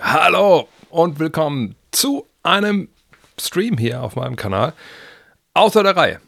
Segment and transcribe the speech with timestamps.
[0.00, 2.88] Hallo und willkommen zu einem
[3.40, 4.72] Stream hier auf meinem Kanal.
[5.54, 6.20] Außer der Reihe.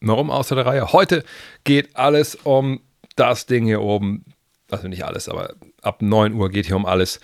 [0.00, 0.92] Warum außer der Reihe?
[0.92, 1.24] Heute
[1.64, 2.80] geht alles um
[3.16, 4.24] das Ding hier oben.
[4.70, 7.20] Also nicht alles, aber ab 9 Uhr geht hier um alles.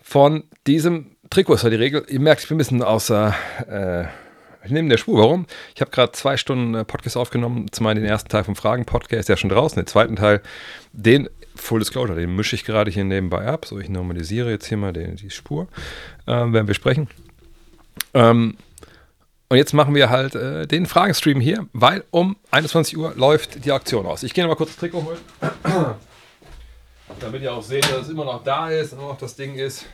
[0.00, 2.06] Von diesem Trikot ist ja die Regel.
[2.08, 3.34] Ihr merkt, ich bin ein bisschen außer.
[3.68, 4.27] Äh,
[4.70, 5.18] neben der Spur.
[5.18, 5.46] Warum?
[5.74, 7.70] Ich habe gerade zwei Stunden äh, Podcast aufgenommen.
[7.72, 9.76] Zum einen den ersten Teil vom Fragen-Podcast, der ist ja schon draußen.
[9.76, 10.42] Den zweiten Teil,
[10.92, 13.66] den Full Disclosure, den mische ich gerade hier nebenbei ab.
[13.66, 15.68] So, ich normalisiere jetzt hier mal den, die Spur,
[16.26, 17.08] äh, werden wir sprechen.
[18.14, 18.56] Ähm,
[19.48, 23.72] und jetzt machen wir halt äh, den Fragenstream hier, weil um 21 Uhr läuft die
[23.72, 24.22] Aktion aus.
[24.22, 25.18] Ich gehe noch mal kurz das Trikot holen,
[27.20, 29.86] damit ihr auch seht, dass es immer noch da ist, immer noch das Ding ist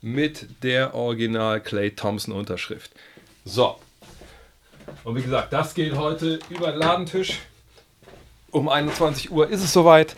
[0.00, 2.92] mit der Original Clay Thompson Unterschrift.
[3.44, 3.76] So.
[5.04, 7.40] Und wie gesagt, das geht heute über den Ladentisch.
[8.50, 10.14] Um 21 Uhr ist es soweit.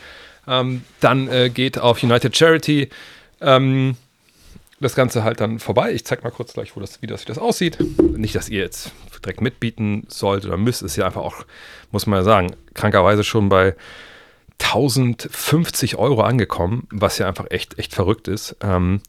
[0.46, 2.90] Ähm, dann äh, geht auf United Charity
[3.40, 3.96] ähm,
[4.80, 5.92] das Ganze halt dann vorbei.
[5.92, 7.78] Ich zeige mal kurz gleich, wo das, wie, das, wie das aussieht.
[8.00, 8.92] Nicht, dass ihr jetzt
[9.24, 10.82] direkt mitbieten sollt oder müsst.
[10.82, 11.46] Ist ja einfach auch,
[11.90, 13.74] muss man ja sagen, krankerweise schon bei
[14.58, 18.56] 1050 Euro angekommen, was ja einfach echt, echt verrückt ist.
[18.60, 19.00] Ähm,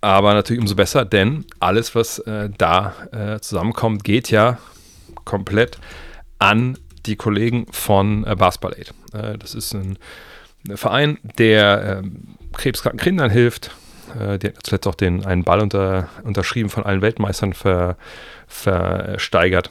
[0.00, 4.58] aber natürlich umso besser, denn alles, was äh, da äh, zusammenkommt, geht ja
[5.24, 5.78] komplett
[6.38, 8.94] an die Kollegen von äh, Basketball Aid.
[9.12, 9.98] Äh, das ist ein
[10.74, 13.70] Verein, der ähm, krebskranken Kindern hilft.
[14.18, 17.96] Äh, der hat zuletzt auch den, einen Ball unter, unterschrieben von allen Weltmeistern ver,
[18.46, 19.70] versteigert.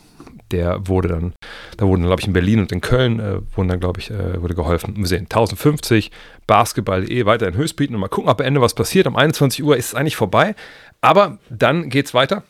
[0.52, 1.34] Der wurde dann,
[1.78, 4.42] da wurden, glaube ich, in Berlin und in Köln äh, wurden dann, glaube ich, äh,
[4.42, 4.96] wurde geholfen.
[4.98, 6.12] Wir sehen 1050,
[6.48, 9.06] Basketball eh weiter in Höchstbieten und mal gucken, ob am Ende was passiert.
[9.08, 10.56] Um 21 Uhr ist es eigentlich vorbei,
[11.02, 12.44] aber dann geht es weiter.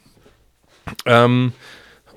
[1.05, 1.53] Ähm,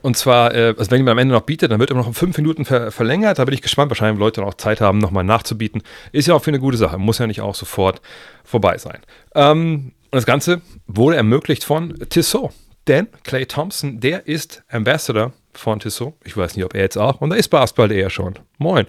[0.03, 2.15] und zwar, äh, also wenn jemand am Ende noch bietet, dann wird er noch um
[2.15, 3.39] fünf Minuten ver verlängert.
[3.39, 3.91] Da bin ich gespannt.
[3.91, 5.83] Wahrscheinlich Leute noch Zeit haben, nochmal nachzubieten.
[6.11, 6.99] Ist ja auch für eine gute Sache.
[6.99, 8.03] Muss ja nicht auch sofort
[8.45, 8.99] vorbei sein.
[9.35, 12.51] Ähm, und das Ganze wurde ermöglicht von Tissot.
[12.89, 16.15] Denn Clay Thompson, der ist Ambassador von Tissot.
[16.25, 17.21] Ich weiß nicht, ob er jetzt auch.
[17.21, 18.35] Und da ist Basketball eher schon.
[18.59, 18.87] Moin.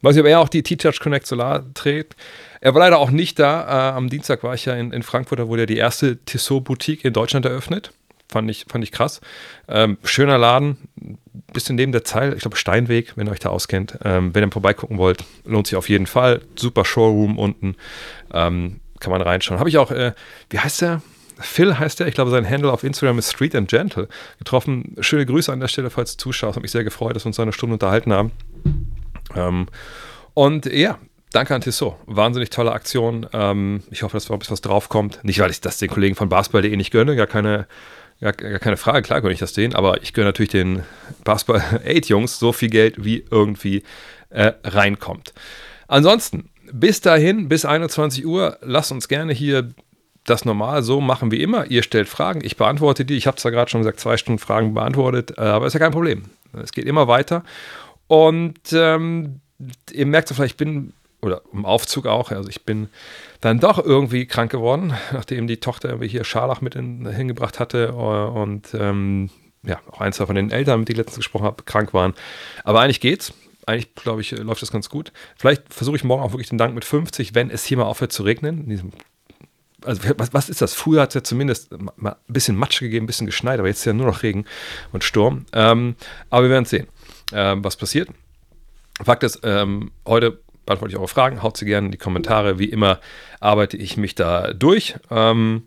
[0.00, 2.14] Weiß nicht, ob er auch die T-Touch Connect Solar trägt.
[2.60, 3.90] Er war leider auch nicht da.
[3.90, 6.64] Äh, am Dienstag war ich ja in, in Frankfurt, da wurde ja die erste Tissot
[6.64, 7.92] Boutique in Deutschland eröffnet.
[8.30, 9.20] Fand ich, fand ich krass.
[9.68, 10.76] Ähm, schöner Laden,
[11.52, 13.98] bisschen neben der Zeil, ich glaube Steinweg, wenn ihr euch da auskennt.
[14.04, 16.42] Ähm, wenn ihr vorbeigucken wollt, lohnt sich auf jeden Fall.
[16.54, 17.74] Super Showroom unten,
[18.32, 19.58] ähm, kann man reinschauen.
[19.58, 20.12] Habe ich auch, äh,
[20.50, 21.00] wie heißt der?
[21.40, 24.08] Phil heißt der, ich glaube, sein Handle auf Instagram ist Street and Gentle.
[24.38, 24.96] Getroffen.
[25.00, 26.56] Schöne Grüße an der Stelle, falls du zuschaust.
[26.56, 28.32] Hat mich sehr gefreut, dass wir uns eine Stunde unterhalten haben.
[29.34, 29.66] Ähm,
[30.34, 30.98] und ja,
[31.32, 31.96] danke an Tissot.
[32.06, 33.26] Wahnsinnig tolle Aktion.
[33.32, 35.20] Ähm, ich hoffe, dass da ein was draufkommt.
[35.22, 37.66] Nicht, weil ich das den Kollegen von Basketball.de nicht gönne, gar keine
[38.20, 40.82] ja, gar keine Frage, klar könnte ich das sehen, aber ich gönne natürlich den
[41.24, 43.84] Basketball 8 Jungs so viel Geld, wie irgendwie
[44.30, 45.32] äh, reinkommt.
[45.86, 49.70] Ansonsten, bis dahin, bis 21 Uhr, lasst uns gerne hier
[50.30, 51.70] das normal so machen wie immer.
[51.70, 53.16] Ihr stellt Fragen, ich beantworte die.
[53.16, 55.92] Ich habe zwar gerade schon gesagt, zwei Stunden Fragen beantwortet, äh, aber ist ja kein
[55.92, 56.24] Problem.
[56.52, 57.44] Es geht immer weiter.
[58.06, 59.40] Und ähm,
[59.92, 62.88] ihr merkt so vielleicht, ich bin, oder im Aufzug auch, also ich bin
[63.40, 67.92] dann doch irgendwie krank geworden, nachdem die Tochter irgendwie hier Scharlach mit in, hingebracht hatte
[67.92, 69.30] und ähm,
[69.62, 72.14] ja, auch ein, zwei von den Eltern, mit denen ich letztens gesprochen habe, krank waren.
[72.64, 73.32] Aber eigentlich geht's.
[73.66, 75.12] Eigentlich, glaube ich, läuft das ganz gut.
[75.36, 78.12] Vielleicht versuche ich morgen auch wirklich den Dank mit 50, wenn es hier mal aufhört
[78.12, 78.66] zu regnen.
[79.84, 80.74] Also was, was, ist das?
[80.74, 83.78] Früher hat es ja zumindest mal ein bisschen Matsch gegeben, ein bisschen geschneit, aber jetzt
[83.78, 84.44] ist ja nur noch Regen
[84.92, 85.46] und Sturm.
[85.52, 85.94] Ähm,
[86.30, 86.88] aber wir werden sehen,
[87.32, 88.08] ähm, was passiert.
[89.02, 91.42] Fakt ist, ähm, heute beantworte ich eure Fragen.
[91.42, 92.58] Haut sie gerne in die Kommentare.
[92.58, 92.98] Wie immer
[93.40, 94.96] arbeite ich mich da durch.
[95.10, 95.62] Ähm,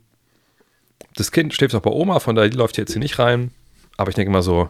[1.16, 3.52] das Kind steht auch bei Oma, von daher läuft jetzt hier nicht rein.
[3.98, 4.70] Aber ich denke mal so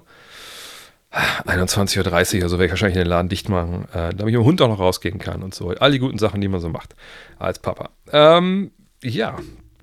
[1.11, 4.45] 21.30 Uhr, also werde ich wahrscheinlich den Laden dicht machen, äh, damit ich mit dem
[4.45, 5.69] Hund auch noch rausgehen kann und so.
[5.69, 6.95] All die guten Sachen, die man so macht
[7.37, 7.89] als Papa.
[8.11, 8.71] Ähm,
[9.03, 9.37] ja,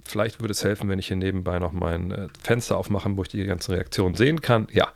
[0.04, 3.28] vielleicht würde es helfen, wenn ich hier nebenbei noch mein äh, Fenster aufmache, wo ich
[3.28, 4.68] die ganzen Reaktionen sehen kann.
[4.72, 4.92] Ja.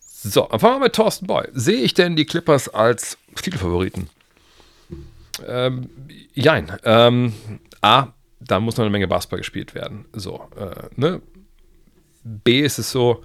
[0.00, 1.48] So, fangen wir mit Thorsten Boy.
[1.52, 4.08] Sehe ich denn die Clippers als Titelfavoriten?
[5.46, 5.90] Ähm,
[6.32, 6.72] jein.
[6.84, 7.34] Ähm,
[7.82, 8.08] A,
[8.40, 10.06] da muss noch eine Menge Basketball gespielt werden.
[10.12, 11.20] So, äh, ne?
[12.22, 13.22] B ist es so,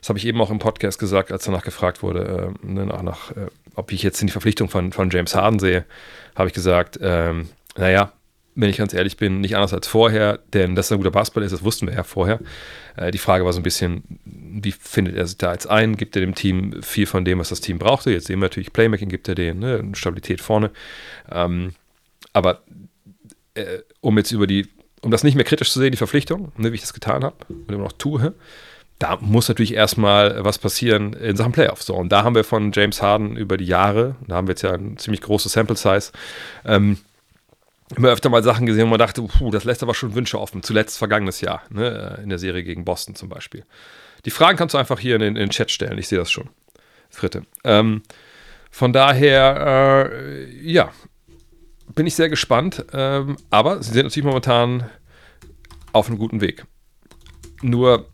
[0.00, 3.02] das habe ich eben auch im Podcast gesagt, als danach gefragt wurde, äh, ne, nach,
[3.02, 5.86] nach äh, ob ich jetzt in die Verpflichtung von, von James Harden sehe,
[6.34, 8.12] habe ich gesagt, ähm, naja,
[8.54, 11.42] wenn ich ganz ehrlich bin, nicht anders als vorher, denn dass er ein guter Basketball
[11.42, 12.40] ist, das wussten wir ja vorher.
[12.96, 15.96] Äh, die Frage war so ein bisschen, wie findet er sich da jetzt ein?
[15.96, 18.10] Gibt er dem Team viel von dem, was das Team brauchte?
[18.10, 19.82] Jetzt sehen wir natürlich, Playmaking gibt er denen, ne?
[19.94, 20.70] Stabilität vorne.
[21.30, 21.72] Ähm,
[22.32, 22.62] aber
[23.54, 24.68] äh, um jetzt über die,
[25.00, 27.36] um das nicht mehr kritisch zu sehen, die Verpflichtung, ne, wie ich das getan habe
[27.48, 28.34] und immer noch tue,
[28.98, 31.86] da muss natürlich erstmal was passieren in Sachen Playoffs.
[31.86, 34.62] So, und da haben wir von James Harden über die Jahre, da haben wir jetzt
[34.62, 36.12] ja ein ziemlich großes Sample Size,
[36.64, 36.98] ähm,
[37.96, 40.62] immer öfter mal Sachen gesehen, wo man dachte, puh, das lässt aber schon Wünsche offen.
[40.62, 43.64] Zuletzt vergangenes Jahr, ne, in der Serie gegen Boston zum Beispiel.
[44.24, 46.30] Die Fragen kannst du einfach hier in den, in den Chat stellen, ich sehe das
[46.30, 46.48] schon.
[47.10, 47.42] Fritte.
[47.64, 48.02] Ähm,
[48.70, 50.90] von daher, äh, ja,
[51.94, 52.84] bin ich sehr gespannt.
[52.92, 54.88] Ähm, aber sie sind natürlich momentan
[55.92, 56.64] auf einem guten Weg.
[57.60, 58.08] Nur,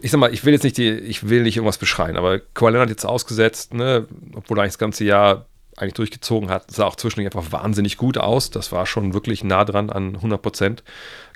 [0.00, 2.78] ich sag mal, ich will jetzt nicht die, ich will nicht irgendwas beschreien, aber Kawhi
[2.78, 7.34] hat jetzt ausgesetzt, ne, obwohl eigentlich das ganze Jahr eigentlich durchgezogen hat, sah auch zwischendurch
[7.34, 8.50] einfach wahnsinnig gut aus.
[8.50, 10.82] Das war schon wirklich nah dran an 100 Prozent.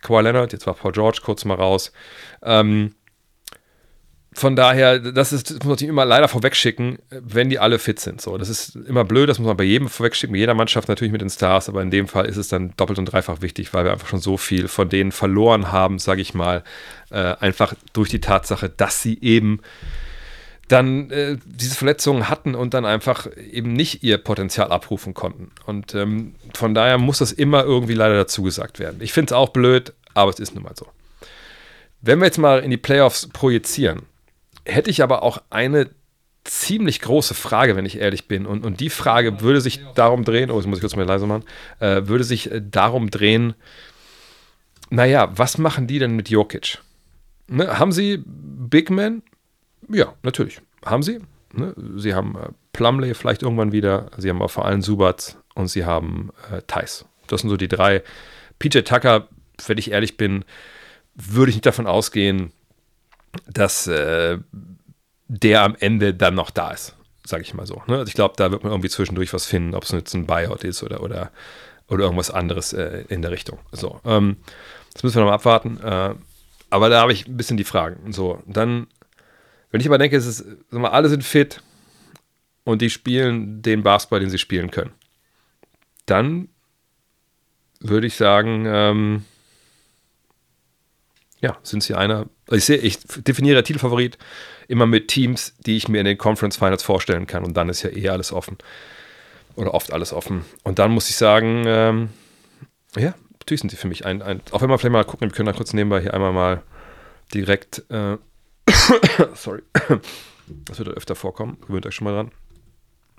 [0.02, 1.92] Kawhi Leonard, jetzt war Paul George kurz mal raus.
[2.42, 2.94] Ähm,
[4.32, 8.20] von daher, das ist, das muss man immer leider vorwegschicken, wenn die alle fit sind.
[8.20, 11.10] So, das ist immer blöd, das muss man bei jedem vorwegschicken, bei jeder Mannschaft natürlich
[11.10, 13.84] mit den Stars, aber in dem Fall ist es dann doppelt und dreifach wichtig, weil
[13.84, 16.62] wir einfach schon so viel von denen verloren haben, sage ich mal,
[17.10, 19.60] äh, einfach durch die Tatsache, dass sie eben
[20.70, 25.50] dann äh, diese Verletzungen hatten und dann einfach eben nicht ihr Potenzial abrufen konnten.
[25.66, 29.00] Und ähm, von daher muss das immer irgendwie leider dazu gesagt werden.
[29.00, 30.86] Ich finde es auch blöd, aber es ist nun mal so.
[32.00, 34.02] Wenn wir jetzt mal in die Playoffs projizieren,
[34.64, 35.90] hätte ich aber auch eine
[36.44, 38.46] ziemlich große Frage, wenn ich ehrlich bin.
[38.46, 41.26] Und, und die Frage würde sich darum drehen, oh, jetzt muss ich kurz mal leiser
[41.26, 41.44] machen,
[41.80, 43.54] äh, würde sich äh, darum drehen,
[44.88, 46.78] naja, was machen die denn mit Jokic?
[47.48, 49.22] Ne, haben sie Big Men?
[49.90, 50.60] Ja, natürlich.
[50.84, 51.20] Haben sie.
[51.52, 51.74] Ne?
[51.96, 54.10] Sie haben äh, Plumley vielleicht irgendwann wieder.
[54.16, 57.04] Sie haben auch vor allem Subats und sie haben äh, Thais.
[57.26, 58.02] Das sind so die drei.
[58.58, 59.28] PJ Tucker,
[59.66, 60.44] wenn ich ehrlich bin,
[61.14, 62.52] würde ich nicht davon ausgehen,
[63.46, 64.38] dass äh,
[65.28, 67.82] der am Ende dann noch da ist, sage ich mal so.
[67.86, 67.98] Ne?
[67.98, 70.64] Also ich glaube, da wird man irgendwie zwischendurch was finden, ob es jetzt ein Buyout
[70.64, 71.30] ist oder, oder,
[71.88, 73.58] oder irgendwas anderes äh, in der Richtung.
[73.72, 74.38] So, ähm,
[74.92, 75.78] das müssen wir noch mal abwarten.
[75.80, 76.14] Äh,
[76.70, 78.12] aber da habe ich ein bisschen die Fragen.
[78.12, 78.86] So, dann,
[79.70, 81.62] wenn ich aber denke, es ist, sag mal, alle sind fit
[82.64, 84.92] und die spielen den Basketball, den sie spielen können,
[86.06, 86.48] dann
[87.80, 89.24] würde ich sagen, ähm,
[91.40, 92.26] ja, sind sie einer.
[92.50, 94.18] Ich, sehe, ich definiere Titelfavorit
[94.68, 97.44] immer mit Teams, die ich mir in den Conference Finals vorstellen kann.
[97.44, 98.58] Und dann ist ja eh alles offen.
[99.56, 100.44] Oder oft alles offen.
[100.62, 102.10] Und dann muss ich sagen, ähm,
[102.96, 104.42] ja, natürlich sind sie für mich ein, ein.
[104.50, 106.62] Auch wenn wir vielleicht mal gucken, wir können da kurz nebenbei hier einmal mal
[107.32, 107.84] direkt.
[107.90, 108.18] Äh,
[109.34, 109.62] sorry.
[110.66, 111.58] Das wird öfter vorkommen.
[111.66, 112.30] Gewöhnt euch schon mal dran.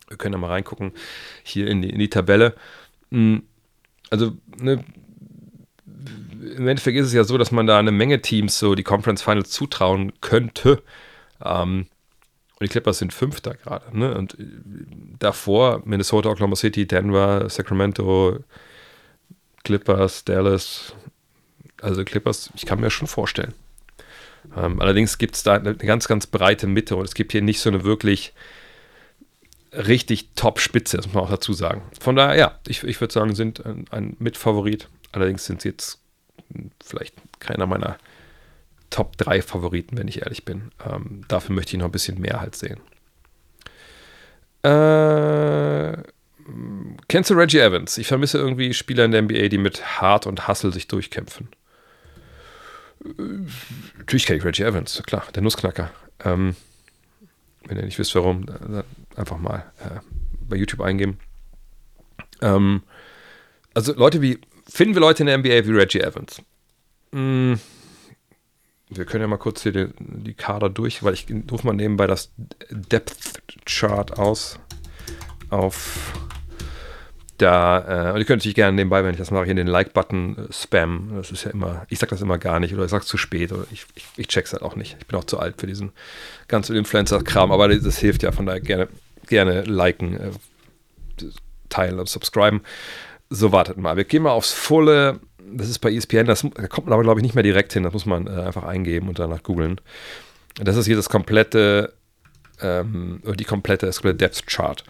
[0.08, 0.92] Wir können da mal reingucken.
[1.44, 2.56] Hier in die, in die Tabelle.
[3.12, 3.44] Hm,
[4.10, 4.84] also, ne,
[6.42, 9.22] im Endeffekt ist es ja so, dass man da eine Menge Teams so die Conference
[9.22, 10.84] Finals zutrauen könnte.
[11.44, 11.88] Ähm,
[12.60, 13.98] und die Clippers sind Fünfter gerade.
[13.98, 14.16] Ne?
[14.16, 14.46] Und äh,
[15.20, 18.40] davor Minnesota, Oklahoma City, Denver, Sacramento,
[19.64, 20.94] Clippers, Dallas.
[21.82, 23.54] Also Clippers, ich kann mir schon vorstellen.
[24.56, 27.60] Ähm, allerdings gibt es da eine ganz, ganz breite Mitte und es gibt hier nicht
[27.60, 28.34] so eine wirklich
[29.74, 31.84] richtig Top-Spitze, das muss man auch dazu sagen.
[32.00, 34.90] Von daher, ja, ich, ich würde sagen, sind ein, ein Mitfavorit.
[35.12, 36.00] Allerdings sind sie jetzt
[36.84, 37.98] vielleicht keiner meiner
[38.90, 40.72] Top 3 Favoriten, wenn ich ehrlich bin.
[40.86, 42.82] Ähm, dafür möchte ich noch ein bisschen mehr halt sehen.
[44.64, 46.04] Äh,
[47.08, 47.98] kennst du Reggie Evans?
[47.98, 51.48] Ich vermisse irgendwie Spieler in der NBA, die mit Hart und Hustle sich durchkämpfen.
[54.12, 55.90] Natürlich kenne ich Reggie Evans, klar, der Nussknacker.
[56.26, 56.58] Ähm,
[57.64, 58.46] wenn ihr nicht wisst, warum,
[59.16, 60.02] einfach mal äh,
[60.50, 61.18] bei YouTube eingeben.
[62.42, 62.84] Ähm,
[63.74, 66.42] also Leute wie Finden wir Leute in der NBA wie Reggie Evans?
[67.14, 67.58] Hm,
[68.90, 72.06] wir können ja mal kurz hier die, die Kader durch, weil ich rufe mal nebenbei
[72.06, 72.34] das
[72.70, 74.60] Depth Chart aus.
[75.50, 76.21] Auf
[77.42, 80.38] da, äh, und ihr könnt natürlich gerne nebenbei, wenn ich das mache, hier den Like-Button
[80.38, 81.12] äh, spam.
[81.16, 83.52] Das ist ja immer, ich sag das immer gar nicht oder ich sag's zu spät
[83.52, 84.98] oder ich, ich, ich check's halt auch nicht.
[85.00, 85.92] Ich bin auch zu alt für diesen
[86.48, 88.88] ganzen Influencer-Kram, aber das, das, hilft ja, von daher gerne,
[89.28, 91.26] gerne liken, äh,
[91.70, 92.62] teilen und subscriben.
[93.30, 93.98] So, wartet mal.
[93.98, 95.20] Wir gehen mal aufs volle.
[95.54, 97.84] Das ist bei ESPN, das, da kommt man aber, glaube ich, nicht mehr direkt hin.
[97.84, 99.82] Das muss man äh, einfach eingeben und danach googeln.
[100.56, 101.94] Das ist hier das komplette,
[102.62, 104.84] ähm, die komplette, das komplette Depth Chart.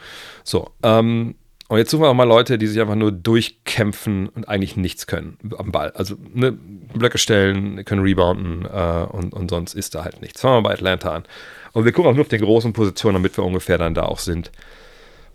[0.43, 1.35] So, ähm,
[1.71, 5.07] und jetzt suchen wir auch mal Leute, die sich einfach nur durchkämpfen und eigentlich nichts
[5.07, 5.91] können am Ball.
[5.91, 10.41] Also ne, Blöcke stellen, können rebounden äh, und, und sonst ist da halt nichts.
[10.41, 11.23] Fangen wir bei Atlanta an.
[11.71, 14.19] Und wir gucken auch nur auf den großen Positionen, damit wir ungefähr dann da auch
[14.19, 14.51] sind,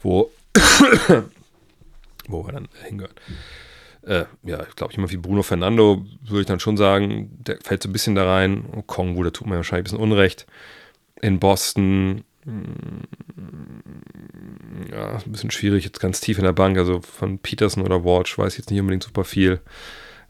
[0.03, 0.31] wo
[2.29, 3.15] wo wir dann hingehören.
[4.03, 7.83] Äh, ja, ich glaube, jemand wie Bruno Fernando würde ich dann schon sagen, der fällt
[7.83, 8.85] so ein bisschen da rein.
[8.87, 10.47] Kongo, da tut mir wahrscheinlich ein bisschen Unrecht.
[11.23, 13.03] In Boston, mm,
[14.91, 16.79] ja, ein bisschen schwierig, jetzt ganz tief in der Bank.
[16.79, 19.61] Also von Peterson oder Walsh weiß ich jetzt nicht unbedingt super viel.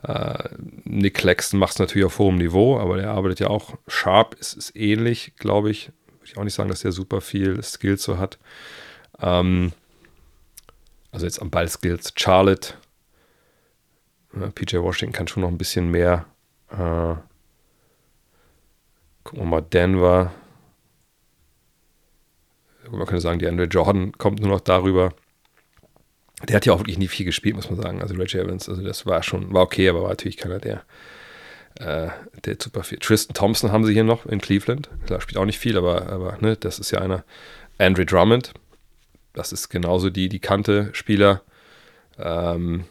[0.02, 0.48] Äh,
[0.84, 4.54] Nick Claxton macht es natürlich auf hohem Niveau, aber der arbeitet ja auch sharp, ist,
[4.54, 5.90] ist ähnlich, glaube ich.
[6.08, 8.38] Würde ich auch nicht sagen, dass der super viel Skills so hat.
[9.20, 9.72] Ähm,
[11.12, 12.12] also jetzt am Ball Skills.
[12.16, 12.74] Charlotte,
[14.54, 16.26] PJ Washington kann schon noch ein bisschen mehr.
[16.70, 17.14] Äh,
[19.24, 20.32] gucken wir mal, Denver.
[22.90, 25.12] Man könnte sagen, die Andre Jordan kommt nur noch darüber.
[26.48, 28.02] Der hat ja auch wirklich nie viel gespielt, muss man sagen.
[28.02, 30.82] Also Reggie Evans, also das war schon, war okay, aber war natürlich keiner der,
[31.78, 32.08] äh,
[32.44, 32.98] der super viel.
[32.98, 34.90] Tristan Thompson haben sie hier noch in Cleveland.
[35.06, 37.24] Klar, spielt auch nicht viel, aber, aber ne, das ist ja einer.
[37.78, 38.54] Andre Drummond,
[39.34, 41.42] das ist genauso die, die Kante-Spieler.
[42.18, 42.84] Ähm,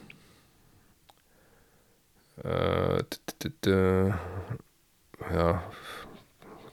[2.44, 3.02] äh,
[5.34, 5.62] ja,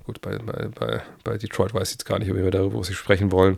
[0.06, 3.32] gut, bei, bei, bei, Detroit weiß ich jetzt gar nicht, ob wir darüber sie sprechen
[3.32, 3.58] wollen.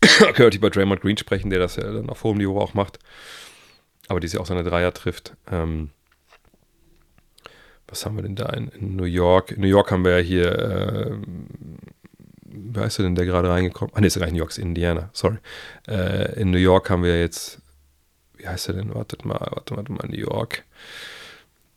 [0.00, 2.98] Könnte ich bei Draymond Green sprechen, der das ja dann auf hohem Niveau auch macht.
[4.08, 5.36] Aber die sich auch seine Dreier trifft.
[5.50, 5.90] Ähm,
[7.90, 9.50] was haben wir denn da in, in, New York?
[9.50, 11.16] In New York haben wir ja hier, äh,
[12.44, 13.94] wer ist denn der gerade reingekommen?
[13.94, 15.38] Ah, ne, ist ja gar nicht New York, ist Indiana, sorry.
[15.88, 17.60] Äh, in New York haben wir jetzt,
[18.36, 18.94] wie heißt er denn?
[18.94, 20.64] Wartet mal, warte mal, New York.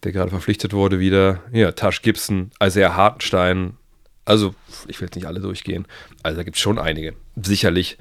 [0.03, 1.41] Der gerade verpflichtet wurde wieder.
[1.51, 3.77] Ja, Tash Gibson, Isaiah Hartenstein,
[4.25, 4.55] also,
[4.87, 5.85] ich will jetzt nicht alle durchgehen.
[6.21, 7.13] Also, da gibt es schon einige.
[7.35, 7.97] Sicherlich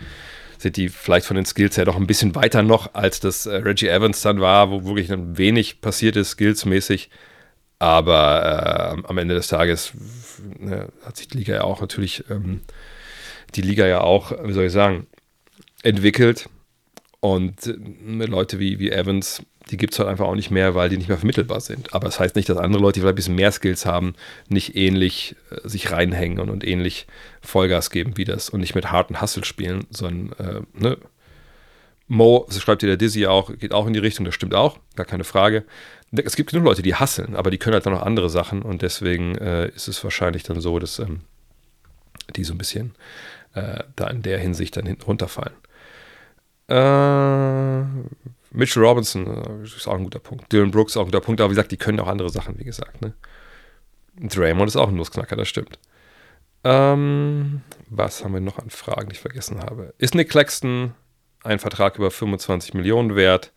[0.59, 3.57] sind die vielleicht von den Skills her doch ein bisschen weiter noch, als das äh,
[3.57, 7.11] Reggie Evans dann war, wo wirklich dann wenig passiert ist, skillsmäßig.
[7.81, 9.93] Aber äh, am Ende des Tages
[10.61, 12.61] ne, hat sich die Liga ja auch natürlich, ähm,
[13.57, 15.09] die Liga ja auch, wie soll ich sagen,
[15.83, 16.49] entwickelt.
[17.19, 17.73] Und äh,
[18.27, 21.09] Leute wie, wie Evans die gibt es halt einfach auch nicht mehr, weil die nicht
[21.09, 21.95] mehr vermittelbar sind.
[21.95, 24.15] Aber das heißt nicht, dass andere Leute, die vielleicht ein bisschen mehr Skills haben,
[24.49, 27.07] nicht ähnlich äh, sich reinhängen und, ähnlich
[27.41, 30.99] Vollgas geben wie das und nicht mit harten Hustle spielen, sondern äh, ne?
[32.07, 34.79] Mo, so schreibt dir der Dizzy auch, geht auch in die Richtung, das stimmt auch,
[34.97, 35.65] gar keine Frage.
[36.13, 38.83] Es gibt genug Leute, die hasseln, aber die können halt dann noch andere Sachen und
[38.83, 41.23] deswegen äh, ist es wahrscheinlich dann so, dass ähm,
[42.37, 42.95] die so ein bisschen
[43.55, 45.55] äh, da in der Hinsicht dann hinten runterfallen.
[46.69, 47.87] Äh,
[48.53, 50.53] Mitchell Robinson äh, ist auch ein guter Punkt.
[50.53, 52.59] Dylan Brooks ist auch ein guter Punkt, aber wie gesagt, die können auch andere Sachen,
[52.59, 53.01] wie gesagt.
[53.01, 53.15] Ne?
[54.21, 55.79] Draymond ist auch ein Nussknacker, das stimmt.
[56.65, 59.95] Ähm, was haben wir noch an Fragen, die ich vergessen habe?
[59.99, 60.95] Ist Nick Claxton
[61.43, 63.53] ein Vertrag über 25 Millionen wert?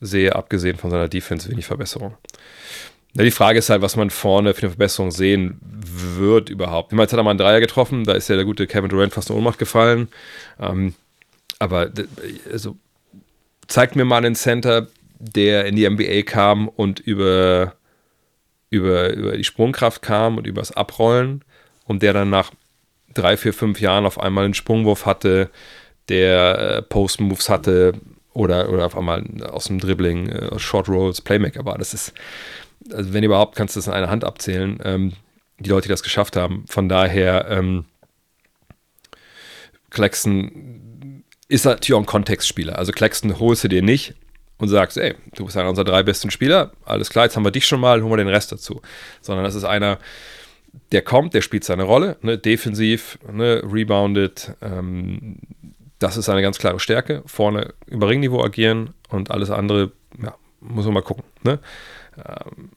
[0.00, 2.16] Sehe abgesehen von seiner Defense wenig Verbesserung.
[3.14, 6.92] Ja, die Frage ist halt, was man vorne für eine Verbesserung sehen wird überhaupt.
[6.92, 9.30] Jetzt hat er mal einen Dreier getroffen, da ist ja der gute Kevin Durant fast
[9.30, 10.08] in Ohnmacht gefallen.
[10.60, 10.94] Ähm,
[11.58, 11.90] aber
[12.52, 12.76] also
[13.68, 17.74] zeigt mir mal einen Center, der in die NBA kam und über,
[18.70, 21.44] über, über die Sprungkraft kam und übers Abrollen
[21.84, 22.52] und der dann nach
[23.14, 25.50] drei, vier, fünf Jahren auf einmal einen Sprungwurf hatte,
[26.08, 27.94] der äh, Post-Moves hatte
[28.32, 31.78] oder, oder auf einmal aus dem Dribbling, äh, Short Rolls, Playmaker war.
[31.78, 32.12] Das ist,
[32.92, 35.12] also wenn überhaupt, kannst du das in einer Hand abzählen, ähm,
[35.58, 36.64] die Leute, die das geschafft haben.
[36.68, 37.86] Von daher, ähm,
[39.90, 40.75] Claxton
[41.48, 42.78] ist natürlich auch ein Kontextspieler.
[42.78, 44.14] Also Claxton holst du dir nicht
[44.58, 47.50] und sagst, ey, du bist einer unserer drei besten Spieler, alles klar, jetzt haben wir
[47.50, 48.80] dich schon mal, holen wir den Rest dazu.
[49.20, 49.98] Sondern das ist einer,
[50.92, 55.38] der kommt, der spielt seine Rolle, ne, defensiv, ne, rebounded, ähm,
[55.98, 57.22] das ist eine ganz klare Stärke.
[57.26, 61.24] Vorne über Ringniveau agieren und alles andere, ja, muss man mal gucken.
[61.42, 61.58] Ne?
[62.16, 62.70] Ähm,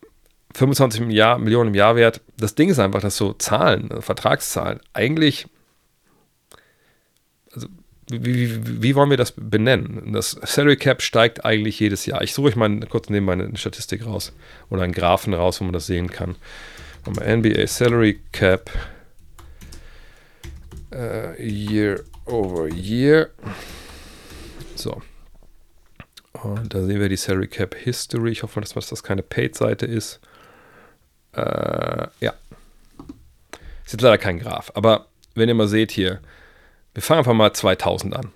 [0.56, 2.22] 25 im Jahr, Millionen im Jahr wert.
[2.38, 5.48] Das Ding ist einfach, dass so Zahlen, Vertragszahlen, eigentlich,
[8.10, 10.14] wie, wie, wie, wollen wir das benennen?
[10.14, 12.22] Das Salary Cap steigt eigentlich jedes Jahr.
[12.22, 14.34] Ich suche euch mal kurz neben meine Statistik raus
[14.70, 16.36] oder einen Graphen raus, wo man das sehen kann.
[17.06, 18.70] NBA Salary Cap
[20.94, 23.30] uh, Year over Year.
[24.76, 25.02] So.
[26.34, 28.32] Und da sehen wir die Salary Cap History.
[28.32, 30.20] Ich hoffe, dass das keine Paid-Seite ist.
[31.36, 32.34] Uh, ja.
[33.86, 34.72] Ist jetzt leider kein Graph.
[34.76, 36.22] Aber wenn ihr mal seht hier,
[36.94, 38.32] wir fangen einfach mal 2000 an.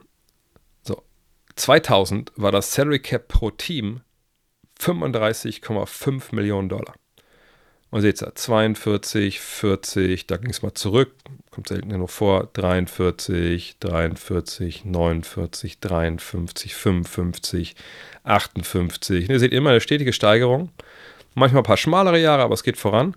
[0.81, 1.01] So,
[1.55, 4.01] 2000 war das Salary Cap pro Team
[4.79, 6.93] 35,5 Millionen Dollar.
[7.89, 11.13] Und seht ihr, 42, 40, da ging es mal zurück,
[11.51, 17.75] kommt selten nur vor, 43, 43, 49, 53, 55,
[18.23, 19.29] 58.
[19.29, 20.71] Und ihr seht immer eine stetige Steigerung.
[21.35, 23.15] Manchmal ein paar schmalere Jahre, aber es geht voran.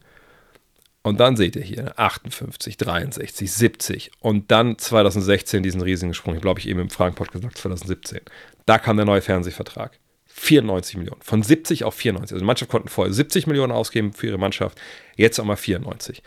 [1.07, 6.35] Und dann seht ihr hier 58, 63, 70 und dann 2016 diesen riesigen Sprung.
[6.35, 8.23] Ich glaube, ich eben im Fragenpot gesagt, 2017.
[8.65, 10.01] Da kam der neue Fernsehvertrag.
[10.27, 11.21] 94 Millionen.
[11.23, 12.33] Von 70 auf 94.
[12.33, 14.81] Also die Mannschaft konnten vorher 70 Millionen ausgeben für ihre Mannschaft,
[15.15, 16.25] jetzt einmal 94.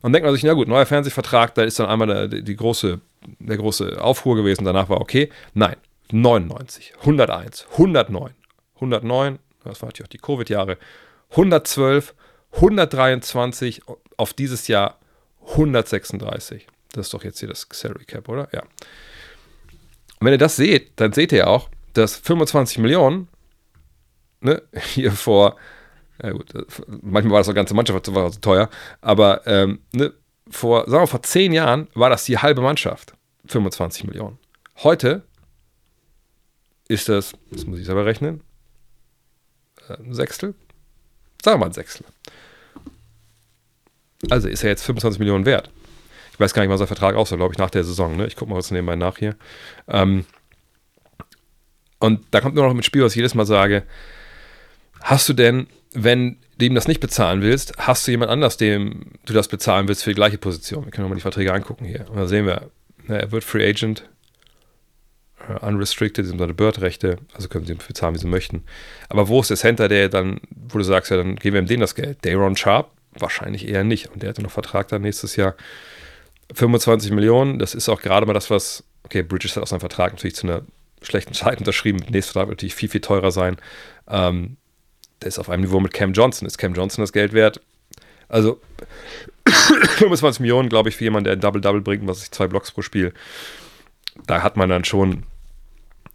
[0.00, 3.00] Und denkt man sich, na gut, neuer Fernsehvertrag, da ist dann einmal der, die große,
[3.40, 5.28] der große Aufruhr gewesen, danach war okay.
[5.54, 5.74] Nein,
[6.12, 8.30] 99, 101, 109,
[8.76, 10.78] 109, das waren natürlich auch die Covid-Jahre,
[11.30, 12.14] 112,
[12.52, 13.82] 123,
[14.20, 14.98] auf dieses Jahr
[15.48, 16.66] 136.
[16.92, 18.48] Das ist doch jetzt hier das Salary Cap, oder?
[18.52, 18.60] Ja.
[18.60, 23.28] Und wenn ihr das seht, dann seht ihr auch, dass 25 Millionen
[24.40, 24.62] ne,
[24.94, 25.56] hier vor,
[26.22, 26.52] ja gut,
[27.02, 28.68] manchmal war das auch ganze Mannschaft war so teuer,
[29.00, 30.12] aber ähm, ne,
[30.50, 33.14] vor, sagen wir, vor zehn Jahren war das die halbe Mannschaft.
[33.46, 34.38] 25 Millionen.
[34.82, 35.22] Heute
[36.88, 38.42] ist das, das muss ich selber rechnen,
[39.88, 40.54] äh, ein Sechstel?
[41.42, 42.04] Sagen wir mal ein Sechstel.
[44.28, 45.70] Also ist er jetzt 25 Millionen wert.
[46.32, 48.16] Ich weiß gar nicht, was der Vertrag aussieht, glaube ich, nach der Saison.
[48.16, 48.26] Ne?
[48.26, 49.36] Ich gucke mal kurz nebenbei nach hier.
[49.88, 50.24] Ähm,
[51.98, 53.84] und da kommt nur noch mit Spiel, was ich jedes Mal sage.
[55.02, 59.12] Hast du denn, wenn du ihm das nicht bezahlen willst, hast du jemand anders, dem
[59.26, 60.84] du das bezahlen willst für die gleiche Position?
[60.84, 62.06] Wir können mal die Verträge angucken hier.
[62.10, 62.70] Und da sehen wir,
[63.08, 64.08] er wird Free Agent,
[65.48, 68.64] uh, unrestricted, sind seine Bird-Rechte, also können sie ihm bezahlen, wie sie möchten.
[69.08, 71.66] Aber wo ist der Center, der dann, wo du sagst, ja, dann geben wir ihm
[71.66, 72.24] den das Geld?
[72.24, 72.90] Dayron Sharp?
[73.18, 74.08] Wahrscheinlich eher nicht.
[74.08, 75.54] Und der hatte noch Vertrag dann nächstes Jahr.
[76.52, 80.12] 25 Millionen, das ist auch gerade mal das, was, okay, Bridges hat auch seinen Vertrag
[80.12, 80.62] natürlich zu einer
[81.02, 82.00] schlechten Zeit unterschrieben.
[82.00, 83.56] Der nächste Vertrag wird natürlich viel, viel teurer sein.
[84.08, 84.56] Ähm,
[85.22, 86.46] der ist auf einem Niveau mit Cam Johnson.
[86.46, 87.60] Ist Cam Johnson das Geld wert?
[88.28, 88.60] Also
[89.48, 92.82] 25 Millionen, glaube ich, für jemanden, der ein Double-Double bringt, was ich zwei Blocks pro
[92.82, 93.12] Spiel.
[94.26, 95.24] Da hat man dann schon,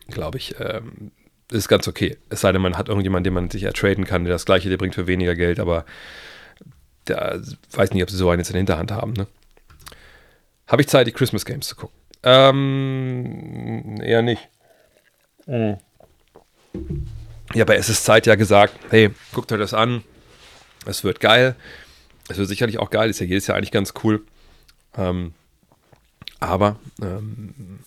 [0.10, 1.12] glaube ich, ähm,
[1.52, 2.18] ist ganz okay.
[2.30, 4.78] Es sei denn, man hat irgendjemanden, den man sich ertraden kann, der das gleiche, der
[4.78, 5.86] bringt für weniger Geld, aber
[7.08, 9.14] der weiß nicht, ob sie so einen jetzt in der Hinterhand haben.
[9.14, 9.28] Ne?
[10.68, 11.96] Habe ich Zeit, die Christmas Games zu gucken?
[12.24, 14.48] Ähm, eher nicht.
[15.46, 15.78] Mhm.
[17.54, 20.04] Ja, bei Es ist Zeit ja gesagt, hey, guckt euch das an.
[20.86, 21.56] Es wird geil.
[22.28, 24.24] Es wird sicherlich auch geil, ist ja jedes Jahr eigentlich ganz cool.
[24.98, 25.34] Ähm,
[26.40, 27.80] aber ähm,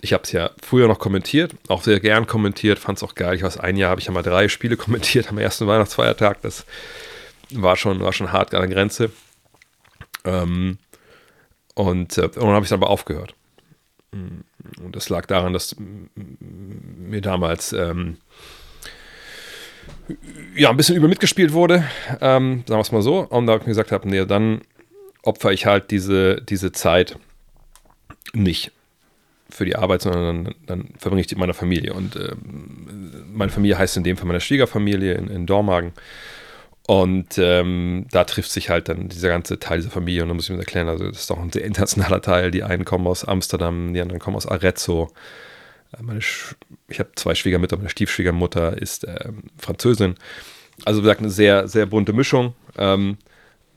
[0.00, 3.34] ich habe es ja früher noch kommentiert, auch sehr gern kommentiert, fand es auch geil.
[3.34, 6.40] Ich weiß, ein Jahr habe ich ja mal drei Spiele kommentiert am ersten Weihnachtsfeiertag.
[6.42, 6.64] Das
[7.52, 9.10] war schon, war schon hart an der Grenze.
[10.24, 10.78] Ähm,
[11.74, 13.34] und äh, irgendwann habe ich dann aber aufgehört.
[14.10, 14.44] Und
[14.96, 18.16] das lag daran, dass mir damals ähm,
[20.56, 21.84] ja, ein bisschen übel mitgespielt wurde,
[22.20, 23.20] ähm, sagen wir es mal so.
[23.20, 24.62] Und da habe ich mir gesagt, hab, nee, dann
[25.22, 27.18] opfer ich halt diese, diese Zeit
[28.32, 28.72] nicht
[29.50, 31.92] für die Arbeit, sondern dann, dann verbringe ich die mit meiner Familie.
[31.94, 35.92] Und ähm, meine Familie heißt in dem Fall meine Schwiegerfamilie in, in Dormagen.
[36.88, 40.22] Und ähm, da trifft sich halt dann dieser ganze Teil dieser Familie.
[40.22, 42.50] Und da muss ich mir erklären, also das ist doch ein sehr internationaler Teil.
[42.50, 45.12] Die einen kommen aus Amsterdam, die anderen kommen aus Arezzo.
[45.92, 50.14] Äh, meine ich habe zwei Schwiegermütter, meine Stiefschwiegermutter ist äh, Französin.
[50.86, 52.54] Also wie gesagt, eine sehr, sehr bunte Mischung.
[52.78, 53.18] Ähm,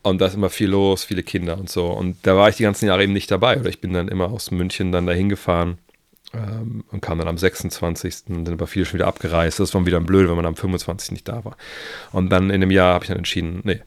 [0.04, 1.88] und da ist immer viel los, viele Kinder und so.
[1.88, 3.60] Und da war ich die ganzen Jahre eben nicht dabei.
[3.60, 5.80] Oder ich bin dann immer aus München dann dahin gefahren
[6.34, 8.26] ähm, und kam dann am 26.
[8.28, 9.60] Dann aber viele schon wieder abgereist.
[9.60, 11.12] Das war wieder blöd, wenn man am 25.
[11.12, 11.58] nicht da war.
[12.12, 13.82] Und dann in einem Jahr habe ich dann entschieden, nee,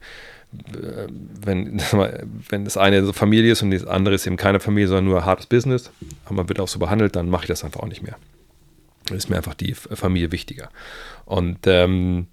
[0.73, 1.81] äh, wenn,
[2.49, 5.25] wenn das eine so Familie ist und das andere ist eben keine Familie, sondern nur
[5.25, 5.91] hartes Business,
[6.25, 8.17] aber man wird auch so behandelt, dann mache ich das einfach auch nicht mehr.
[9.07, 10.69] Dann ist mir einfach die Familie wichtiger.
[11.25, 12.27] Und ähm,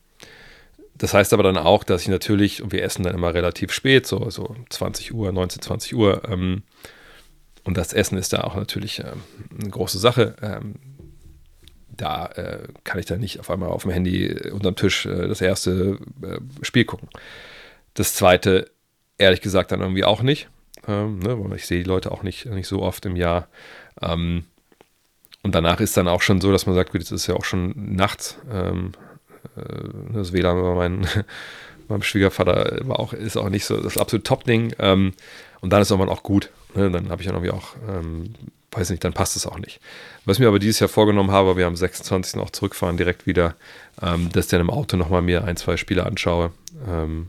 [0.94, 4.06] das heißt aber dann auch, dass ich natürlich, und wir essen dann immer relativ spät,
[4.06, 6.62] so, so 20 Uhr, 19, 20 Uhr, ähm,
[7.64, 9.22] und das Essen ist da auch natürlich ähm,
[9.58, 10.34] eine große Sache.
[10.42, 10.74] Ähm,
[11.96, 15.40] da äh, kann ich dann nicht auf einmal auf dem Handy unterm Tisch äh, das
[15.40, 17.08] erste äh, Spiel gucken.
[17.94, 18.70] Das zweite,
[19.18, 20.48] ehrlich gesagt, dann irgendwie auch nicht.
[20.88, 23.46] Ähm, ne, weil ich sehe die Leute auch nicht, nicht so oft im Jahr.
[24.00, 24.44] Ähm,
[25.42, 27.44] und danach ist dann auch schon so, dass man sagt, gut, jetzt ist ja auch
[27.44, 28.38] schon nachts.
[28.50, 28.92] Ähm,
[29.56, 31.04] äh, das WLAN bei meinem,
[31.88, 34.74] meinem Schwiegervater war auch, ist auch nicht so das absolute Top-Ding.
[34.78, 35.12] Ähm,
[35.60, 36.50] und dann ist irgendwann auch gut.
[36.74, 36.90] Ne?
[36.90, 38.34] Dann habe ich dann irgendwie auch, ähm,
[38.70, 39.80] weiß nicht, dann passt es auch nicht.
[40.24, 42.40] Was mir aber dieses Jahr vorgenommen habe, wir am 26.
[42.40, 43.54] auch zurückfahren, direkt wieder,
[44.00, 46.52] ähm, dass ich dann im Auto nochmal mir ein, zwei Spiele anschaue
[46.86, 47.28] ähm,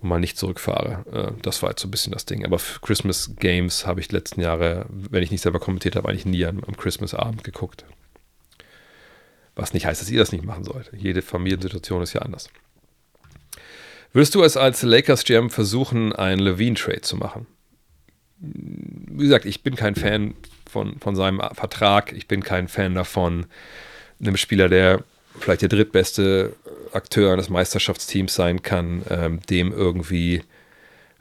[0.00, 1.04] und mal nicht zurückfahre.
[1.12, 2.44] Äh, das war jetzt so ein bisschen das Ding.
[2.44, 6.08] Aber für Christmas Games habe ich die letzten Jahre, wenn ich nicht selber kommentiert habe,
[6.08, 7.84] eigentlich nie am, am Christmas-Abend geguckt.
[9.56, 10.90] Was nicht heißt, dass ihr das nicht machen sollt.
[10.96, 12.48] Jede Familiensituation ist ja anders.
[14.12, 17.46] Würdest du es als Lakers GM versuchen, einen Levine-Trade zu machen?
[18.40, 20.34] Wie gesagt, ich bin kein Fan
[20.70, 22.12] von, von seinem Vertrag.
[22.12, 23.46] Ich bin kein Fan davon,
[24.20, 25.04] einem Spieler, der
[25.38, 26.54] vielleicht der drittbeste
[26.92, 30.42] Akteur eines Meisterschaftsteams sein kann, ähm, dem irgendwie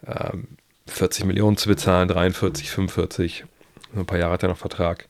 [0.08, 0.48] ähm,
[0.88, 3.46] 40 Millionen zu bezahlen, 43, 45.
[3.96, 5.08] Ein paar Jahre hat er noch Vertrag.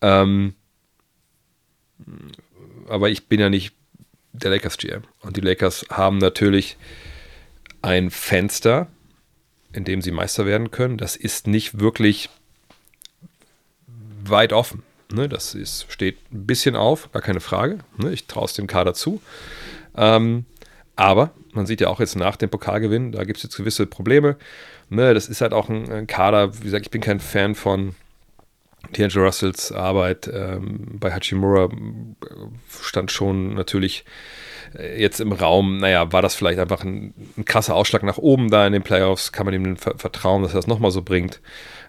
[0.00, 0.54] Ähm,
[2.88, 3.74] aber ich bin ja nicht
[4.32, 5.02] der Lakers GM.
[5.20, 6.76] Und die Lakers haben natürlich
[7.82, 8.88] ein Fenster,
[9.72, 10.98] in dem sie Meister werden können.
[10.98, 12.28] Das ist nicht wirklich
[14.24, 14.82] weit offen.
[15.12, 17.78] Ne, das ist, steht ein bisschen auf, gar keine Frage.
[17.96, 19.20] Ne, ich traue es dem Kader zu.
[19.96, 20.44] Ähm,
[20.94, 24.36] aber man sieht ja auch jetzt nach dem Pokalgewinn, da gibt es jetzt gewisse Probleme.
[24.88, 27.94] Ne, das ist halt auch ein, ein, Kader, wie gesagt, ich bin kein Fan von
[28.92, 30.30] D'Angelo Russells Arbeit.
[30.32, 31.68] Ähm, bei Hachimura
[32.82, 34.49] stand schon natürlich äh,
[34.96, 38.66] jetzt im Raum, naja, war das vielleicht einfach ein, ein, krasser Ausschlag nach oben da
[38.66, 39.32] in den Playoffs?
[39.32, 41.40] Kann man ihm vertrauen, dass er das nochmal so bringt?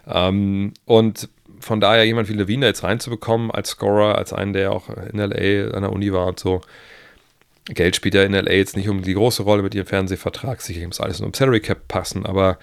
[0.06, 1.28] Ähm, und
[1.60, 5.70] von daher jemand wie Levine jetzt reinzubekommen als Scorer, als einen, der auch in LA
[5.74, 6.60] an der Uni war und so.
[7.66, 10.60] Geld spielt ja in LA jetzt nicht um die große Rolle mit ihrem Fernsehvertrag.
[10.60, 12.58] Sicherlich muss alles nur im Salary Cap passen, aber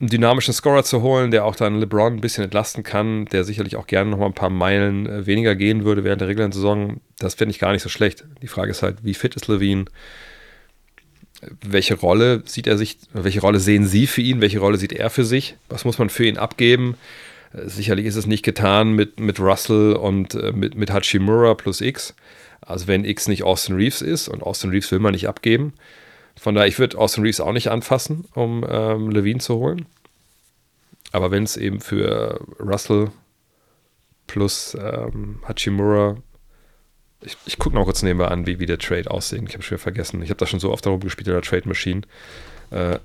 [0.00, 3.76] einen dynamischen Scorer zu holen, der auch dann LeBron ein bisschen entlasten kann, der sicherlich
[3.76, 7.00] auch gerne noch mal ein paar Meilen äh, weniger gehen würde während der regulären Saison,
[7.18, 8.24] das finde ich gar nicht so schlecht.
[8.42, 9.84] Die Frage ist halt, wie fit ist Levine?
[11.62, 14.40] Welche Rolle sieht er sich, welche Rolle sehen Sie für ihn?
[14.40, 15.56] Welche Rolle sieht er für sich?
[15.68, 16.96] Was muss man für ihn abgeben?
[17.52, 21.82] Äh, sicherlich ist es nicht getan mit, mit Russell und äh, mit, mit Hachimura plus
[21.82, 22.14] X.
[22.62, 25.74] Also wenn X nicht Austin Reeves ist und Austin Reeves will man nicht abgeben,
[26.40, 29.84] von daher, ich würde Austin Reeves auch nicht anfassen, um ähm, Levine zu holen.
[31.12, 33.10] Aber wenn es eben für Russell
[34.26, 36.16] plus ähm, Hachimura,
[37.20, 39.44] ich, ich gucke noch kurz nebenbei an, wie, wie der Trade aussehen.
[39.46, 40.22] Ich habe schon wieder vergessen.
[40.22, 42.00] Ich habe da schon so oft darum gespielt in der Trade Machine,
[42.70, 42.98] äh,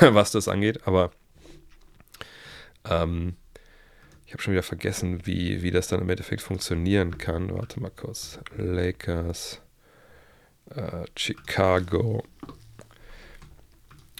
[0.00, 0.88] was das angeht.
[0.88, 1.12] Aber
[2.90, 3.36] ähm,
[4.26, 7.54] ich habe schon wieder vergessen, wie, wie das dann im Endeffekt funktionieren kann.
[7.54, 8.40] Warte mal kurz.
[8.56, 9.60] Lakers.
[10.76, 12.24] Äh, Chicago.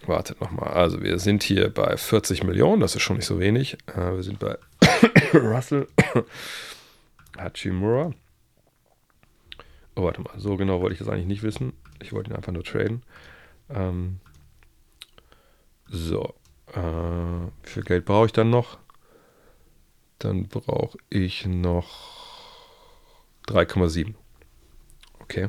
[0.06, 0.70] Wartet nochmal.
[0.70, 3.78] Also wir sind hier bei 40 Millionen, das ist schon nicht so wenig.
[3.86, 4.58] Äh, wir sind bei
[5.34, 5.88] Russell
[7.38, 8.12] Hachimura.
[9.96, 11.72] Oh, warte mal, so genau wollte ich das eigentlich nicht wissen.
[12.00, 13.02] Ich wollte ihn einfach nur traden.
[13.70, 14.20] Ähm,
[15.88, 16.34] so.
[16.72, 18.78] Äh, wie viel Geld brauche ich dann noch?
[20.18, 22.34] Dann brauche ich noch
[23.48, 24.14] 3,7.
[25.20, 25.48] Okay.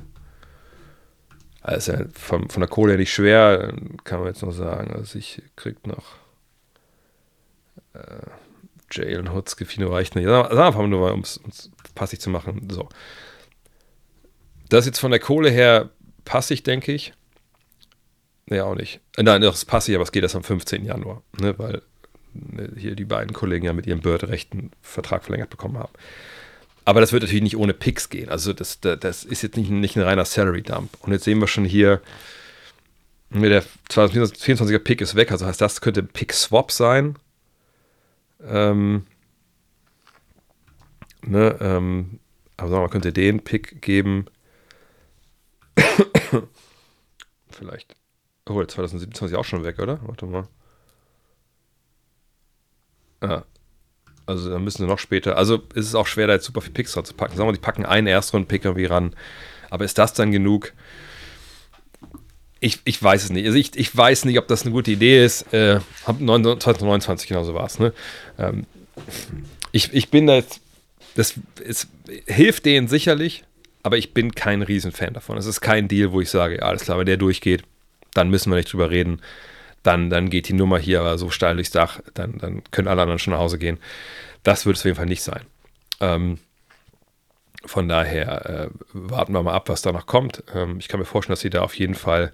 [1.65, 3.73] Also ja von, von der Kohle her nicht schwer,
[4.03, 4.93] kann man jetzt noch sagen.
[4.93, 6.05] Also ich krieg noch
[7.93, 8.27] äh,
[8.91, 10.27] Jalen Hoods, Gefino reicht nicht.
[10.27, 11.41] Sag einfach nur, um es
[11.95, 12.69] passig zu machen.
[12.69, 12.87] So.
[14.69, 15.89] Das jetzt von der Kohle her
[16.23, 17.13] passig, denke ich.
[18.45, 18.99] Nee, auch nicht.
[19.17, 20.85] Äh, nein, das ist passig, aber es geht erst am 15.
[20.85, 21.81] Januar, ne, weil
[22.33, 25.93] ne, hier die beiden Kollegen ja mit ihrem Bird-Rechten Vertrag verlängert bekommen haben.
[26.85, 28.29] Aber das wird natürlich nicht ohne Picks gehen.
[28.29, 30.97] Also das, das ist jetzt nicht, nicht ein reiner Salary-Dump.
[31.01, 31.99] Und jetzt sehen wir schon hier,
[33.31, 35.31] der 2024er Pick ist weg.
[35.31, 37.17] Also heißt, das könnte ein Pick-Swap sein.
[38.43, 39.07] Ähm,
[41.23, 42.19] ne, ähm,
[42.57, 44.25] aber man könnte den Pick geben.
[47.49, 47.95] Vielleicht.
[48.47, 49.99] Oh, 2027 auch schon weg, oder?
[50.03, 50.47] Warte mal.
[53.21, 53.43] Ah,
[54.25, 55.37] also dann müssen sie noch später.
[55.37, 57.35] Also ist es auch schwer, da jetzt super viel Picks dran zu packen.
[57.35, 59.15] Sagen wir, die packen einen Erstrunden-Pick irgendwie ran.
[59.69, 60.73] Aber ist das dann genug?
[62.59, 63.45] Ich, ich weiß es nicht.
[63.45, 65.53] Also ich, ich weiß nicht, ob das eine gute Idee ist.
[65.53, 67.79] Äh, 2029 genauso war es.
[67.79, 67.93] Ne?
[68.39, 68.65] Ähm,
[69.71, 70.61] ich, ich bin da jetzt.
[71.15, 71.35] Das
[71.65, 71.87] es
[72.25, 73.45] hilft denen sicherlich,
[73.83, 75.37] aber ich bin kein Riesenfan davon.
[75.37, 77.63] Es ist kein Deal, wo ich sage, ja, alles klar, wenn der durchgeht,
[78.13, 79.21] dann müssen wir nicht drüber reden
[79.85, 83.03] dann, dann geht die Nummer hier aber so steil durchs Dach, dann, dann können alle
[83.03, 83.77] anderen schon nach Hause gehen.
[84.43, 85.41] Das wird es auf jeden Fall nicht sein.
[85.99, 86.39] Ähm,
[87.65, 90.43] von daher äh, warten wir mal ab, was da noch kommt.
[90.53, 92.31] Ähm, ich kann mir vorstellen, dass sie da auf jeden Fall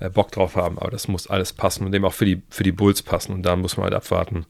[0.00, 2.62] äh, Bock drauf haben, aber das muss alles passen und eben auch für die, für
[2.62, 3.32] die Bulls passen.
[3.32, 4.46] Und da muss man halt abwarten,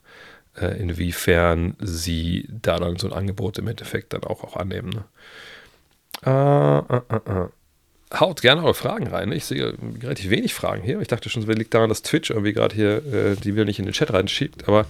[0.59, 4.89] äh, inwiefern sie da dann so ein Angebot im Endeffekt dann auch, auch annehmen.
[4.89, 5.03] Ne?
[8.19, 9.31] Haut gerne eure Fragen rein.
[9.31, 10.99] Ich sehe relativ wenig Fragen hier.
[11.01, 13.79] Ich dachte schon, es liegt daran, dass Twitch irgendwie gerade hier äh, die wieder nicht
[13.79, 14.67] in den Chat reinschickt.
[14.67, 14.85] Aber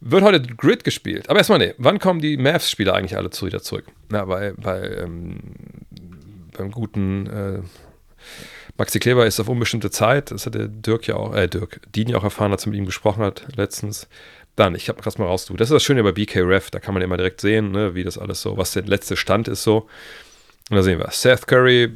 [0.00, 1.28] wird heute Grid gespielt.
[1.28, 3.84] Aber erstmal, nee, wann kommen die Mavs-Spieler eigentlich alle zu, wieder zurück?
[4.08, 5.36] Na, bei, bei ähm,
[6.56, 7.60] beim guten äh,
[8.76, 10.30] Maxi Kleber ist auf unbestimmte Zeit.
[10.30, 12.86] Das hat der Dirk ja auch, äh, Dirk, Dini auch erfahren, als er mit ihm
[12.86, 14.08] gesprochen hat letztens.
[14.56, 15.46] Dann, ich habe das mal raus.
[15.46, 18.04] Das ist das Schöne bei BK Ref, da kann man immer direkt sehen, ne, wie
[18.04, 19.88] das alles so, was der letzte Stand ist so.
[20.70, 21.94] Und da sehen wir Seth Curry,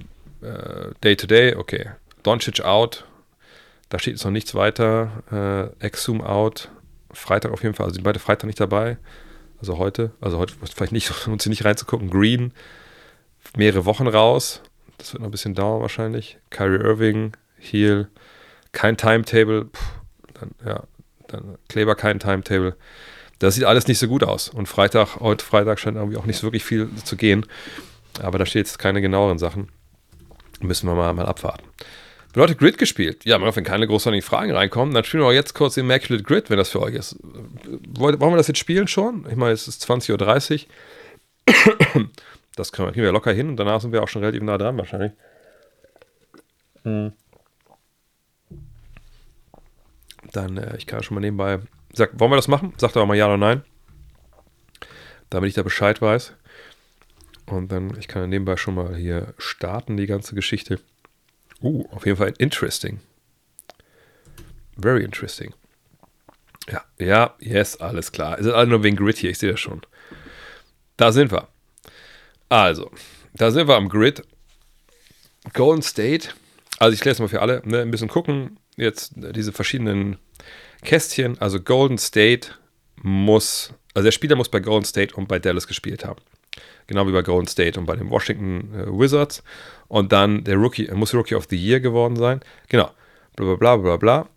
[1.03, 1.91] Day-to-Day, äh, -Day, okay.
[2.23, 3.05] Doncic out,
[3.89, 5.73] da steht jetzt noch nichts weiter.
[5.81, 6.71] Äh, Exum out,
[7.13, 8.99] Freitag auf jeden Fall, also sind beide Freitag nicht dabei.
[9.61, 12.11] Also heute, also heute vielleicht nicht, lohnt sich nicht reinzugucken.
[12.11, 12.53] Green,
[13.57, 14.63] mehrere Wochen raus.
[14.99, 16.39] Das wird noch ein bisschen dauern wahrscheinlich.
[16.51, 18.09] Kyrie Irving, Heal,
[18.73, 19.67] kein Timetable.
[19.67, 19.85] Puh,
[20.35, 20.83] dann, ja,
[21.29, 22.77] dann Kleber kein Timetable.
[23.39, 24.49] Das sieht alles nicht so gut aus.
[24.49, 27.47] Und Freitag, heute Freitag scheint irgendwie auch nicht so wirklich viel zu gehen.
[28.23, 29.69] Aber da steht jetzt keine genaueren Sachen.
[30.61, 31.65] Müssen wir mal, mal abwarten.
[32.35, 33.25] Leute Grid gespielt.
[33.25, 36.59] Ja, wenn keine großartigen Fragen reinkommen, dann spielen wir auch jetzt kurz Immaculate Grid, wenn
[36.59, 37.17] das für euch ist.
[37.23, 39.27] Wollen wir das jetzt spielen schon?
[39.31, 40.67] Ich meine, es ist 20.30
[41.95, 42.11] Uhr.
[42.57, 44.79] Das können wir, wir locker hin und danach sind wir auch schon relativ nah dran
[44.79, 45.13] wahrscheinlich.
[46.85, 47.13] Hm.
[50.33, 51.61] Dann, äh, ich kann schon mal nebenbei.
[51.93, 52.73] Sag, wollen wir das machen?
[52.77, 53.65] Sagt doch mal ja oder nein.
[55.31, 56.35] Damit ich da Bescheid weiß.
[57.55, 60.81] Und dann, ich kann nebenbei schon mal hier starten, die ganze Geschichte.
[61.63, 63.01] Uh, auf jeden Fall interesting.
[64.77, 65.55] Very interesting.
[66.69, 68.39] Ja, ja, yes, alles klar.
[68.39, 69.83] Es ist alles nur wegen Grid hier, ich sehe das schon.
[70.97, 71.49] Da sind wir.
[72.49, 72.91] Also,
[73.35, 74.23] da sind wir am Grid.
[75.53, 76.31] Golden State.
[76.79, 77.63] Also, ich kläre es mal für alle.
[77.65, 78.59] Ne, ein bisschen gucken.
[78.77, 80.19] Jetzt diese verschiedenen
[80.83, 81.39] Kästchen.
[81.41, 82.51] Also, Golden State
[83.03, 86.21] muss, also der Spieler muss bei Golden State und bei Dallas gespielt haben.
[86.87, 89.43] Genau wie bei Golden State und bei den Washington äh, Wizards.
[89.89, 92.41] Und dann der Rookie, muss Rookie of the Year geworden sein.
[92.69, 92.91] Genau.
[93.37, 94.29] Bla bla bla bla bla.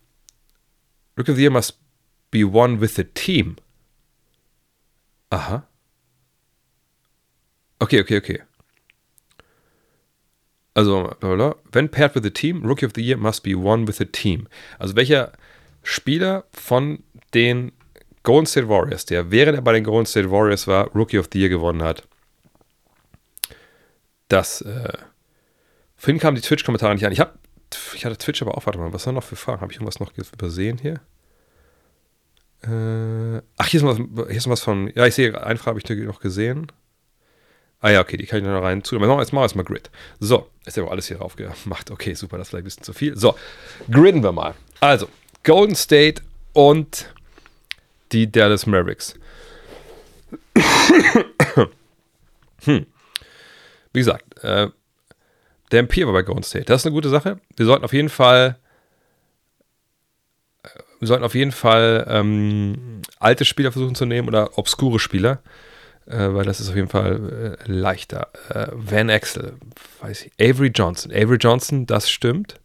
[1.16, 1.78] Rookie of the Year must
[2.30, 3.56] be won with the team.
[5.30, 5.66] Aha.
[7.80, 8.42] Okay, okay, okay.
[10.74, 11.16] Also,
[11.72, 14.46] when paired with the team, Rookie of the Year must be won with the team.
[14.78, 15.32] Also welcher
[15.82, 17.02] Spieler von
[17.34, 17.72] den
[18.28, 21.40] Golden State Warriors, der während er bei den Golden State Warriors war, Rookie of the
[21.40, 22.06] Year gewonnen hat,
[24.28, 24.92] das, äh,
[25.96, 27.12] vorhin kamen die Twitch-Kommentare nicht an.
[27.12, 27.38] Ich, hab,
[27.94, 29.62] ich hatte Twitch aber auch, warte mal, was war noch für Fragen?
[29.62, 31.00] Habe ich irgendwas noch übersehen hier?
[32.64, 35.94] Äh, ach, hier ist, was, hier ist was von, ja, ich sehe, eine Frage habe
[35.94, 36.70] ich noch gesehen.
[37.80, 38.96] Ah ja, okay, die kann ich noch rein zu.
[38.96, 39.90] Jetzt machen wir erstmal Grid.
[40.20, 41.90] So, ist ja auch alles hier drauf gemacht.
[41.90, 43.16] Okay, super, das ist vielleicht ein bisschen zu viel.
[43.16, 43.36] So,
[43.90, 44.54] griden wir mal.
[44.80, 45.08] Also,
[45.44, 46.20] Golden State
[46.52, 47.14] und
[48.12, 49.14] die Dallas Mavericks.
[52.64, 52.86] hm.
[53.92, 54.68] Wie gesagt, äh,
[55.70, 56.64] der MP war bei Golden State.
[56.66, 57.40] Das ist eine gute Sache.
[57.56, 58.58] Wir sollten auf jeden Fall,
[60.62, 60.68] äh,
[61.00, 65.42] wir sollten auf jeden Fall ähm, alte Spieler versuchen zu nehmen oder obskure Spieler,
[66.06, 68.28] äh, weil das ist auf jeden Fall äh, leichter.
[68.50, 69.56] Äh, Van Axel,
[70.00, 71.12] weiß ich, Avery Johnson.
[71.12, 72.60] Avery Johnson, das stimmt.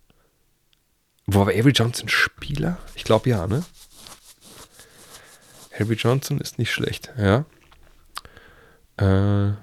[1.26, 2.78] Wo war Avery Johnson Spieler?
[2.96, 3.64] Ich glaube ja, ne?
[5.76, 7.46] Avery Johnson ist nicht schlecht, ja.
[8.98, 9.54] Äh,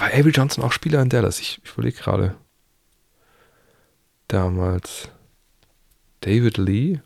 [0.00, 1.40] war Avery Johnson auch Spieler in Dallas?
[1.40, 2.34] Ich, ich überlege gerade.
[4.28, 5.08] Damals.
[6.20, 7.00] David Lee?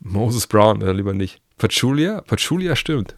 [0.00, 1.42] Moses Brown, oder lieber nicht.
[1.58, 2.22] Pachulia?
[2.22, 3.16] Pachulia stimmt.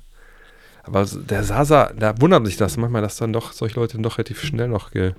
[0.83, 4.43] Aber der Sasa, da wundert sich das manchmal, dass dann doch solche Leute doch relativ
[4.43, 5.15] schnell noch ge,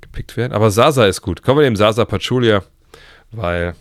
[0.00, 0.52] gepickt werden.
[0.52, 1.42] Aber Sasa ist gut.
[1.42, 2.62] Kommen wir dem Sasa Pachulia,
[3.32, 3.74] weil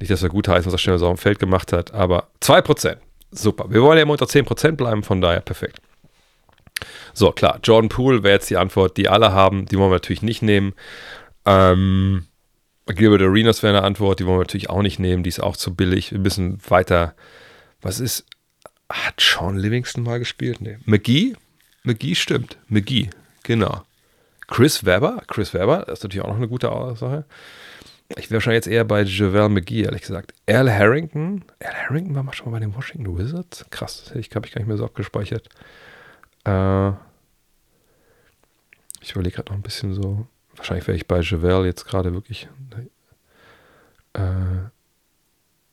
[0.00, 2.28] nicht, dass er gut heißt, was er schnell so auf dem Feld gemacht hat, aber
[2.42, 2.96] 2%.
[3.30, 3.66] Super.
[3.70, 5.80] Wir wollen ja immer unter 10% bleiben, von daher perfekt.
[7.12, 9.66] So, klar, Jordan Poole wäre jetzt die Antwort, die alle haben.
[9.66, 10.74] Die wollen wir natürlich nicht nehmen.
[11.44, 12.26] Ähm,
[12.86, 15.22] Gilbert Arenas wäre eine Antwort, die wollen wir natürlich auch nicht nehmen.
[15.22, 16.12] Die ist auch zu billig.
[16.12, 17.14] Wir müssen weiter.
[17.80, 18.26] Was ist.
[18.88, 20.60] Hat Sean Livingston mal gespielt?
[20.60, 20.78] Nee.
[20.84, 21.34] McGee?
[21.82, 22.56] McGee stimmt.
[22.68, 23.10] McGee,
[23.42, 23.82] genau.
[24.46, 25.22] Chris Webber?
[25.26, 27.24] Chris Webber, das ist natürlich auch noch eine gute Sache.
[28.10, 30.32] Ich wäre wahrscheinlich jetzt eher bei Javel McGee, ehrlich gesagt.
[30.46, 31.44] Al Harrington?
[31.60, 33.66] Al Harrington war mal schon mal bei den Washington Wizards?
[33.70, 35.48] Krass, das habe ich, gar nicht mehr so abgespeichert.
[36.44, 36.90] Äh,
[39.00, 40.26] ich überlege gerade noch ein bisschen so.
[40.54, 42.48] Wahrscheinlich wäre ich bei Javel jetzt gerade wirklich.
[44.14, 44.20] Äh,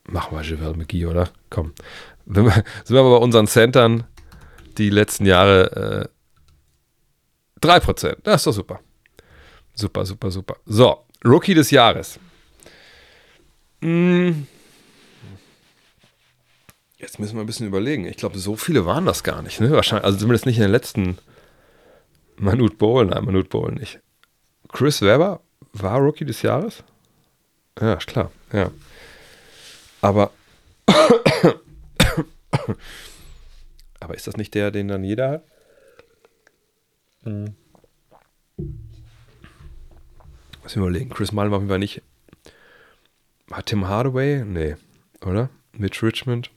[0.06, 1.30] machen wir Javel McGee, oder?
[1.50, 1.74] Komm.
[2.26, 4.06] Wenn wir, sind wir aber bei unseren Centern
[4.78, 6.10] die letzten Jahre
[7.62, 8.17] äh, 3%.
[8.24, 8.80] Das ist doch super.
[9.76, 10.58] Super, super, super.
[10.65, 12.20] So, Rookie des Jahres.
[13.82, 14.48] Hm.
[16.98, 18.06] Jetzt müssen wir ein bisschen überlegen.
[18.06, 19.60] Ich glaube, so viele waren das gar nicht.
[19.60, 19.72] Ne?
[19.72, 21.18] Wahrscheinlich, also zumindest nicht in den letzten
[22.38, 23.06] Manute Bowl.
[23.06, 24.00] Nein, Manute Bowl nicht.
[24.70, 25.42] Chris Webber
[25.74, 26.84] war Rookie des Jahres?
[27.80, 28.32] Ja, ist klar.
[28.52, 28.72] Ja.
[30.02, 30.32] Aber.
[34.00, 35.44] Aber ist das nicht der, den dann jeder hat?
[37.24, 37.56] Hm.
[40.63, 41.10] Muss ich überlegen.
[41.10, 42.02] Chris Mullen war auf jeden Fall nicht.
[43.52, 44.43] Hat Tim Hardaway?
[44.45, 44.78] Nee,
[45.21, 45.49] oder?
[45.73, 46.49] Mitch Richmond?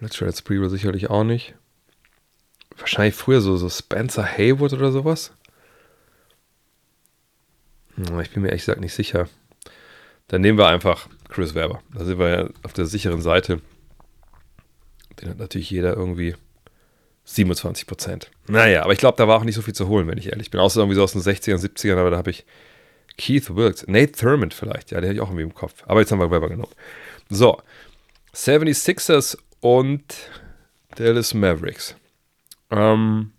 [0.00, 1.54] Let's Try Spree war sicherlich auch nicht.
[2.76, 5.32] Wahrscheinlich früher so, so Spencer Haywood oder sowas.
[7.96, 9.28] Ich bin mir ehrlich gesagt nicht sicher.
[10.26, 11.80] Dann nehmen wir einfach Chris Werber.
[11.92, 13.60] Da sind wir ja auf der sicheren Seite.
[15.20, 16.34] Den hat natürlich jeder irgendwie
[17.24, 18.30] 27 Prozent.
[18.46, 20.50] Naja, aber ich glaube, da war auch nicht so viel zu holen, wenn ich ehrlich
[20.50, 20.60] bin.
[20.60, 22.44] Außer irgendwie so aus den 60ern, 70ern, aber da habe ich
[23.16, 25.82] Keith Wilkes, Nate Thurmond vielleicht, ja, den habe ich auch irgendwie im Kopf.
[25.86, 26.72] Aber jetzt haben wir Weber genommen.
[27.30, 27.60] So,
[28.34, 30.02] 76ers und
[30.96, 31.96] Dallas Mavericks.
[32.70, 33.32] Ähm,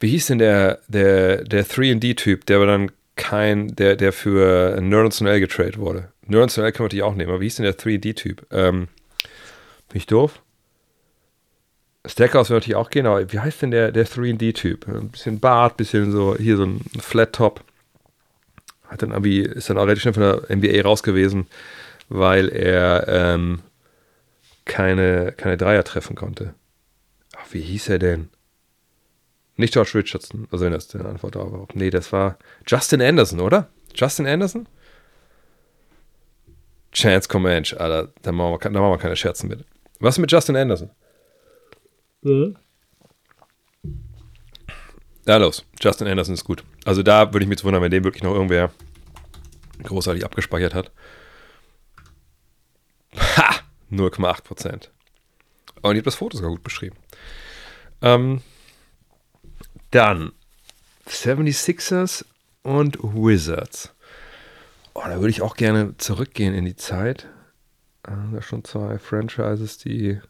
[0.00, 5.20] wie hieß denn der, der, der 3D-Typ, der aber dann kein, der, der für Nerds
[5.20, 6.12] L getradet wurde?
[6.26, 8.46] Nerds L kann man natürlich auch nehmen, aber wie hieß denn der 3D-Typ?
[8.50, 8.88] Ähm,
[9.88, 10.42] bin ich doof?
[12.06, 14.86] Stackhouse würde natürlich auch gehen, aber wie heißt denn der, der 3D-Typ?
[14.88, 17.64] Ein bisschen Bart, bisschen so, hier so ein Flat-Top.
[18.88, 21.46] Hat dann irgendwie, ist dann auch relativ schnell von der NBA raus gewesen,
[22.10, 23.60] weil er ähm,
[24.66, 26.54] keine, keine Dreier treffen konnte.
[27.36, 28.28] Ach, wie hieß er denn?
[29.56, 31.66] Nicht George Richardson, also wenn das die Antwort war.
[31.74, 33.68] Nee, das war Justin Anderson, oder?
[33.94, 34.66] Justin Anderson?
[36.92, 39.64] Chance Comanche, Alter, da machen, wir, da machen wir keine Scherzen mit.
[40.00, 40.90] Was mit Justin Anderson?
[45.26, 45.64] Ja, los.
[45.80, 46.64] Justin Anderson ist gut.
[46.84, 48.70] Also da würde ich mich wundern, wenn dem wirklich noch irgendwer
[49.82, 50.90] großartig abgespeichert hat.
[53.16, 53.54] Ha!
[53.90, 54.90] 0,8 Prozent.
[55.82, 56.96] Und ich habe das Foto sogar gut beschrieben.
[58.02, 58.40] Ähm,
[59.90, 60.32] dann
[61.06, 62.24] 76ers
[62.62, 63.94] und Wizards.
[64.94, 67.28] Oh, da würde ich auch gerne zurückgehen in die Zeit.
[68.06, 70.20] Äh, da schon zwei Franchises, die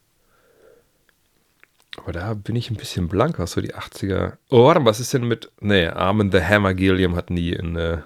[1.96, 4.36] aber da bin ich ein bisschen blank, was so die 80er.
[4.50, 5.50] Oh, warte mal, was ist denn mit.
[5.60, 7.76] Nee, Armin the Hammer Gilliam hat nie in.
[7.76, 7.98] Äh,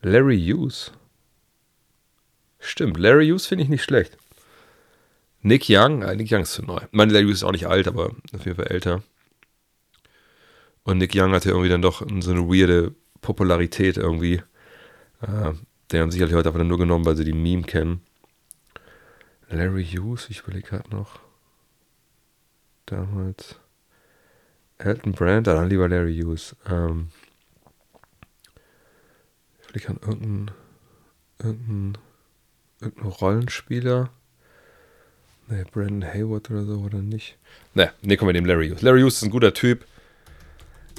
[0.00, 0.92] Larry Hughes.
[2.60, 4.16] Stimmt, Larry Hughes finde ich nicht schlecht.
[5.42, 6.78] Nick Young, äh, Nick Young ist zu neu.
[6.78, 9.02] Ich meine, Larry Hughes ist auch nicht alt, aber auf jeden Fall älter.
[10.84, 14.42] Und Nick Young hatte irgendwie dann doch so eine weirde Popularität irgendwie.
[15.20, 15.52] Äh,
[15.90, 18.02] den haben sicherlich heute einfach nur genommen, weil sie die Meme kennen.
[19.50, 21.27] Larry Hughes, ich überlege gerade noch
[22.92, 23.56] damals.
[24.78, 26.54] Elton Brand, dann lieber Larry Hughes.
[26.68, 27.08] Ähm,
[29.60, 30.50] vielleicht an irgendeinen
[31.42, 31.98] irgendein,
[32.80, 34.10] irgendein Rollenspieler.
[35.48, 37.36] Ne, Brandon Hayward oder so, oder nicht?
[37.74, 38.82] Ne, ne, kommen wir dem Larry Hughes.
[38.82, 39.84] Larry Hughes ist ein guter Typ.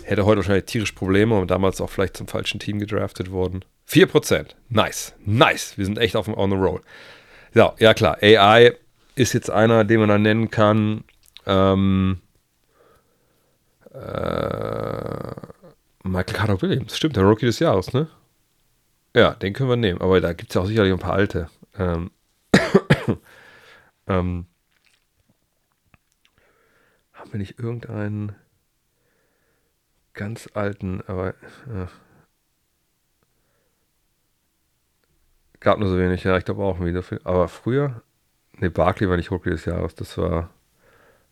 [0.03, 3.63] Hätte heute wahrscheinlich tierisch Probleme und damals auch vielleicht zum falschen Team gedraftet worden.
[3.87, 4.55] 4%.
[4.69, 5.13] Nice.
[5.23, 5.77] Nice.
[5.77, 6.81] Wir sind echt auf dem On the Roll.
[7.53, 8.17] Ja, ja klar.
[8.21, 8.75] AI
[9.15, 11.03] ist jetzt einer, den man dann nennen kann.
[11.49, 12.21] Ähm,
[13.91, 15.31] äh,
[16.03, 18.07] Michael Carter Williams, stimmt, der Rookie des Jahres, ne?
[19.15, 21.49] Ja, den können wir nehmen, aber da gibt es ja auch sicherlich ein paar alte.
[21.75, 22.11] Ähm,
[24.07, 24.45] ähm,
[27.13, 28.35] haben wir nicht irgendeinen
[30.13, 31.87] ganz alten, aber äh,
[35.61, 37.21] gab nur so wenig, ja, ich glaube auch wieder viel.
[37.23, 38.03] Aber früher,
[38.59, 40.51] ne, Barkley war nicht Rookie des Jahres, das war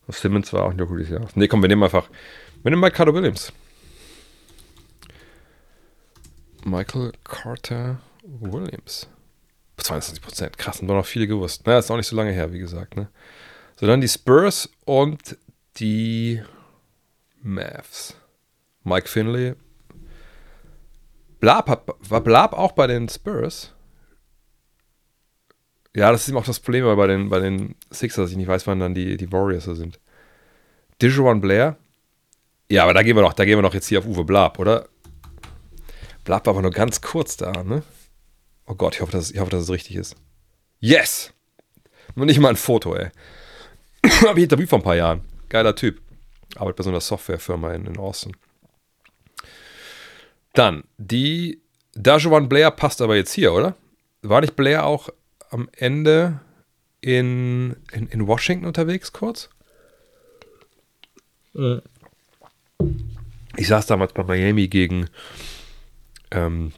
[0.10, 1.28] Simmons war auch ein gutes Jahr.
[1.36, 2.10] Ne, komm, wir nehmen einfach.
[2.64, 3.52] Wir nehmen Michael Carter Williams.
[6.64, 9.08] Michael Carter Williams.
[9.78, 10.58] 22 Prozent.
[10.58, 11.66] Krass, und waren noch viele gewusst.
[11.66, 12.96] Naja, ist auch nicht so lange her, wie gesagt.
[12.96, 13.10] Ne?
[13.80, 15.38] So, dann die Spurs und
[15.78, 16.42] die
[17.42, 18.16] Mavs.
[18.84, 19.56] Mike Finley.
[21.40, 23.74] Blab war Blab auch bei den Spurs?
[25.98, 28.48] Ja, das ist eben auch das Problem bei den, bei den Sixers, dass ich nicht
[28.48, 30.00] weiß, wann dann die, die Warriors da sind.
[31.02, 31.76] Dijuan Blair.
[32.70, 34.60] Ja, aber da gehen wir noch, da gehen wir noch jetzt hier auf Uwe Blab,
[34.60, 34.90] oder?
[36.24, 37.82] Blab war aber nur ganz kurz da, ne?
[38.68, 40.16] Oh Gott, ich hoffe, dass, ich hoffe, dass es richtig ist.
[40.80, 41.34] Yes!
[42.14, 43.10] Nur nicht mal ein Foto, ey.
[44.28, 45.22] Habe ich interviewt vor ein paar Jahren.
[45.50, 46.00] Geiler Typ.
[46.58, 48.38] Arbeitet bei so einer Softwarefirma in, in Austin.
[50.54, 51.60] Dann, die
[51.96, 53.76] Dajuan Blair passt aber jetzt hier, oder?
[54.22, 55.10] War nicht Blair auch
[55.50, 56.40] am Ende
[57.02, 59.50] in, in, in Washington unterwegs kurz.
[61.54, 61.82] Mhm.
[63.56, 65.10] Ich saß damals bei Miami gegen,
[66.32, 66.74] ähm,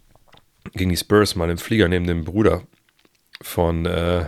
[0.73, 2.63] gegen die Spurs mal im Flieger neben dem Bruder
[3.41, 4.25] von äh,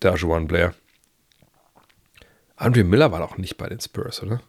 [0.00, 0.74] Dajuan Blair.
[2.56, 4.42] Andre Miller war doch nicht bei den Spurs, oder?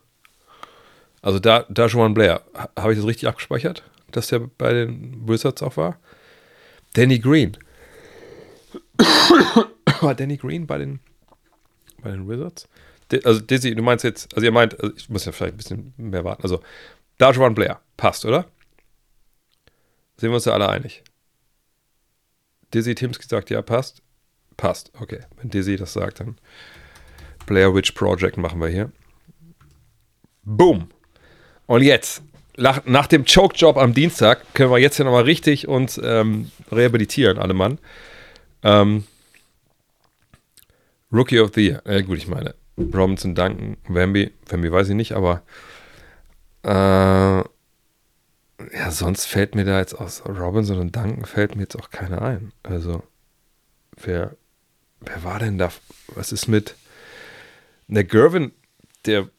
[1.21, 2.41] Also da, Dajuan Blair,
[2.77, 5.97] habe ich das richtig abgespeichert, dass der bei den Wizards auch war?
[6.93, 7.57] Danny Green,
[10.01, 10.99] war Danny Green bei den,
[12.01, 12.67] bei den Wizards?
[13.23, 15.93] also Dizzy, du meinst jetzt, also ihr meint, also ich muss ja vielleicht ein bisschen
[15.97, 16.43] mehr warten.
[16.43, 16.61] Also
[17.17, 18.45] Dajuan Blair, passt, oder?
[20.17, 21.03] Sind wir uns ja alle einig?
[22.73, 24.01] Dizzy Timski sagt, ja, passt.
[24.57, 25.19] Passt, okay.
[25.37, 26.37] Wenn Dizzy das sagt, dann
[27.45, 28.91] Blair Witch Project machen wir hier.
[30.43, 30.89] Boom.
[31.67, 32.23] Und jetzt,
[32.57, 37.37] nach, nach dem Choke-Job am Dienstag, können wir jetzt hier nochmal richtig uns ähm, rehabilitieren,
[37.37, 37.79] alle Mann.
[38.65, 39.05] Ähm,
[41.11, 41.81] Rookie of the Year.
[41.85, 44.31] Ja, gut, ich meine, Robinson, Duncan, Wemby.
[44.47, 45.43] Wemby weiß ich nicht, aber
[46.63, 47.45] äh, ja,
[48.89, 52.51] sonst fällt mir da jetzt aus Robinson und Duncan fällt mir jetzt auch keiner ein.
[52.63, 53.03] Also,
[54.01, 54.35] wer,
[55.01, 55.71] wer war denn da?
[56.15, 56.75] Was ist mit
[57.87, 58.51] der Gervin,
[59.05, 59.29] der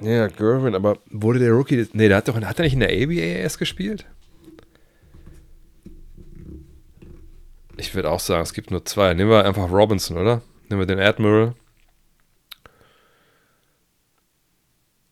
[0.00, 1.88] Ja, Gervin, aber wurde der Rookie.
[1.94, 4.06] Nee, der hat doch hat er nicht in der ABA erst gespielt?
[7.78, 9.14] Ich würde auch sagen, es gibt nur zwei.
[9.14, 10.42] Nehmen wir einfach Robinson, oder?
[10.68, 11.54] Nehmen wir den Admiral.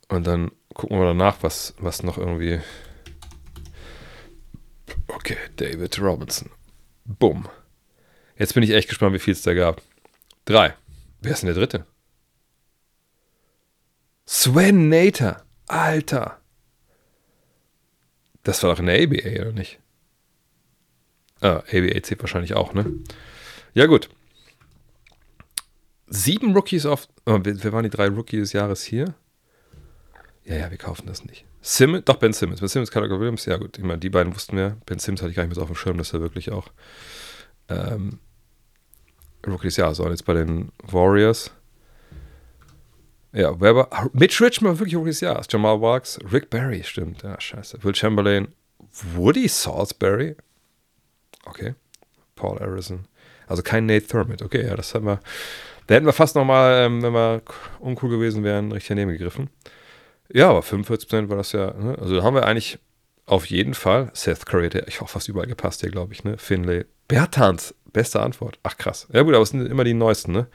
[0.09, 2.61] Und dann gucken wir danach, was, was noch irgendwie.
[5.07, 6.51] Okay, David Robinson.
[7.05, 7.49] Bumm.
[8.37, 9.81] Jetzt bin ich echt gespannt, wie viel es da gab.
[10.45, 10.75] Drei.
[11.21, 11.87] Wer ist denn der dritte?
[14.25, 15.47] Sven Nater.
[15.69, 16.41] Alter.
[18.43, 19.79] Das war doch in der ABA, oder nicht?
[21.41, 22.87] Ah, ABA zählt wahrscheinlich auch, ne?
[23.75, 24.09] Ja, gut.
[26.09, 27.09] Sieben Rookies auf.
[27.27, 29.15] Oh, wer waren die drei Rookies des Jahres hier?
[30.45, 31.45] Ja, ja, wir kaufen das nicht.
[31.61, 32.61] Simmons, doch Ben Simmons.
[32.61, 33.77] Ben Simmons, Callagher Williams, ja gut.
[33.77, 34.77] Ich meine, die beiden wussten wir.
[34.87, 36.69] Ben Simmons hatte ich gar nicht mehr so auf dem Schirm, dass er wirklich auch
[37.69, 38.21] ähm,
[39.45, 40.11] Rookie des Jahres war.
[40.11, 41.51] Jetzt bei den Warriors.
[43.33, 44.11] Ja, wer war.
[44.13, 45.49] Mitch Richmond wirklich Rookie des Jahres.
[45.51, 47.23] Jamal Walks, Rick Barry, stimmt.
[47.23, 47.83] Ja, scheiße.
[47.83, 48.49] Will Chamberlain,
[49.15, 50.37] Woody Salisbury.
[51.47, 51.75] Okay.
[52.35, 53.07] Paul Harrison.
[53.47, 54.43] Also kein Nate Thurmond.
[54.43, 55.21] Okay, ja, das haben wir.
[55.87, 57.43] Da hätten wir fast nochmal, ähm, wenn wir
[57.79, 59.51] uncool gewesen wären, richtig daneben gegriffen.
[60.33, 61.73] Ja, aber 45% war das ja.
[61.73, 61.97] Ne?
[61.99, 62.79] Also haben wir eigentlich
[63.27, 66.39] auf jeden Fall Seth Curry, der ich auch fast überall gepasst hier, glaube ich, ne?
[66.39, 66.85] Finlay.
[67.09, 68.59] Bertans, beste Antwort.
[68.63, 69.07] Ach krass.
[69.13, 70.49] Ja gut, aber es sind immer die neuesten, ne?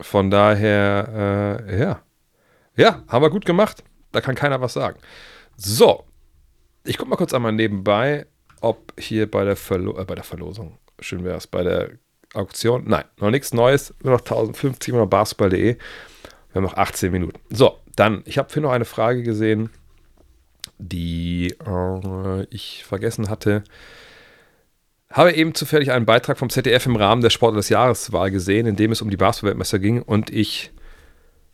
[0.00, 2.02] Von daher, äh, ja.
[2.76, 3.82] Ja, haben wir gut gemacht.
[4.12, 4.98] Da kann keiner was sagen.
[5.56, 6.04] So.
[6.84, 8.26] Ich gucke mal kurz einmal nebenbei,
[8.66, 11.90] ob hier bei der, Verlo äh, bei der Verlosung, schön wäre es, bei der
[12.34, 15.76] Auktion, nein, noch nichts Neues, nur noch 1050 oder basketball.de.
[15.76, 17.38] Wir haben noch 18 Minuten.
[17.50, 19.70] So, dann, ich habe für noch eine Frage gesehen,
[20.78, 23.64] die äh, ich vergessen hatte.
[25.10, 28.76] Habe eben zufällig einen Beitrag vom ZDF im Rahmen der Sport des Jahreswahl gesehen, in
[28.76, 30.72] dem es um die Basketballweltmeister ging und ich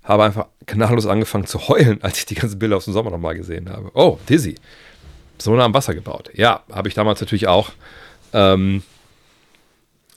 [0.03, 3.37] habe einfach knalllos angefangen zu heulen, als ich die ganzen Bilder aus dem Sommer nochmal
[3.37, 3.91] gesehen habe.
[3.95, 4.57] Oh, Dizzy.
[5.39, 6.31] So nah am Wasser gebaut.
[6.35, 7.71] Ja, habe ich damals natürlich auch.
[8.33, 8.83] Ähm,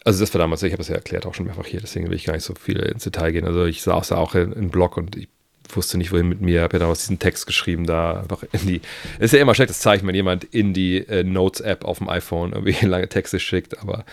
[0.04, 2.16] also das war damals, ich habe es ja erklärt, auch schon mehrfach hier, deswegen will
[2.16, 3.46] ich gar nicht so viel ins Detail gehen.
[3.46, 5.28] Also ich saß da auch im Blog und ich
[5.74, 6.62] wusste nicht, wohin mit mir.
[6.62, 8.82] Habe ja damals diesen Text geschrieben, da einfach in die.
[9.20, 12.86] Ist ja immer schlechtes Zeichen, wenn jemand in die äh, Notes-App auf dem iPhone irgendwie
[12.86, 14.06] lange Texte schickt, aber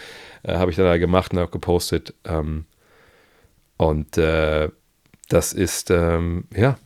[0.42, 2.14] äh, habe ich da gemacht und auch gepostet.
[2.24, 2.64] Ähm,
[3.76, 4.68] und äh,
[5.28, 6.78] das ist, ähm, ja,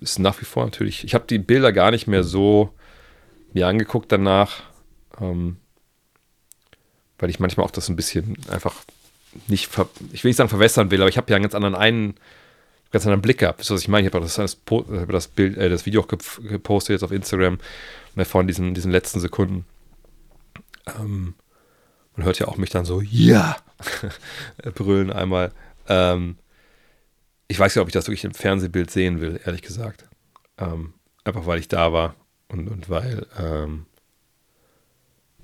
[0.00, 1.04] ist nach wie vor natürlich.
[1.04, 2.74] Ich habe die Bilder gar nicht mehr so
[3.54, 4.62] mir angeguckt danach,
[5.20, 5.56] ähm,
[7.18, 8.74] weil ich manchmal auch das ein bisschen einfach
[9.48, 9.70] nicht,
[10.12, 12.14] ich will nicht sagen verwässern will, aber ich habe ja einen ganz anderen einen
[12.90, 13.58] ganz anderen Blick gehabt.
[13.58, 14.06] Wisst ihr, was ich meine?
[14.06, 14.58] Ich habe das, das,
[15.08, 17.58] das, äh, das Video auch gepostet jetzt auf Instagram,
[18.14, 19.64] ne, von diesen, diesen letzten Sekunden.
[20.98, 21.34] Ähm,
[22.14, 23.56] man hört ja auch mich dann so, ja,
[24.74, 25.52] brüllen einmal.
[25.88, 26.36] Ähm,
[27.48, 30.04] ich weiß ja, ob ich das wirklich im Fernsehbild sehen will, ehrlich gesagt.
[30.58, 30.92] Ähm,
[31.24, 32.14] einfach weil ich da war
[32.52, 33.86] und, und weil, ähm,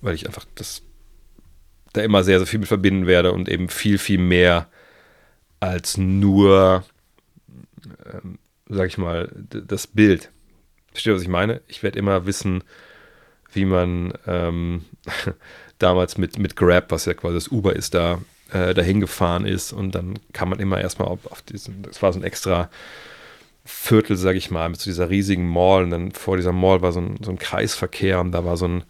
[0.00, 0.82] weil ich einfach das
[1.92, 4.68] da immer sehr, sehr viel mit verbinden werde und eben viel, viel mehr
[5.58, 6.84] als nur
[8.12, 8.38] ähm,
[8.68, 10.30] sag ich mal, das Bild.
[10.92, 11.60] Versteht ihr, was ich meine?
[11.68, 12.64] Ich werde immer wissen,
[13.52, 14.84] wie man ähm,
[15.78, 18.20] damals mit, mit Grab, was ja quasi das Uber ist, da
[18.52, 22.12] äh, dahin gefahren ist und dann kann man immer erstmal auf, auf diesen, das war
[22.12, 22.70] so ein extra
[23.70, 25.82] Viertel, sag ich mal, mit so dieser riesigen Mall.
[25.84, 28.66] Und dann vor dieser Mall war so ein, so ein Kreisverkehr und da war so
[28.66, 28.84] ein,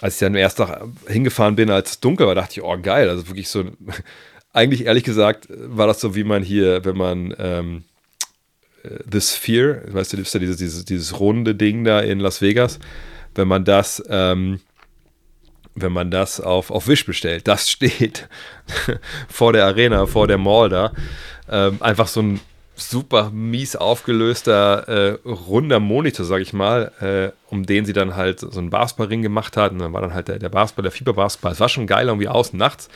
[0.00, 3.10] als ich dann erst Tag hingefahren bin, als es dunkel war, dachte ich, oh geil,
[3.10, 3.64] also wirklich so,
[4.54, 7.84] eigentlich ehrlich gesagt, war das so, wie man hier, wenn man ähm,
[9.12, 12.78] The Sphere, weißt du, ist ja dieses, dieses, dieses runde Ding da in Las Vegas,
[13.34, 14.60] wenn man das, ähm,
[15.74, 18.28] wenn man das auf, auf Wish bestellt, das steht
[19.28, 20.92] vor der Arena, vor der Mall da,
[21.50, 22.40] ähm, einfach so ein
[22.80, 28.40] super mies aufgelöster, äh, runder Monitor, sag ich mal, äh, um den sie dann halt
[28.40, 29.72] so einen Basketballring gemacht hat.
[29.72, 31.52] Und dann war dann halt der, der Basketball, der Fieberbasketball.
[31.52, 32.88] Es war schon geil irgendwie außen nachts.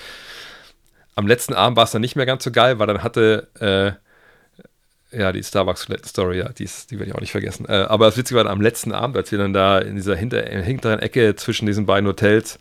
[1.15, 5.19] Am letzten Abend war es dann nicht mehr ganz so geil, weil dann hatte äh,
[5.19, 7.67] ja, die Starbucks-Story, ja, die, die werde ich auch nicht vergessen.
[7.69, 10.47] Äh, aber das Witzige war am letzten Abend, als wir dann da in dieser hinter,
[10.47, 12.59] in hinteren Ecke zwischen diesen beiden Hotels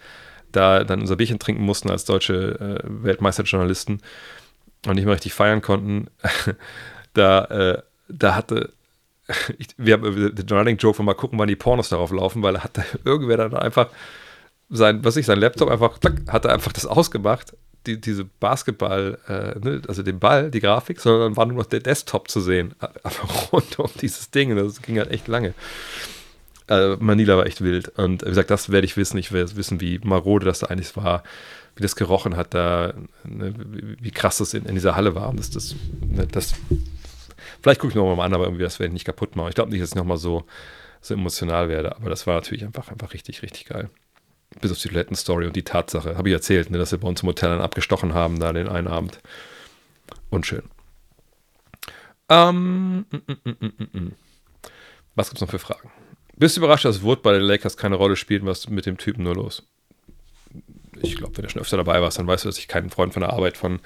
[0.51, 4.01] da dann unser Bierchen trinken mussten als deutsche äh, Weltmeisterjournalisten
[4.86, 6.07] und nicht mehr richtig feiern konnten,
[7.14, 8.74] da, äh, da hatte
[9.57, 12.61] ich, wir haben den Running Joke von mal gucken, wann die Pornos darauf laufen, weil
[12.61, 13.89] hatte irgendwer dann einfach
[14.70, 17.53] sein, was ich, sein Laptop einfach, klack, hat er einfach das ausgemacht
[17.86, 21.82] die, diese Basketball, äh, ne, also den Ball, die Grafik, sondern war nur noch der
[21.82, 22.74] Desktop zu sehen.
[22.80, 23.16] Aber
[23.51, 24.55] rund um dieses Ding.
[24.55, 25.53] Das ging halt echt lange.
[26.70, 27.89] Äh, Manila war echt wild.
[27.97, 29.18] Und wie gesagt, das werde ich wissen.
[29.18, 31.24] Ich werde wissen, wie marode das da eigentlich war,
[31.76, 32.93] wie das gerochen hat da,
[33.24, 35.30] ne, wie, wie krass das in, in, dieser Halle war.
[35.30, 36.53] Und das, das, ne, das
[37.64, 39.47] Vielleicht gucke ich noch mal an, aber irgendwie das werde ich nicht kaputt machen.
[39.47, 40.43] Ich glaube nicht, dass ich nochmal so,
[40.99, 43.89] so emotional werde, aber das war natürlich einfach, einfach richtig, richtig geil.
[44.59, 47.24] Bis auf die Toilettenstory und die Tatsache, habe ich erzählt, ne, dass wir bei uns
[47.24, 49.20] im Hotel dann abgestochen haben, da den einen Abend.
[50.30, 50.64] Unschön.
[52.28, 54.11] Ähm, mm, mm, mm,
[55.16, 55.89] was gibt es noch für Fragen?
[56.36, 58.45] Bist du überrascht, dass Wood bei den Lakers keine Rolle spielt?
[58.45, 59.64] Was mit dem Typen nur los?
[61.01, 63.14] Ich glaube, wenn du schon öfter dabei warst, dann weißt du, dass ich kein Freund
[63.14, 63.80] von der Arbeit von,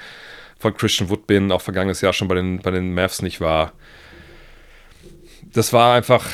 [0.59, 1.51] von Christian Wood bin.
[1.51, 3.73] Auch vergangenes Jahr schon bei den, bei den Mavs nicht war.
[5.53, 6.27] Das war einfach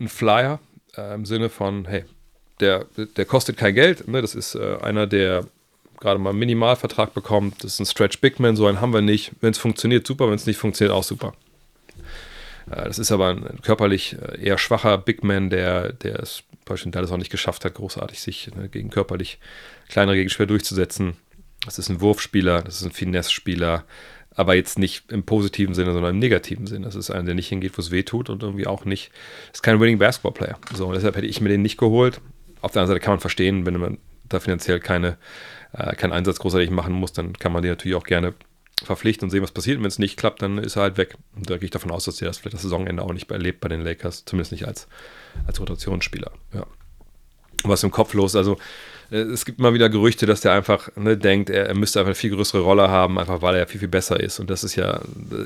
[0.00, 0.60] ein Flyer
[0.96, 2.04] äh, im Sinne von, hey,
[2.60, 2.86] der,
[3.16, 4.06] der kostet kein Geld.
[4.08, 4.22] Ne?
[4.22, 5.46] Das ist äh, einer, der
[6.00, 7.64] gerade mal einen Minimalvertrag bekommt.
[7.64, 9.32] Das ist ein Stretch Bigman, so einen haben wir nicht.
[9.40, 10.28] Wenn es funktioniert, super.
[10.28, 11.34] Wenn es nicht funktioniert, auch super.
[12.70, 17.12] Äh, das ist aber ein körperlich äh, eher schwacher Big Man, der, der es beispielsweise
[17.12, 19.38] auch nicht geschafft hat, großartig sich ne, gegen körperlich
[19.88, 21.16] kleinere Gegenspieler durchzusetzen.
[21.64, 23.84] Das ist ein Wurfspieler, das ist ein Finesse-Spieler,
[24.34, 26.86] aber jetzt nicht im positiven Sinne, sondern im negativen Sinne.
[26.86, 29.10] Das ist einer, der nicht hingeht, wo es weh tut und irgendwie auch nicht,
[29.48, 30.58] das ist kein Winning Basketball Player.
[30.74, 32.20] So, deshalb hätte ich mir den nicht geholt.
[32.60, 33.98] Auf der anderen Seite kann man verstehen, wenn man
[34.28, 35.18] da finanziell keine,
[35.72, 38.34] äh, keinen Einsatz großartig machen muss, dann kann man den natürlich auch gerne
[38.82, 39.76] verpflichten und sehen, was passiert.
[39.76, 41.16] Und wenn es nicht klappt, dann ist er halt weg.
[41.36, 43.60] Und da gehe ich davon aus, dass er das vielleicht das Saisonende auch nicht erlebt
[43.60, 44.88] bei den Lakers, zumindest nicht als,
[45.46, 46.32] als Rotationsspieler.
[46.52, 46.66] Ja.
[47.64, 48.34] Was im Kopf los?
[48.34, 48.58] Also,
[49.12, 52.14] es gibt immer wieder Gerüchte, dass der einfach ne, denkt, er, er, müsste einfach eine
[52.14, 54.40] viel größere Rolle haben, einfach weil er viel, viel besser ist.
[54.40, 55.00] Und das ist ja,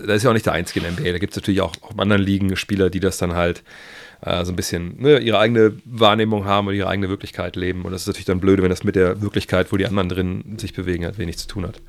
[0.06, 1.12] das ist ja auch nicht der einzige in der NBA.
[1.12, 3.62] Da gibt es natürlich auch, in anderen Ligen Spieler, die das dann halt
[4.22, 7.82] äh, so ein bisschen ne, ihre eigene Wahrnehmung haben und ihre eigene Wirklichkeit leben.
[7.82, 10.58] Und das ist natürlich dann blöd, wenn das mit der Wirklichkeit, wo die anderen drin
[10.58, 11.80] sich bewegen, halt wenig zu tun hat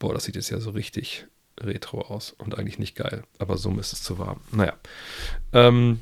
[0.00, 1.26] boah, das sieht jetzt ja so richtig
[1.60, 3.22] retro aus und eigentlich nicht geil.
[3.38, 4.40] Aber so ist es zu warm.
[4.50, 4.72] Naja.
[5.52, 6.00] Ähm,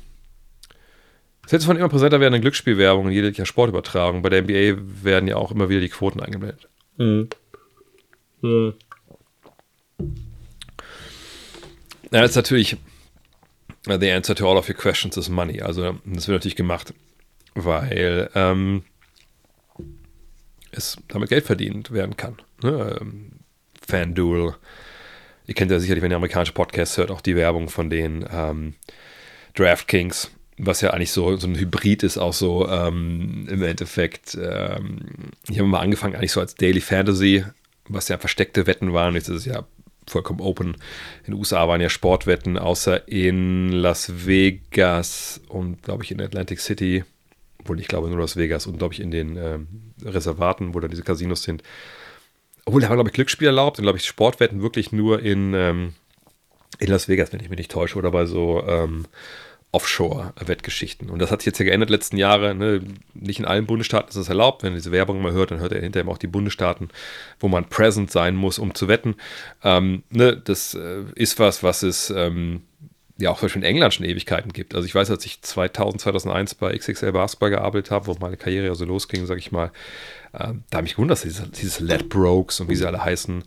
[1.49, 4.21] es wird von immer präsenter werden in Glücksspielwerbung in jeglicher Sportübertragung.
[4.21, 6.69] Bei der NBA werden ja auch immer wieder die Quoten eingeblendet.
[6.97, 7.27] Mhm.
[8.41, 8.75] Mhm.
[12.11, 12.77] Ja, das ist natürlich
[13.87, 15.59] uh, the answer to all of your questions is money.
[15.59, 16.93] Also das wird natürlich gemacht,
[17.55, 18.83] weil ähm,
[20.69, 22.37] es damit Geld verdient werden kann.
[22.61, 22.95] Ne?
[23.01, 23.31] Ähm,
[23.87, 24.53] FanDuel.
[25.47, 28.75] Ihr kennt ja sicherlich, wenn ihr amerikanische Podcasts hört, auch die Werbung von den ähm,
[29.55, 30.29] DraftKings,
[30.59, 34.35] was ja eigentlich so, so ein Hybrid ist, auch so ähm, im Endeffekt.
[34.35, 34.99] Ähm,
[35.47, 37.45] haben wir mal angefangen, eigentlich so als Daily Fantasy,
[37.87, 39.15] was ja versteckte Wetten waren.
[39.15, 39.65] Jetzt ist es ja
[40.05, 40.75] vollkommen open.
[41.25, 46.59] In den USA waren ja Sportwetten, außer in Las Vegas und, glaube ich, in Atlantic
[46.59, 47.05] City.
[47.61, 49.67] Obwohl ich glaube nur Las Vegas und, glaube ich, in den ähm,
[50.03, 51.63] Reservaten, wo dann diese Casinos sind,
[52.65, 55.93] obwohl, da war, glaube ich, Glücksspiel erlaubt und, glaube ich, Sportwetten wirklich nur in, ähm,
[56.79, 59.05] in Las Vegas, wenn ich mich nicht täusche, oder bei so ähm,
[59.71, 61.09] Offshore-Wettgeschichten.
[61.09, 62.55] Und das hat sich jetzt ja geändert letzten Jahre.
[62.55, 62.81] Ne?
[63.13, 64.63] Nicht in allen Bundesstaaten ist das erlaubt.
[64.63, 66.89] Wenn ihr diese Werbung mal hört, dann hört er hinterher auch die Bundesstaaten,
[67.39, 69.15] wo man present sein muss, um zu wetten.
[69.63, 70.35] Ähm, ne?
[70.35, 72.63] Das äh, ist was, was es ähm,
[73.19, 74.73] ja auch zum Beispiel in England schon Ewigkeiten gibt.
[74.73, 78.65] Also ich weiß, als ich 2000, 2001 bei XXL Basketball gearbeitet habe, wo meine Karriere
[78.65, 79.71] ja so losging, sage ich mal,
[80.33, 83.43] ähm, da habe ich gewundert, dass dieses, dieses Ledbrokes und wie sie alle heißen,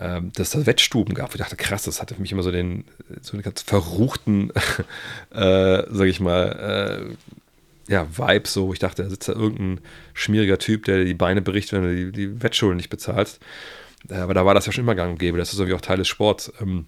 [0.00, 1.34] ähm, dass da Wettstuben gab.
[1.34, 2.84] Ich dachte, krass, das hatte für mich immer so den,
[3.20, 4.50] so einen ganz verruchten,
[5.30, 7.16] äh, sage ich mal,
[7.88, 8.72] äh, ja, Vibe so.
[8.72, 9.80] Ich dachte, da sitzt da irgendein
[10.14, 13.40] schmieriger Typ, der die Beine bricht, wenn du die, die Wettschulden nicht bezahlst.
[14.08, 15.38] Äh, aber da war das ja schon immer gang und gäbe.
[15.38, 16.52] Das ist irgendwie auch Teil des Sports.
[16.60, 16.86] Ähm,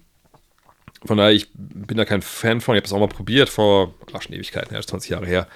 [1.03, 2.75] von daher, ich bin da kein Fan von.
[2.75, 5.47] Ich habe das auch mal probiert vor ach, schon Ewigkeiten, erst 20 Jahre her.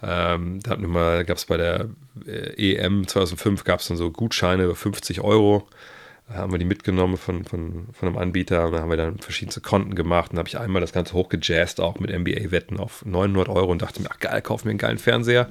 [0.00, 1.88] Ähm, da gab es bei der
[2.56, 5.68] EM 2005 gab es dann so Gutscheine über 50 Euro.
[6.28, 9.18] Da haben wir die mitgenommen von, von, von einem Anbieter und da haben wir dann
[9.18, 10.32] verschiedene Konten gemacht.
[10.32, 14.00] Und habe ich einmal das Ganze hochgejazzt, auch mit NBA-Wetten auf 900 Euro und dachte
[14.00, 15.48] mir, ach geil, kauf mir einen geilen Fernseher.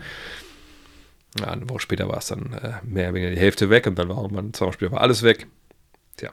[1.40, 3.98] Ja, eine Woche später war es dann äh, mehr oder weniger die Hälfte weg und
[3.98, 5.48] dann war irgendwann zwei Wochen später war alles weg.
[6.18, 6.32] Tja.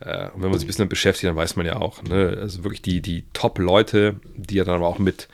[0.00, 2.64] Äh, und wenn man sich ein bisschen beschäftigt, dann weiß man ja auch, ne, also
[2.64, 5.28] wirklich die, die Top-Leute, die ja dann aber auch mit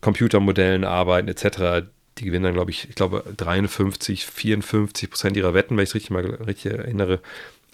[0.00, 1.86] Computermodellen arbeiten, etc.,
[2.18, 5.94] die gewinnen dann, glaube ich, ich glaube 53, 54 Prozent ihrer Wetten, wenn ich es
[5.94, 6.14] richtig
[6.46, 7.20] richtig erinnere.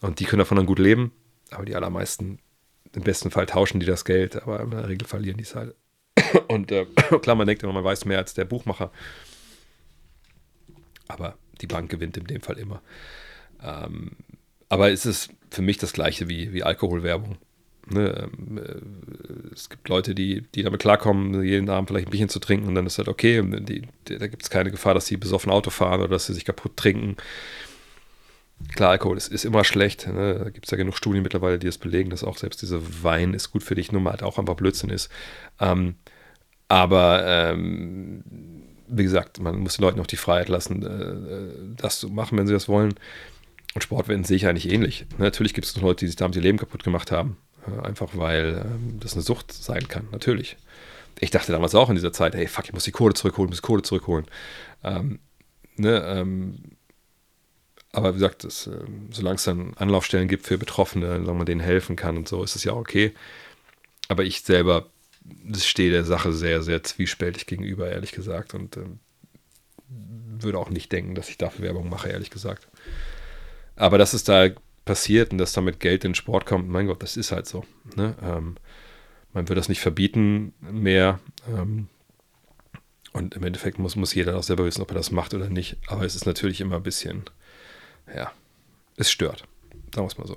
[0.00, 1.12] Und die können davon dann gut leben.
[1.50, 2.38] Aber die allermeisten,
[2.94, 5.74] im besten Fall tauschen die das Geld, aber in der Regel verlieren die es halt.
[6.48, 6.84] Und äh,
[7.22, 8.90] klar, man denkt immer, man weiß mehr als der Buchmacher.
[11.08, 12.82] Aber die Bank gewinnt in dem Fall immer.
[13.62, 14.12] Ähm,
[14.68, 17.38] aber es ist für mich das gleiche wie, wie Alkoholwerbung.
[17.90, 18.28] Ne?
[18.30, 22.38] Ähm, äh, es gibt Leute, die, die damit klarkommen, jeden Abend vielleicht ein bisschen zu
[22.38, 23.42] trinken und dann ist halt okay.
[23.42, 26.34] Die, die, da gibt es keine Gefahr, dass sie besoffen Auto fahren oder dass sie
[26.34, 27.16] sich kaputt trinken.
[28.74, 30.08] Klar, Alkohol ist, ist immer schlecht.
[30.08, 30.38] Ne?
[30.38, 33.34] Da gibt es ja genug Studien mittlerweile, die das belegen, dass auch selbst dieser Wein
[33.34, 35.10] ist gut für dich, nur mal halt auch einfach Blödsinn ist.
[35.60, 35.94] Ähm,
[36.68, 38.24] aber ähm,
[38.88, 42.36] wie gesagt, man muss den Leuten auch die Freiheit lassen, äh, äh das zu machen,
[42.36, 42.94] wenn sie das wollen.
[43.74, 45.06] Und Sportwetten sehe ich eigentlich ähnlich.
[45.18, 47.36] Natürlich gibt es noch Leute, die sich damit ihr Leben kaputt gemacht haben.
[47.66, 50.56] Äh, einfach weil ähm, das eine Sucht sein kann, natürlich.
[51.20, 53.60] Ich dachte damals auch in dieser Zeit, hey, fuck, ich muss die Kohle zurückholen, muss
[53.60, 54.26] die Kohle zurückholen.
[54.84, 55.18] Ähm,
[55.76, 56.77] ne, ähm,
[57.98, 61.60] aber wie gesagt, das, äh, solange es dann Anlaufstellen gibt für Betroffene, solange man denen
[61.60, 63.12] helfen kann und so, ist es ja okay.
[64.08, 64.86] Aber ich selber
[65.56, 68.54] stehe der Sache sehr, sehr zwiespältig gegenüber, ehrlich gesagt.
[68.54, 68.84] Und äh,
[70.42, 72.68] würde auch nicht denken, dass ich dafür Werbung mache, ehrlich gesagt.
[73.76, 74.48] Aber dass es da
[74.84, 77.64] passiert und dass damit Geld in den Sport kommt, mein Gott, das ist halt so.
[77.96, 78.14] Ne?
[78.22, 78.56] Ähm,
[79.32, 81.20] man wird das nicht verbieten mehr.
[81.48, 81.88] Ähm,
[83.12, 85.76] und im Endeffekt muss, muss jeder auch selber wissen, ob er das macht oder nicht.
[85.86, 87.24] Aber es ist natürlich immer ein bisschen,
[88.14, 88.32] ja,
[88.96, 89.44] es stört.
[89.94, 90.36] Sagen wir es mal so.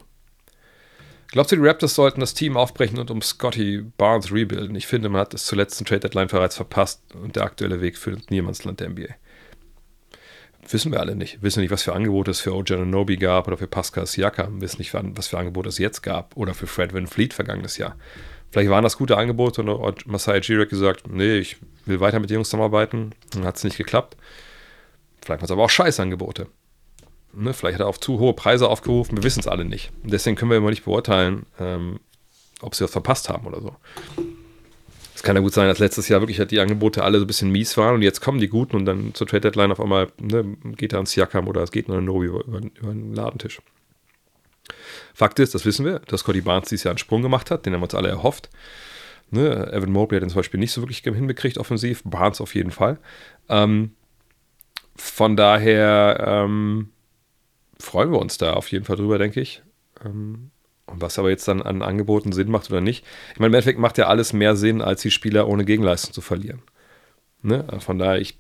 [1.32, 4.76] Glaubst du, die Raptors sollten das Team aufbrechen und um Scotty Barnes rebuilden?
[4.76, 7.98] Ich finde, man hat es zuletzt in Trade Deadline bereits verpasst und der aktuelle Weg
[7.98, 9.08] führt Niemandsland der NBA.
[10.70, 11.42] Wissen wir alle nicht.
[11.42, 14.62] Wissen nicht, was für Angebote es für Ojananobi gab oder für Pascal Siakam.
[14.62, 17.96] Wissen nicht, was für Angebote es jetzt gab oder für Fred Van Fleet vergangenes Jahr.
[18.52, 22.30] Vielleicht waren das gute Angebote und hat Masai Jirek gesagt, nee, ich will weiter mit
[22.30, 23.16] den Jungs zusammenarbeiten.
[23.32, 24.18] Dann hat es nicht geklappt.
[25.22, 26.48] Vielleicht waren es aber auch Scheißangebote.
[27.34, 29.92] Ne, vielleicht hat er auf zu hohe Preise aufgerufen, wir wissen es alle nicht.
[30.04, 32.00] Und deswegen können wir immer nicht beurteilen, ähm,
[32.62, 33.76] ob sie was verpasst haben oder so.
[35.16, 37.28] Es kann ja gut sein, dass letztes Jahr wirklich halt die Angebote alle so ein
[37.28, 40.12] bisschen mies waren und jetzt kommen die guten und dann zur Trade Deadline auf einmal
[40.20, 43.62] ne, geht er ans Siakam oder es geht nur ein Nobi über, über, den Ladentisch.
[45.14, 47.74] Fakt ist, das wissen wir, dass Cody Barnes dieses Jahr einen Sprung gemacht hat, den
[47.74, 48.50] haben wir uns alle erhofft.
[49.30, 52.72] Ne, Evan Mobley hat den zum Beispiel nicht so wirklich hinbekriegt offensiv, Barnes auf jeden
[52.72, 52.98] Fall.
[53.48, 53.92] Ähm,
[54.96, 56.90] von daher ähm,
[57.82, 59.62] freuen wir uns da auf jeden Fall drüber, denke ich.
[60.04, 60.52] Ähm,
[60.88, 63.06] und was aber jetzt dann an Angeboten Sinn macht oder nicht.
[63.34, 66.22] Ich meine, im Endeffekt macht ja alles mehr Sinn, als die Spieler ohne Gegenleistung zu
[66.22, 66.62] verlieren.
[67.42, 67.66] Ne?
[67.80, 68.38] Von daher, ich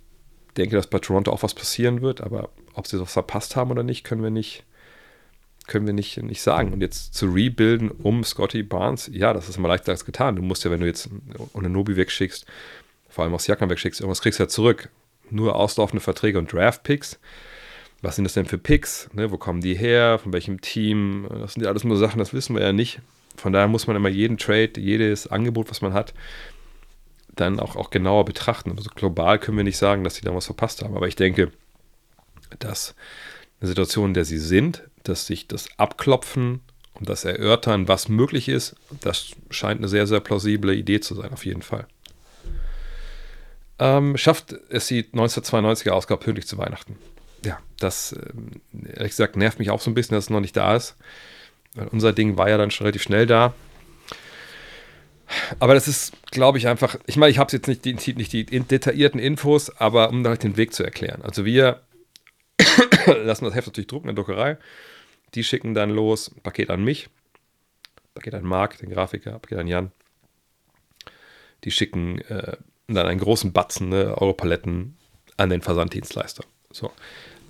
[0.57, 3.83] denke, dass bei Toronto auch was passieren wird, aber ob sie das verpasst haben oder
[3.83, 4.65] nicht, können wir nicht,
[5.67, 6.73] können wir nicht, nicht sagen.
[6.73, 10.35] Und jetzt zu rebuilden um Scotty Barnes, ja, das ist immer leichter als getan.
[10.35, 11.09] Du musst ja, wenn du jetzt
[11.53, 12.45] ohne Nobi wegschickst,
[13.07, 14.89] vor allem auch Siakam wegschickst, irgendwas kriegst du ja zurück.
[15.29, 17.17] Nur auslaufende Verträge und Draft-Picks
[18.01, 19.09] was sind das denn für Picks?
[19.13, 19.31] Ne?
[19.31, 20.19] Wo kommen die her?
[20.19, 21.27] Von welchem Team?
[21.29, 22.99] Das sind ja alles nur Sachen, das wissen wir ja nicht.
[23.37, 26.13] Von daher muss man immer jeden Trade, jedes Angebot, was man hat,
[27.35, 28.73] dann auch, auch genauer betrachten.
[28.75, 30.95] Also global können wir nicht sagen, dass sie da was verpasst haben.
[30.95, 31.51] Aber ich denke,
[32.59, 32.95] dass
[33.59, 36.61] eine Situation, in der sie sind, dass sich das Abklopfen
[36.93, 41.31] und das Erörtern, was möglich ist, das scheint eine sehr, sehr plausible Idee zu sein,
[41.31, 41.87] auf jeden Fall.
[43.79, 46.97] Ähm, schafft es die 1992er Ausgabe pünktlich zu Weihnachten?
[47.43, 50.55] Ja, das, ähm, ehrlich gesagt, nervt mich auch so ein bisschen, dass es noch nicht
[50.55, 50.95] da ist.
[51.73, 53.53] Weil unser Ding war ja dann schon relativ schnell da.
[55.59, 58.45] Aber das ist, glaube ich, einfach, ich meine, ich habe jetzt nicht die, nicht die
[58.45, 61.21] detaillierten Infos, aber um dann den Weg zu erklären.
[61.21, 61.81] Also wir
[63.05, 64.57] lassen das Heft natürlich drucken in der Druckerei.
[65.33, 67.09] Die schicken dann los, Paket an mich,
[68.13, 69.91] Paket an Marc, den Grafiker, Paket an Jan.
[71.63, 74.97] Die schicken äh, dann einen großen Batzen, ne, Europaletten
[75.37, 76.43] an den Versanddienstleister.
[76.71, 76.91] So.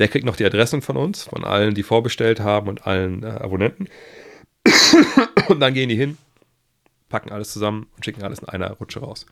[0.02, 3.28] Der kriegt noch die Adressen von uns, von allen, die vorbestellt haben und allen äh,
[3.28, 3.88] Abonnenten.
[5.48, 6.18] und dann gehen die hin,
[7.08, 9.28] packen alles zusammen und schicken alles in einer Rutsche raus.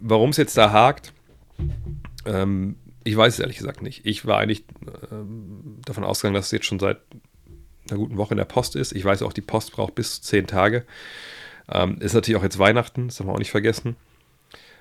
[0.00, 1.12] Warum es jetzt da hakt,
[2.24, 4.06] ähm, ich weiß es ehrlich gesagt nicht.
[4.06, 4.64] Ich war eigentlich
[5.12, 7.02] ähm, davon ausgegangen, dass es jetzt schon seit
[7.90, 8.92] einer guten Woche in der Post ist.
[8.92, 10.86] Ich weiß auch, die Post braucht bis zu zehn Tage.
[11.70, 13.96] Ähm, ist natürlich auch jetzt Weihnachten, das haben wir auch nicht vergessen.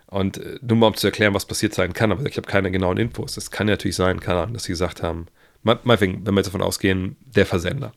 [0.09, 2.71] Und äh, nur mal um zu erklären, was passiert sein kann, aber ich habe keine
[2.71, 3.37] genauen Infos.
[3.37, 5.27] Es kann ja natürlich sein, keine Ahnung, dass sie gesagt haben,
[5.61, 7.93] meinetwegen, wenn wir jetzt davon ausgehen, der Versender.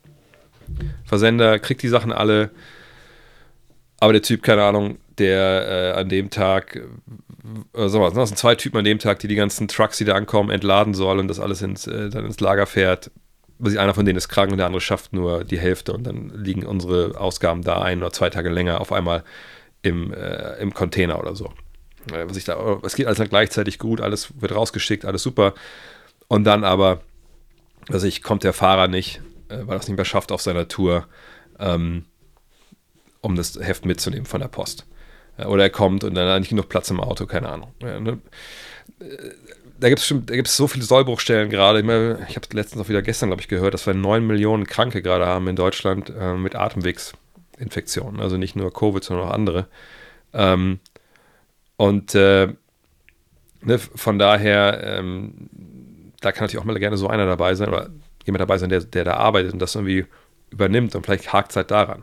[1.05, 2.51] Versender kriegt die Sachen alle,
[3.99, 8.39] aber der Typ, keine Ahnung, der äh, an dem Tag, äh, so was, das sind
[8.39, 11.29] zwei Typen an dem Tag, die die ganzen Trucks, die da ankommen, entladen sollen und
[11.29, 13.11] das alles ins, äh, dann ins Lager fährt.
[13.65, 16.67] Einer von denen ist krank und der andere schafft nur die Hälfte und dann liegen
[16.67, 19.23] unsere Ausgaben da ein oder zwei Tage länger auf einmal
[19.83, 21.53] im, äh, im Container oder so
[22.11, 25.55] was ich da, es geht alles dann gleichzeitig gut, alles wird rausgeschickt, alles super.
[26.29, 27.03] Und dann aber,
[27.89, 30.69] also ich, kommt der Fahrer nicht, äh, weil er es nicht mehr schafft auf seiner
[30.69, 31.07] Tour,
[31.59, 32.07] ähm,
[33.21, 34.87] um das Heft mitzunehmen von der Post.
[35.37, 37.73] Äh, oder er kommt und dann hat nicht genug Platz im Auto, keine Ahnung.
[37.83, 38.19] Ja, ne?
[39.01, 39.31] Äh,
[39.83, 41.81] da gibt es so viele Sollbruchstellen gerade.
[41.81, 45.03] Ich, ich habe letztens auch wieder gestern, glaube ich, gehört, dass wir 9 Millionen Kranke
[45.03, 48.21] gerade haben in Deutschland äh, mit Atemwegsinfektionen.
[48.21, 49.67] Also nicht nur Covid, sondern auch andere.
[50.33, 50.79] Ähm,
[51.77, 52.49] und äh,
[53.63, 55.49] ne, von daher, ähm,
[56.21, 57.91] da kann natürlich auch mal gerne so einer dabei sein oder
[58.25, 60.07] jemand dabei sein, der, der da arbeitet und das irgendwie
[60.51, 62.03] übernimmt und vielleicht hakt es halt daran.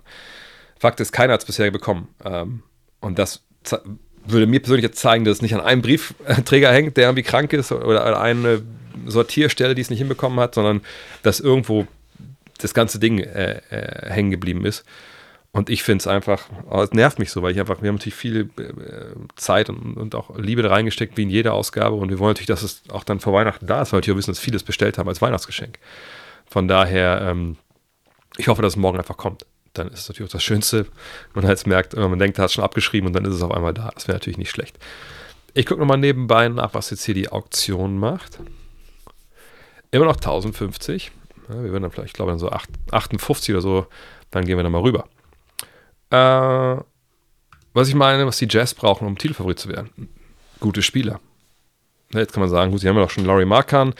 [0.80, 2.08] Fakt ist, keiner hat es bisher bekommen.
[2.24, 2.64] Ähm,
[3.00, 3.44] und das
[4.26, 7.54] würde mir persönlich jetzt zeigen, dass es nicht an einem Briefträger hängt, der irgendwie krank
[7.54, 8.62] ist oder an eine
[9.06, 10.82] Sortierstelle, die es nicht hinbekommen hat, sondern
[11.24, 11.88] dass irgendwo
[12.58, 14.86] das ganze Ding äh, äh, hängen geblieben ist.
[15.52, 17.95] Und ich finde es einfach, oh, es nervt mich so, weil ich einfach, wir haben
[17.95, 21.95] natürlich viel äh, Zeit und, und, auch Liebe da reingesteckt, wie in jede Ausgabe.
[21.95, 24.32] Und wir wollen natürlich, dass es auch dann vor Weihnachten da ist, weil wir wissen,
[24.32, 25.80] dass viele es bestellt haben als Weihnachtsgeschenk.
[26.45, 27.58] Von daher, ähm,
[28.38, 29.45] ich hoffe, dass es morgen einfach kommt.
[29.74, 30.86] Dann ist es natürlich auch das Schönste.
[31.34, 33.52] Man halt merkt, man denkt, da hat es schon abgeschrieben und dann ist es auf
[33.52, 33.89] einmal da.
[33.93, 34.78] Das wäre natürlich nicht schlecht.
[35.56, 38.39] Ich gucke nochmal nebenbei nach, was jetzt hier die Auktion macht.
[39.91, 41.12] Immer noch 1050.
[41.50, 43.88] Ja, wir werden dann vielleicht, ich glaube, dann so 8, 58 oder so,
[44.30, 45.08] dann gehen wir dann mal rüber.
[46.12, 46.78] Äh,
[47.74, 50.10] was ich meine, was die Jazz brauchen, um Titelfavorit zu werden.
[50.60, 51.20] Gute Spieler.
[52.12, 53.93] Jetzt kann man sagen, gut, sie haben ja auch schon Laurie Markan.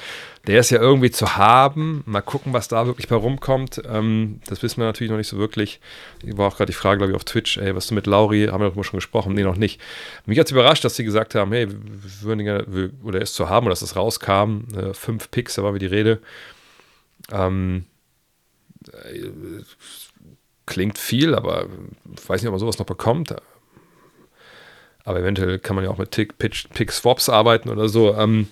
[0.48, 2.02] Der ist ja irgendwie zu haben.
[2.08, 3.84] Mal gucken, was da wirklich bei rumkommt.
[3.88, 5.80] Ähm, das wissen wir natürlich noch nicht so wirklich.
[6.24, 8.50] War auch gerade die Frage, glaube ich, auf Twitch, ey, was du mit Laurie?
[8.50, 9.36] Haben wir mal schon gesprochen?
[9.36, 9.80] Nee, noch nicht.
[10.26, 11.78] Mich hat es überrascht, dass sie gesagt haben, hey, wir
[12.22, 14.62] würden gerne, oder er ist zu haben, oder dass es rauskam.
[14.76, 16.20] Äh, fünf Picks, da war wie die Rede.
[17.32, 17.86] Ähm,
[18.92, 19.30] äh,
[20.70, 21.68] klingt viel, aber
[22.14, 23.36] ich weiß nicht, ob man sowas noch bekommt.
[25.04, 28.16] Aber eventuell kann man ja auch mit Pick-Swaps arbeiten oder so.
[28.16, 28.48] Ähm,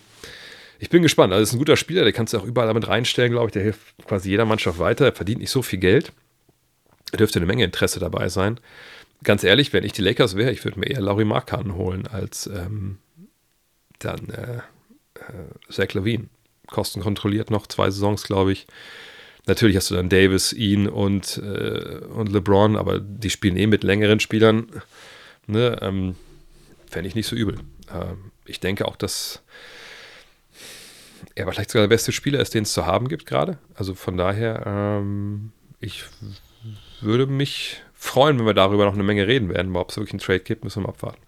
[0.79, 1.31] ich bin gespannt.
[1.31, 3.53] Also, es ist ein guter Spieler, der kannst du auch überall damit reinstellen, glaube ich.
[3.53, 5.05] Der hilft quasi jeder Mannschaft weiter.
[5.05, 6.11] Er verdient nicht so viel Geld.
[7.11, 8.59] Da dürfte eine Menge Interesse dabei sein.
[9.23, 12.47] Ganz ehrlich, wenn ich die Lakers wäre, ich würde mir eher Laurie Markan holen als
[12.47, 12.97] ähm,
[13.99, 14.57] dann äh,
[15.15, 16.25] äh, Zach Levine.
[16.67, 18.67] Kosten kontrolliert noch zwei Saisons, glaube ich.
[19.47, 23.83] Natürlich hast du dann Davis, ihn und, äh, und LeBron, aber die spielen eh mit
[23.83, 24.67] längeren Spielern.
[25.47, 25.77] Ne?
[25.81, 26.15] Ähm,
[26.89, 27.59] Fände ich nicht so übel.
[27.93, 29.41] Ähm, ich denke auch, dass
[31.35, 33.57] er vielleicht sogar der beste Spieler ist, den es zu haben gibt gerade.
[33.73, 36.03] Also von daher, ähm, ich
[36.99, 39.75] würde mich freuen, wenn wir darüber noch eine Menge reden werden.
[39.75, 41.21] Ob es wirklich einen Trade gibt, müssen wir abwarten.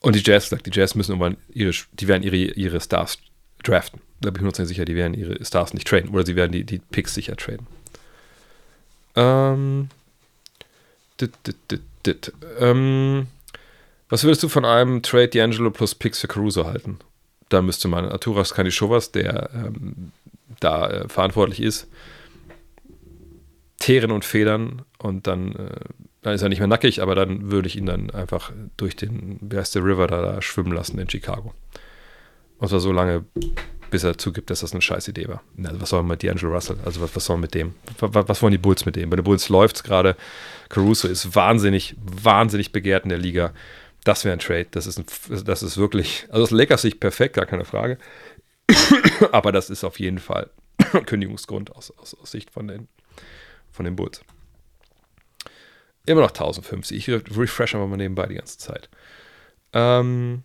[0.00, 3.18] Und die Jazz, die Jazz müssen irgendwann ihre, die werden ihre, ihre Stars
[3.68, 4.00] draften.
[4.20, 6.10] Da bin ich mir noch sicher, die werden ihre Stars nicht traden.
[6.10, 7.66] Oder sie werden die, die Picks sicher traden.
[9.16, 9.88] Ähm,
[11.20, 12.32] dit, dit, dit.
[12.58, 13.26] Ähm,
[14.08, 16.98] was würdest du von einem Trade D'Angelo plus Picks für Caruso halten?
[17.48, 20.12] Da müsste man Arturas Kanishovas, der ähm,
[20.60, 21.88] da äh, verantwortlich ist,
[23.78, 25.80] teeren und federn und dann, äh,
[26.22, 29.38] dann ist er nicht mehr nackig, aber dann würde ich ihn dann einfach durch den,
[29.40, 31.54] wer ist der River da, da schwimmen lassen in Chicago.
[32.58, 33.24] Und zwar so lange,
[33.90, 35.42] bis er zugibt, dass das eine scheiß Idee war.
[35.62, 36.76] Also was soll man mit D'Angelo Russell?
[36.84, 37.74] Also was, was soll man mit dem?
[37.98, 39.10] Was, was wollen die Bulls mit dem?
[39.10, 40.16] Bei den Bulls läuft es gerade.
[40.68, 43.52] Caruso ist wahnsinnig, wahnsinnig begehrt in der Liga.
[44.04, 44.66] Das wäre ein Trade.
[44.70, 47.98] Das ist, ein, das ist wirklich, also aus Lakers Sicht perfekt, gar keine Frage.
[49.32, 50.50] Aber das ist auf jeden Fall
[51.06, 52.88] Kündigungsgrund aus, aus, aus Sicht von den,
[53.70, 54.22] von den Bulls.
[56.06, 56.96] Immer noch 1050.
[56.96, 58.90] Ich refresh einfach mal nebenbei die ganze Zeit.
[59.72, 60.44] Ähm,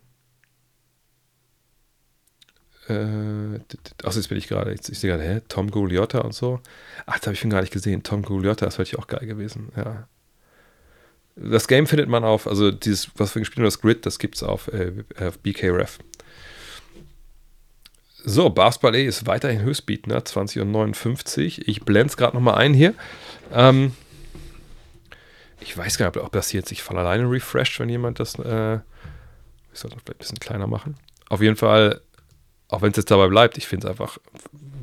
[2.90, 3.60] äh,
[4.04, 6.60] achso, jetzt bin ich gerade, ich, ich sehe gerade, hä, Tom Gugliotta und so.
[7.06, 8.04] Ach, das habe ich schon gar nicht gesehen.
[8.04, 10.08] Tom Gugliotta, das wäre natürlich auch geil gewesen, ja.
[11.36, 14.36] Das Game findet man auf, also dieses, was wir gespielt haben, das Grid, das gibt
[14.36, 16.00] es auf, äh, auf BKRF.
[18.26, 21.68] So, Basketball E ist weiterhin Höchstbietner, 20 und 59.
[21.68, 22.94] Ich blende es gerade nochmal ein hier.
[23.54, 23.94] Ähm,
[25.62, 28.36] ich weiß gar nicht, ob das hier jetzt sich von alleine refresht, wenn jemand das.
[28.36, 28.80] Äh,
[29.72, 30.98] ich sollte vielleicht ein bisschen kleiner machen.
[31.30, 32.02] Auf jeden Fall
[32.70, 34.20] auch wenn es jetzt dabei bleibt, ich finde es einfach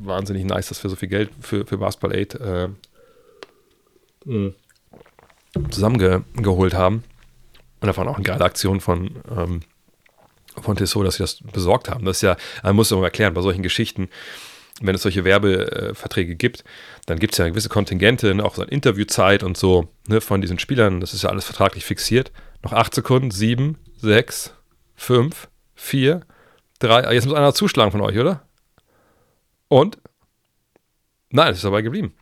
[0.01, 2.67] wahnsinnig nice, dass wir so viel Geld für, für Basketball 8 äh,
[4.25, 4.53] mhm.
[5.69, 7.03] zusammengeholt haben.
[7.79, 9.61] Und da war auch eine geile Aktion von, ähm,
[10.61, 12.05] von Tissot, dass sie das besorgt haben.
[12.05, 14.09] Das ist ja, man muss es erklären, bei solchen Geschichten,
[14.81, 16.63] wenn es solche Werbeverträge gibt,
[17.05, 20.41] dann gibt es ja gewisse Kontingente, ne, auch so eine Interviewzeit und so ne, von
[20.41, 20.99] diesen Spielern.
[20.99, 22.31] Das ist ja alles vertraglich fixiert.
[22.63, 24.53] Noch acht Sekunden, sieben, sechs,
[24.95, 26.21] fünf, vier,
[26.79, 28.43] Drei, jetzt muss einer zuschlagen von euch, oder?
[29.67, 29.97] Und?
[31.29, 32.13] Nein, es ist dabei geblieben.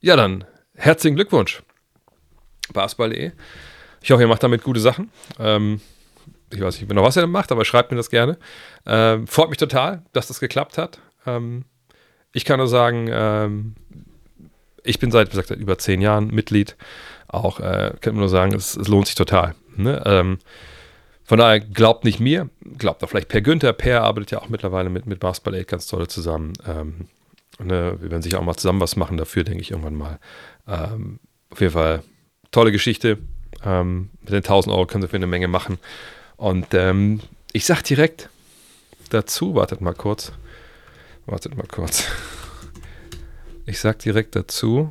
[0.00, 1.62] Ja, dann herzlichen Glückwunsch.
[2.72, 3.32] Basketball.de.
[4.00, 5.10] Ich hoffe, ihr macht damit gute Sachen.
[5.38, 5.80] Ähm,
[6.50, 8.38] ich weiß nicht genau, was ihr macht, aber schreibt mir das gerne.
[8.86, 11.00] Ähm, freut mich total, dass das geklappt hat.
[11.26, 11.64] Ähm,
[12.32, 13.74] ich kann nur sagen, ähm,
[14.84, 16.76] ich bin seit, gesagt, über zehn Jahren Mitglied.
[17.28, 19.54] Auch äh, kann man nur sagen, es, es lohnt sich total.
[19.76, 20.02] Ne?
[21.24, 23.72] Von daher glaubt nicht mir, glaubt auch vielleicht Per Günther.
[23.72, 26.52] Per arbeitet ja auch mittlerweile mit, mit Basketball 8 ganz toll zusammen.
[26.66, 27.06] Ähm,
[27.58, 30.18] ne, wir werden sicher auch mal zusammen was machen dafür, denke ich irgendwann mal.
[30.66, 31.20] Ähm,
[31.50, 32.02] auf jeden Fall
[32.50, 33.18] tolle Geschichte.
[33.64, 35.78] Ähm, mit den 1000 Euro können Sie für eine Menge machen.
[36.36, 37.20] Und ähm,
[37.52, 38.28] ich sage direkt
[39.10, 40.32] dazu, wartet mal kurz.
[41.26, 42.06] Wartet mal kurz.
[43.64, 44.90] Ich sage direkt dazu,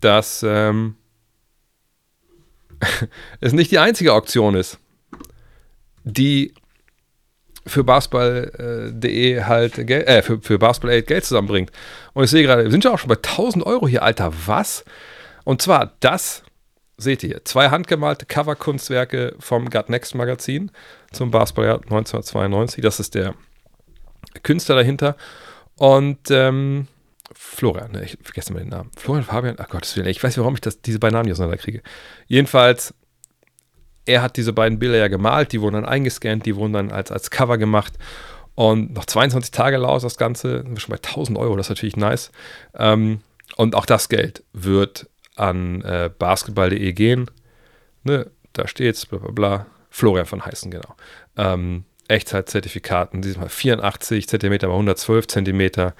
[0.00, 0.96] dass ähm,
[3.40, 4.78] es nicht die einzige Auktion ist,
[6.04, 6.54] die
[7.66, 11.72] für Basketball.de halt Geld, äh, für, für Basketball 8 Geld zusammenbringt.
[12.12, 14.84] Und ich sehe gerade, wir sind ja auch schon bei 1000 Euro hier, Alter, was?
[15.44, 16.42] Und zwar das,
[16.96, 20.70] seht ihr hier, zwei handgemalte Cover-Kunstwerke vom Gut Next Magazin
[21.12, 22.82] zum Basketballjahr 1992.
[22.82, 23.34] Das ist der
[24.42, 25.16] Künstler dahinter.
[25.76, 26.86] Und ähm,
[27.54, 28.90] Florian, ne, ich vergesse mal den Namen.
[28.96, 31.82] Florian Fabian, ach Willen, ich weiß nicht, warum ich das, diese beiden Namen nicht auseinanderkriege.
[32.26, 32.94] Jedenfalls,
[34.06, 37.10] er hat diese beiden Bilder ja gemalt, die wurden dann eingescannt, die wurden dann als,
[37.10, 37.94] als Cover gemacht.
[38.54, 41.70] Und noch 22 Tage laus das Ganze, sind wir schon bei 1000 Euro, das ist
[41.70, 42.30] natürlich nice.
[42.74, 43.20] Ähm,
[43.56, 47.30] und auch das Geld wird an äh, basketball.de gehen.
[48.02, 49.66] Ne, da steht's, bla bla bla.
[49.90, 50.96] Florian von Heißen, genau.
[51.36, 55.92] Ähm, Echtzeitzertifikaten, diesmal 84 cm mal 112 cm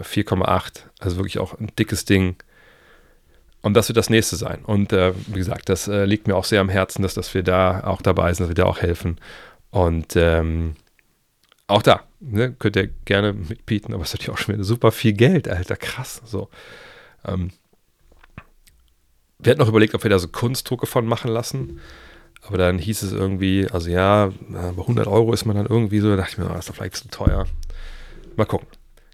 [0.00, 0.84] 4,8.
[0.98, 2.36] Also wirklich auch ein dickes Ding.
[3.62, 4.64] Und das wird das nächste sein.
[4.64, 7.44] Und äh, wie gesagt, das äh, liegt mir auch sehr am Herzen, dass, dass wir
[7.44, 9.18] da auch dabei sind, dass wir da auch helfen.
[9.70, 10.74] Und ähm,
[11.68, 14.90] auch da ne, könnt ihr gerne mitbieten, aber es ist natürlich auch schon wieder super
[14.90, 16.20] viel Geld, Alter, krass.
[16.24, 16.48] So.
[17.24, 17.52] Ähm,
[19.38, 21.80] wir hatten noch überlegt, ob wir da so Kunstdrucke von machen lassen.
[22.42, 26.10] Aber dann hieß es irgendwie, also ja, bei 100 Euro ist man dann irgendwie so,
[26.10, 27.46] da dachte ich mir, oh, das ist doch vielleicht zu teuer.
[28.34, 28.66] Mal gucken.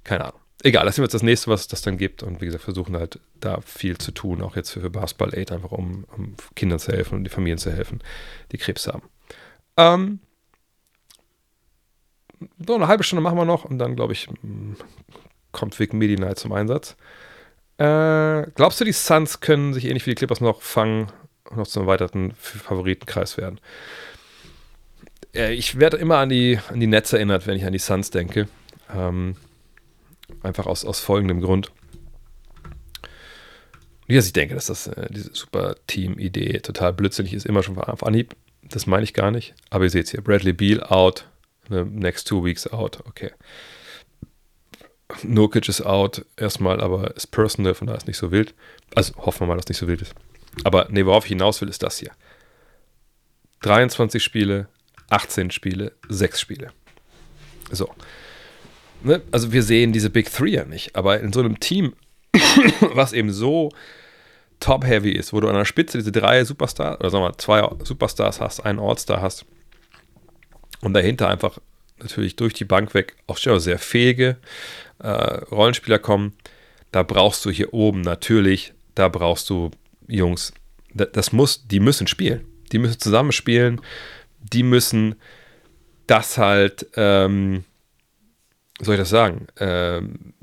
[0.04, 2.22] Keine Ahnung egal, das ist jetzt das nächste, was es das dann gibt.
[2.22, 5.72] Und wie gesagt, versuchen halt da viel zu tun, auch jetzt für, Basketball Aid, einfach
[5.72, 8.00] um, um, Kindern zu helfen und die Familien zu helfen,
[8.52, 9.02] die Krebs haben.
[9.76, 10.20] Ähm,
[12.66, 14.28] so eine halbe Stunde machen wir noch und dann, glaube ich,
[15.52, 16.96] kommt Vic Medi zum Einsatz.
[17.78, 21.12] Äh, glaubst du, die Suns können sich ähnlich wie die Clippers noch fangen
[21.44, 23.60] und noch zum erweiterten Favoritenkreis werden?
[25.34, 28.10] Äh, ich werde immer an die, an die Nets erinnert, wenn ich an die Suns
[28.10, 28.48] denke.
[28.94, 29.36] Ähm,
[30.42, 31.72] Einfach aus, aus folgendem Grund.
[34.06, 38.04] Ja, ich denke, dass das äh, diese super Team-Idee total blödsinnig ist, immer schon auf
[38.04, 38.34] Anhieb.
[38.62, 39.54] Das meine ich gar nicht.
[39.70, 41.28] Aber ihr seht es hier: Bradley Beal out,
[41.68, 43.00] ne, next two weeks out.
[43.06, 43.30] Okay.
[45.22, 48.54] Nurkic ist out, erstmal, aber ist personal, von daher ist nicht so wild.
[48.94, 50.14] Also hoffen wir mal, dass es nicht so wild ist.
[50.64, 52.12] Aber nee, worauf ich hinaus will, ist das hier:
[53.60, 54.68] 23 Spiele,
[55.10, 56.72] 18 Spiele, 6 Spiele.
[57.70, 57.90] So
[59.02, 61.94] ne, also wir sehen diese Big Three ja nicht, aber in so einem Team,
[62.94, 63.70] was eben so
[64.60, 67.68] top-heavy ist, wo du an der Spitze diese drei Superstars, oder sagen wir mal, zwei
[67.84, 69.44] Superstars hast, einen All-Star hast
[70.80, 71.58] und dahinter einfach
[71.98, 74.36] natürlich durch die Bank weg auch sehr fähige
[74.98, 76.34] äh, Rollenspieler kommen,
[76.92, 79.70] da brauchst du hier oben natürlich, da brauchst du
[80.06, 80.52] Jungs,
[80.94, 82.46] das muss, die müssen spielen.
[82.72, 83.80] Die müssen zusammen spielen,
[84.40, 85.14] die müssen
[86.06, 87.64] das halt ähm,
[88.80, 89.46] soll ich das sagen?
[89.58, 90.34] Ähm,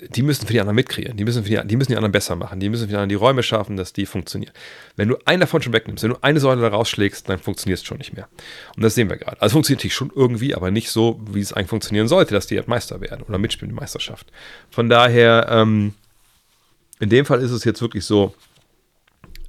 [0.00, 2.58] die müssen für die anderen mitkreieren, die müssen, die, die müssen die anderen besser machen,
[2.58, 4.52] die müssen für die anderen die Räume schaffen, dass die funktionieren.
[4.96, 7.84] Wenn du einen davon schon wegnimmst, wenn du eine Säule da rausschlägst, dann funktioniert es
[7.84, 8.28] schon nicht mehr.
[8.76, 9.40] Und das sehen wir gerade.
[9.42, 12.56] Also funktioniert natürlich schon irgendwie, aber nicht so, wie es eigentlich funktionieren sollte, dass die
[12.56, 14.32] halt Meister werden oder mitspielen die Meisterschaft.
[14.70, 15.94] Von daher, ähm,
[16.98, 18.34] in dem Fall ist es jetzt wirklich so,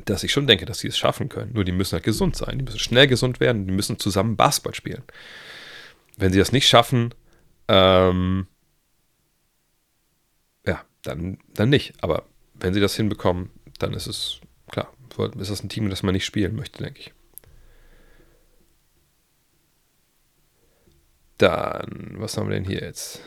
[0.06, 1.54] dass ich schon denke, dass sie es schaffen können.
[1.54, 4.74] Nur die müssen halt gesund sein, die müssen schnell gesund werden, die müssen zusammen Basketball
[4.74, 5.04] spielen.
[6.18, 7.14] Wenn sie das nicht schaffen,
[7.72, 8.48] ähm,
[10.66, 11.94] ja, dann, dann nicht.
[12.04, 13.50] Aber wenn sie das hinbekommen,
[13.80, 14.92] dann ist es, klar,
[15.40, 17.14] ist das ein Team, das man nicht spielen möchte, denke ich.
[21.38, 23.22] Dann, was haben wir denn hier jetzt?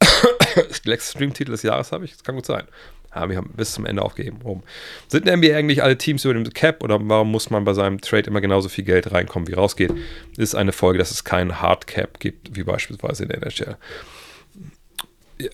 [0.84, 2.68] Lex Stream-Titel des Jahres habe ich, das kann gut sein.
[3.16, 4.40] Ja, wir haben bis zum Ende aufgegeben.
[4.42, 4.62] Warum?
[5.08, 7.98] Sind in NBA eigentlich alle Teams über dem Cap oder warum muss man bei seinem
[7.98, 9.90] Trade immer genauso viel Geld reinkommen, wie rausgeht?
[10.36, 13.76] Ist eine Folge, dass es keinen Hard Cap gibt, wie beispielsweise in der NHL.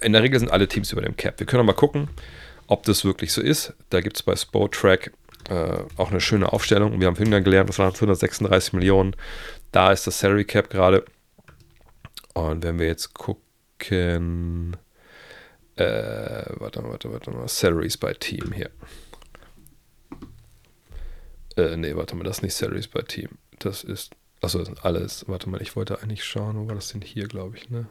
[0.00, 1.38] In der Regel sind alle Teams über dem Cap.
[1.38, 2.08] Wir können mal gucken,
[2.66, 3.74] ob das wirklich so ist.
[3.90, 5.12] Da gibt es bei Sportrack
[5.48, 6.98] äh, auch eine schöne Aufstellung.
[6.98, 9.14] Wir haben vorhin gelernt, das waren 136 Millionen.
[9.70, 11.04] Da ist das Salary Cap gerade.
[12.34, 14.76] Und wenn wir jetzt gucken,
[15.82, 17.48] äh, warte, warte, warte mal.
[17.48, 18.70] Salaries by Team hier.
[21.56, 23.30] Äh, nee, warte mal, das ist nicht Salaries by Team.
[23.58, 24.14] Das ist.
[24.40, 25.28] Achso, das sind alles.
[25.28, 27.86] Warte mal, ich wollte eigentlich schauen, wo war das denn hier, glaube ich, ne?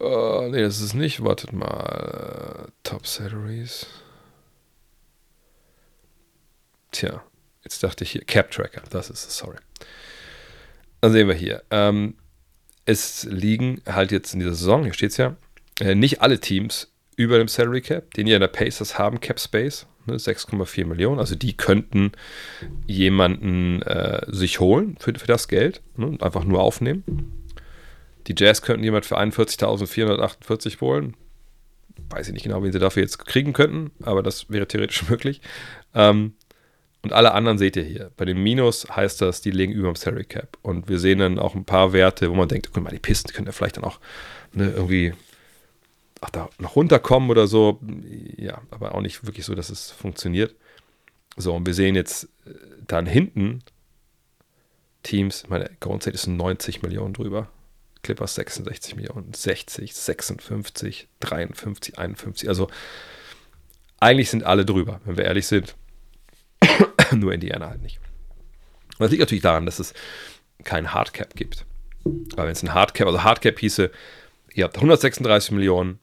[0.00, 1.22] Uh, nee, das ist nicht.
[1.22, 2.68] Wartet mal.
[2.82, 3.86] Top Salaries.
[6.90, 7.24] Tja,
[7.62, 8.24] jetzt dachte ich hier.
[8.24, 9.58] Cap Tracker, das ist es, sorry.
[11.00, 11.62] Dann sehen wir hier.
[11.70, 12.16] Ähm,
[12.86, 15.36] es liegen halt jetzt in dieser Saison, hier steht es ja,
[15.80, 19.38] äh, nicht alle Teams über dem Salary Cap, den ja in der Pacers haben, Cap
[19.38, 21.20] Space, ne, 6,4 Millionen.
[21.20, 22.12] Also die könnten
[22.86, 27.04] jemanden äh, sich holen für, für das Geld ne, und einfach nur aufnehmen.
[28.26, 31.14] Die Jazz könnten jemand für 41.448 holen.
[32.10, 35.40] Weiß ich nicht genau, wen sie dafür jetzt kriegen könnten, aber das wäre theoretisch möglich.
[35.94, 36.32] Ähm,
[37.02, 38.10] Und alle anderen seht ihr hier.
[38.16, 40.58] Bei dem Minus heißt das, die liegen über dem Salary Cap.
[40.62, 43.32] Und wir sehen dann auch ein paar Werte, wo man denkt, guck mal, die Pisten
[43.32, 44.00] können ja vielleicht dann auch
[44.54, 45.12] ne, irgendwie
[46.24, 47.80] ach, da noch runterkommen oder so.
[48.36, 50.54] Ja, aber auch nicht wirklich so, dass es funktioniert.
[51.36, 52.50] So, und wir sehen jetzt äh,
[52.86, 53.62] dann hinten
[55.02, 57.48] Teams, meine Golden ist 90 Millionen drüber.
[58.02, 62.48] Clippers 66 Millionen, 60, 56, 53, 51.
[62.48, 62.68] Also
[63.98, 65.74] eigentlich sind alle drüber, wenn wir ehrlich sind.
[67.12, 67.98] Nur Indiana halt nicht.
[68.98, 69.94] Und das liegt natürlich daran, dass es
[70.64, 71.64] keinen Hardcap gibt.
[72.04, 73.90] Weil wenn es ein Hardcap, also Hardcap hieße,
[74.52, 75.98] ihr habt 136 Millionen,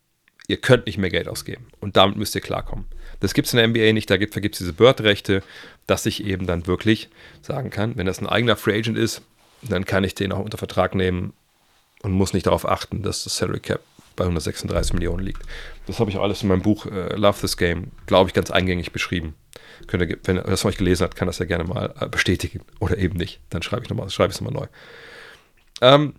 [0.48, 1.68] ihr könnt nicht mehr Geld ausgeben.
[1.80, 2.86] Und damit müsst ihr klarkommen.
[3.20, 5.44] Das gibt es in der NBA nicht, da gibt es diese Bird-Rechte,
[5.88, 7.10] dass ich eben dann wirklich
[7.42, 9.22] sagen kann, wenn das ein eigener Free Agent ist,
[9.62, 11.34] dann kann ich den auch unter Vertrag nehmen
[12.02, 13.82] und muss nicht darauf achten, dass das Salary Cap
[14.16, 15.42] bei 136 Millionen liegt.
[15.88, 18.92] Das habe ich alles in meinem Buch äh, Love This Game, glaube ich, ganz eingängig
[18.92, 19.36] beschrieben.
[19.88, 22.08] Könnt ihr, wenn er das von euch gelesen hat, kann das ja gerne mal äh,
[22.08, 23.40] bestätigen oder eben nicht.
[23.50, 24.68] Dann schreibe ich nochmal, es nochmal neu.
[25.82, 26.14] Ähm,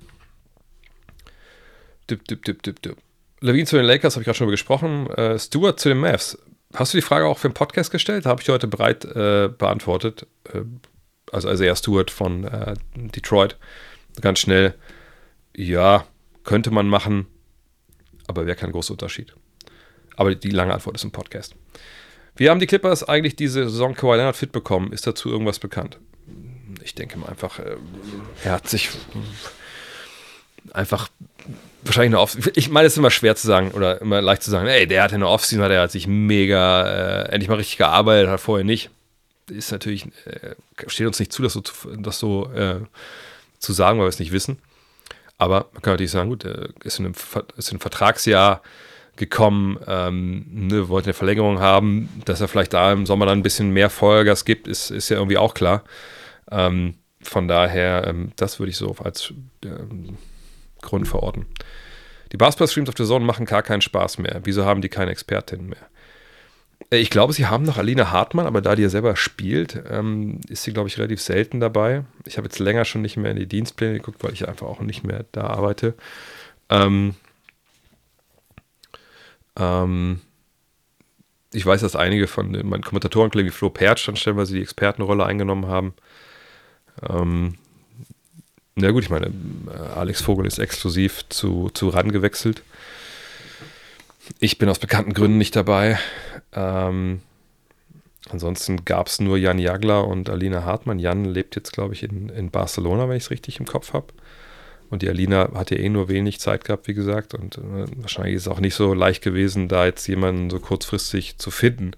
[2.08, 2.96] dip, dip, dip, dip, dip.
[3.42, 5.10] Levine zu den Lakers habe ich gerade schon über gesprochen.
[5.10, 6.38] Äh, Stewart zu den Mavs.
[6.74, 8.24] Hast du die Frage auch für den Podcast gestellt?
[8.24, 10.26] Habe ich heute bereit äh, beantwortet.
[10.44, 10.62] Äh,
[11.32, 13.58] also, also er Stewart von äh, Detroit.
[14.20, 14.74] Ganz schnell.
[15.56, 16.06] Ja,
[16.44, 17.26] könnte man machen,
[18.28, 19.34] aber wäre kein großer Unterschied.
[20.16, 21.56] Aber die lange Antwort ist im Podcast.
[22.36, 24.92] Wie haben die Clippers eigentlich diese Saison Kawhi Leonard fit bekommen?
[24.92, 25.98] Ist dazu irgendwas bekannt?
[26.82, 27.76] Ich denke mal einfach, äh,
[28.44, 28.90] er hat sich
[30.72, 31.08] einfach
[31.84, 34.50] wahrscheinlich eine Off Ich meine, es ist immer schwer zu sagen oder immer leicht zu
[34.50, 38.30] sagen, ey, der hatte eine Offseason, der hat sich mega äh, endlich mal richtig gearbeitet,
[38.30, 38.90] hat vorher nicht.
[39.50, 40.54] Ist natürlich, äh,
[40.86, 41.62] steht uns nicht zu, das so,
[41.98, 42.80] das so äh,
[43.58, 44.58] zu sagen, weil wir es nicht wissen.
[45.38, 47.14] Aber man kann natürlich sagen, gut, er ist in einem,
[47.56, 48.62] ist in einem Vertragsjahr
[49.16, 53.42] gekommen, ähm, ne, wollte eine Verlängerung haben, dass er vielleicht da im Sommer dann ein
[53.42, 55.84] bisschen mehr Vollgas gibt, ist, ist ja irgendwie auch klar.
[56.50, 59.32] Ähm, von daher, ähm, das würde ich so als
[59.64, 60.16] ähm,
[60.82, 61.46] Grund verorten.
[62.32, 64.40] Die Basketball-Streams auf der Zone machen gar keinen Spaß mehr.
[64.44, 65.88] Wieso haben die keine Expertinnen mehr?
[66.90, 70.40] Äh, ich glaube, sie haben noch Alina Hartmann, aber da die ja selber spielt, ähm,
[70.48, 72.04] ist sie, glaube ich, relativ selten dabei.
[72.26, 74.80] Ich habe jetzt länger schon nicht mehr in die Dienstpläne geguckt, weil ich einfach auch
[74.80, 75.94] nicht mehr da arbeite.
[76.68, 77.14] Ähm,
[79.58, 80.20] ähm,
[81.52, 85.66] ich weiß, dass einige von meinen Kommentatoren, wie Flo Pertsch, dann stellenweise die Expertenrolle eingenommen
[85.66, 85.94] haben.
[88.74, 92.62] Na gut, ich meine, äh, Alex Vogel ist exklusiv zu, zu RAN gewechselt.
[94.38, 95.98] Ich bin aus bekannten Gründen nicht dabei.
[96.52, 97.20] Ähm,
[98.30, 100.98] ansonsten gab es nur Jan Jagler und Alina Hartmann.
[100.98, 104.06] Jan lebt jetzt, glaube ich, in, in Barcelona, wenn ich es richtig im Kopf habe.
[104.88, 107.34] Und die Alina hat ja eh nur wenig Zeit gehabt, wie gesagt.
[107.34, 111.36] Und äh, wahrscheinlich ist es auch nicht so leicht gewesen, da jetzt jemanden so kurzfristig
[111.38, 111.92] zu finden.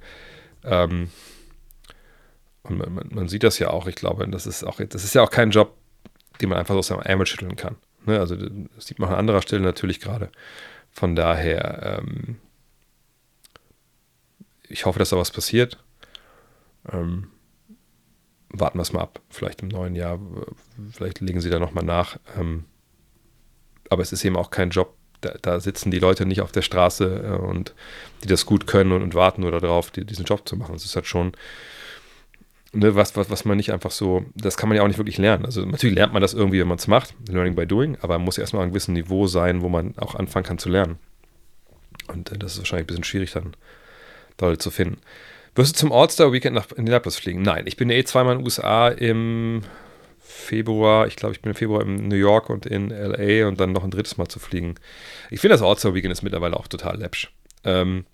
[0.65, 1.11] Ähm,
[2.63, 5.15] und man, man, man, sieht das ja auch, ich glaube, das ist auch, das ist
[5.15, 5.77] ja auch kein Job,
[6.41, 7.77] den man einfach aus seinem Ärmel schütteln kann.
[8.07, 8.19] Ne?
[8.19, 10.31] Also das sieht man an anderer Stelle natürlich gerade.
[10.91, 12.37] Von daher, ähm,
[14.69, 15.79] ich hoffe, dass da was passiert.
[16.93, 17.29] Ähm,
[18.49, 19.21] warten wir es mal ab.
[19.29, 20.19] Vielleicht im neuen Jahr,
[20.93, 22.19] vielleicht legen sie da nochmal nach.
[22.39, 22.65] Ähm,
[23.91, 26.63] aber es ist eben auch kein Job, da, da, sitzen die Leute nicht auf der
[26.63, 27.75] Straße äh, und
[28.23, 30.75] die das gut können und, und warten nur darauf, die, diesen Job zu machen.
[30.75, 31.33] Es ist halt schon
[32.75, 35.19] ne, was, was, was man nicht einfach so, das kann man ja auch nicht wirklich
[35.19, 35.45] lernen.
[35.45, 38.25] Also natürlich lernt man das irgendwie, wenn man es macht, Learning by Doing, aber man
[38.25, 40.99] muss ja erstmal auf einem gewissen Niveau sein, wo man auch anfangen kann zu lernen.
[42.09, 43.57] Und äh, das ist wahrscheinlich ein bisschen schwierig dann
[44.41, 44.99] Leute zu finden.
[45.55, 47.43] Wirst du zum All-Star-Weekend nach Indianapolis fliegen?
[47.43, 49.63] Nein, ich bin eh zweimal in den USA im
[50.21, 51.07] Februar.
[51.07, 53.85] Ich glaube, ich bin im Februar in New York und in LA und dann noch
[53.85, 54.75] ein drittes Mal zu fliegen.
[55.31, 57.33] Ich finde, das All-Star-Weekend ist mittlerweile auch total läppsch.
[57.63, 58.05] Ähm,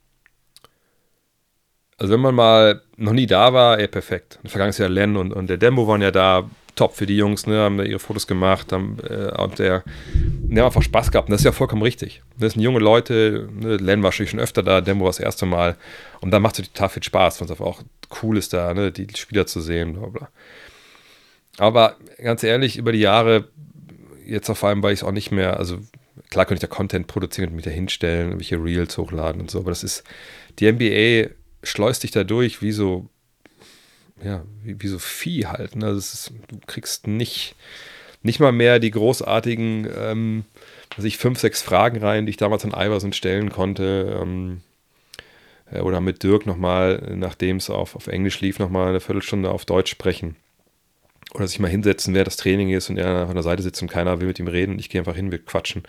[2.01, 4.39] also wenn man mal noch nie da war, ey, perfekt.
[4.45, 7.59] Vergangenes Jahr Len und, und der Dembo waren ja da, top für die Jungs, ne,
[7.59, 9.85] haben da ihre Fotos gemacht, haben, äh, und der,
[10.15, 12.23] die haben einfach Spaß gehabt und das ist ja vollkommen richtig.
[12.39, 15.77] Das sind junge Leute, ne, Len war schon öfter da, Dembo war das erste Mal
[16.23, 17.83] und dann macht es total viel Spaß, weil es auch
[18.23, 20.29] cool ist da, ne, die Spieler zu sehen, bla bla.
[21.59, 23.49] Aber ganz ehrlich, über die Jahre,
[24.27, 25.79] jetzt auf allem, weil ich es auch nicht mehr, also
[26.31, 29.59] klar könnte ich da Content produzieren und mich da hinstellen, irgendwelche Reels hochladen und so,
[29.59, 30.03] aber das ist,
[30.59, 33.09] die NBA schleust dich da durch wie so,
[34.23, 35.77] ja, wie, wie so Vieh halt.
[35.77, 35.91] Ne?
[35.91, 37.55] Ist, du kriegst nicht,
[38.23, 40.45] nicht mal mehr die großartigen, ähm,
[40.97, 44.19] also ich fünf, sechs Fragen rein, die ich damals an Iverson stellen konnte.
[44.21, 44.61] Ähm,
[45.71, 49.65] äh, oder mit Dirk nochmal, nachdem es auf, auf Englisch lief, nochmal eine Viertelstunde auf
[49.65, 50.37] Deutsch sprechen.
[51.33, 53.91] Oder sich mal hinsetzen, wer das Training ist und er an der Seite sitzt und
[53.91, 55.85] keiner will mit ihm reden und ich gehe einfach hin, wir quatschen.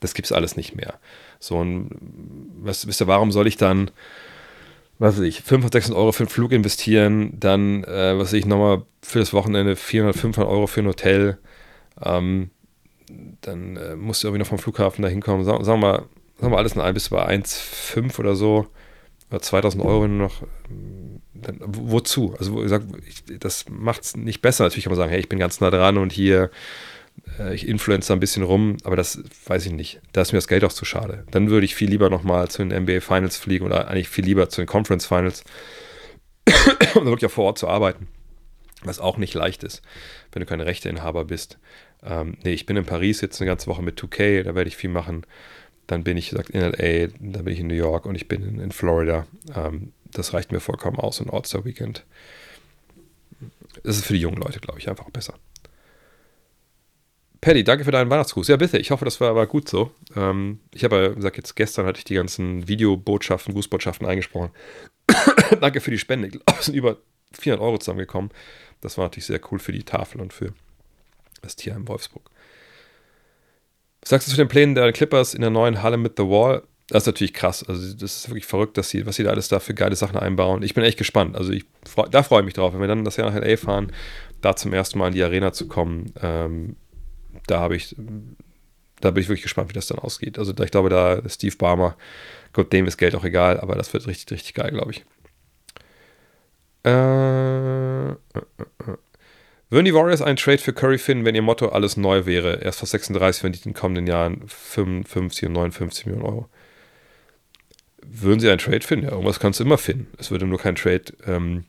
[0.00, 0.98] Das gibt es alles nicht mehr.
[1.40, 1.90] So, und
[2.58, 3.90] was, wisst ihr, warum soll ich dann
[4.98, 8.46] was weiß ich, 500, 600 Euro für einen Flug investieren, dann, äh, was weiß ich,
[8.46, 11.38] nochmal für das Wochenende 400, 500 Euro für ein Hotel,
[12.02, 12.50] ähm,
[13.40, 15.44] dann äh, musst du irgendwie noch vom Flughafen da hinkommen.
[15.44, 18.66] Sagen, sagen, wir, sagen wir alles in allem bis bei 1,5 oder so,
[19.30, 20.42] oder 2000 Euro noch.
[21.34, 22.34] Dann, wozu?
[22.38, 24.64] Also, wo sag, ich, das macht es nicht besser.
[24.64, 26.50] Natürlich kann man sagen, hey, ich bin ganz nah dran und hier,
[27.38, 30.00] äh, ich influenze ein bisschen rum, aber das weiß ich nicht.
[30.12, 31.24] Da ist mir das Geld auch zu schade.
[31.30, 34.48] Dann würde ich viel lieber nochmal zu den NBA Finals fliegen oder eigentlich viel lieber
[34.48, 35.44] zu den Conference Finals,
[36.94, 38.08] um wirklich auch vor Ort zu arbeiten.
[38.82, 39.82] Was auch nicht leicht ist,
[40.32, 41.58] wenn du kein Rechteinhaber bist.
[42.02, 44.76] Ähm, nee, ich bin in Paris jetzt eine ganze Woche mit 2K, da werde ich
[44.76, 45.26] viel machen.
[45.88, 48.42] Dann bin ich gesagt, in LA, dann bin ich in New York und ich bin
[48.42, 49.26] in, in Florida.
[49.54, 52.04] Ähm, das reicht mir vollkommen aus, ein All-Star-Weekend.
[53.82, 55.34] Das ist für die jungen Leute, glaube ich, einfach besser.
[57.40, 58.48] Paddy, danke für deinen Weihnachtsgruß.
[58.48, 58.78] Ja, bitte.
[58.78, 59.92] Ich hoffe, das war, war gut so.
[60.16, 64.50] Ähm, ich habe gesagt, jetzt gestern hatte ich die ganzen Videobotschaften, Grußbotschaften eingesprochen.
[65.60, 66.28] danke für die Spende.
[66.28, 66.96] Ich glaube, es sind über
[67.32, 68.30] 400 Euro zusammengekommen.
[68.80, 70.52] Das war natürlich sehr cool für die Tafel und für
[71.42, 72.28] das Tier in Wolfsburg.
[74.00, 76.62] Was sagst du zu den Plänen der Clippers in der neuen Halle mit The Wall?
[76.88, 77.62] Das ist natürlich krass.
[77.68, 80.18] Also, das ist wirklich verrückt, dass sie, was sie da alles da für geile Sachen
[80.18, 80.62] einbauen.
[80.62, 81.36] Ich bin echt gespannt.
[81.36, 81.64] Also, ich,
[82.10, 83.92] da freue ich mich drauf, wenn wir dann das Jahr nach LA fahren,
[84.40, 86.12] da zum ersten Mal in die Arena zu kommen.
[86.22, 86.76] Ähm,
[87.50, 87.96] da habe ich,
[89.00, 90.38] da bin ich wirklich gespannt, wie das dann ausgeht.
[90.38, 91.96] Also, ich glaube, da Steve Barmer,
[92.52, 95.04] Gott, dem ist Geld auch egal, aber das wird richtig, richtig geil, glaube ich.
[96.84, 98.96] Äh, äh, äh,
[99.70, 102.62] würden die Warriors einen Trade für Curry finden, wenn ihr Motto alles neu wäre?
[102.62, 106.48] Erst vor 36 wenn die in den kommenden Jahren 55 und 59 Millionen Euro.
[108.02, 109.04] Würden sie einen Trade finden?
[109.04, 110.06] Ja, irgendwas kannst du immer finden.
[110.18, 111.64] Es würde nur kein Trade ähm,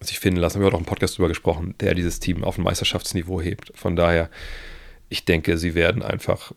[0.00, 0.60] sich finden lassen.
[0.60, 3.72] Wir haben auch im Podcast darüber gesprochen, der dieses Team auf ein Meisterschaftsniveau hebt.
[3.74, 4.30] Von daher,
[5.08, 6.52] ich denke, sie werden einfach.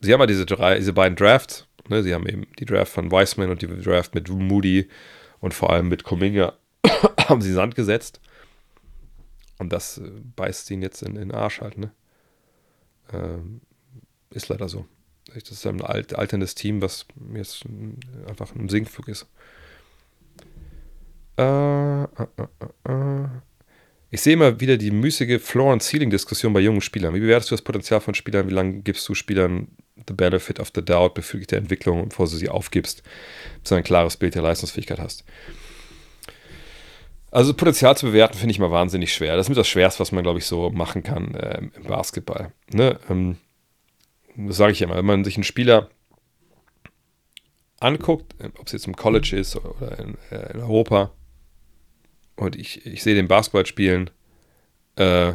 [0.00, 1.66] Sie haben ja diese, drei, diese beiden Drafts.
[1.88, 2.02] Ne?
[2.02, 4.88] Sie haben eben die Draft von Wiseman und die Draft mit Moody
[5.40, 6.54] und vor allem mit Kuminga
[7.28, 8.20] haben sie Sand gesetzt.
[9.58, 11.92] Und das äh, beißt ihn jetzt in, in den Arsch halt, ne?
[13.12, 13.60] Ähm,
[14.30, 14.86] ist leider so.
[15.32, 17.64] Das ist ein alt, alterndes Team, was jetzt
[18.26, 19.26] einfach ein Sinkflug ist.
[21.36, 22.06] Äh, äh,
[22.86, 23.28] äh, äh,
[24.10, 27.14] ich sehe immer wieder die müßige Floor-and-Ceiling-Diskussion bei jungen Spielern.
[27.14, 28.48] Wie bewertest du das Potenzial von Spielern?
[28.48, 29.68] Wie lange gibst du Spielern
[30.06, 33.02] the benefit of the doubt bezüglich der Entwicklung, bevor du sie aufgibst,
[33.60, 35.24] bis du ein klares Bild der Leistungsfähigkeit hast?
[37.32, 39.34] Also Potenzial zu bewerten finde ich mal wahnsinnig schwer.
[39.34, 42.52] Das ist mit das Schwerste, was man, glaube ich, so machen kann äh, im Basketball.
[42.72, 43.00] Ne?
[43.10, 43.38] Ähm,
[44.36, 44.94] das sage ich immer.
[44.94, 45.90] Wenn man sich einen Spieler
[47.80, 51.10] anguckt, ob es jetzt im College ist oder in, äh, in Europa,
[52.36, 54.10] und ich, ich sehe den Basketball spielen,
[54.96, 55.34] äh,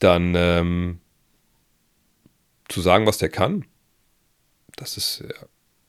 [0.00, 1.00] dann ähm,
[2.68, 3.64] zu sagen, was der kann,
[4.76, 5.46] das ist ja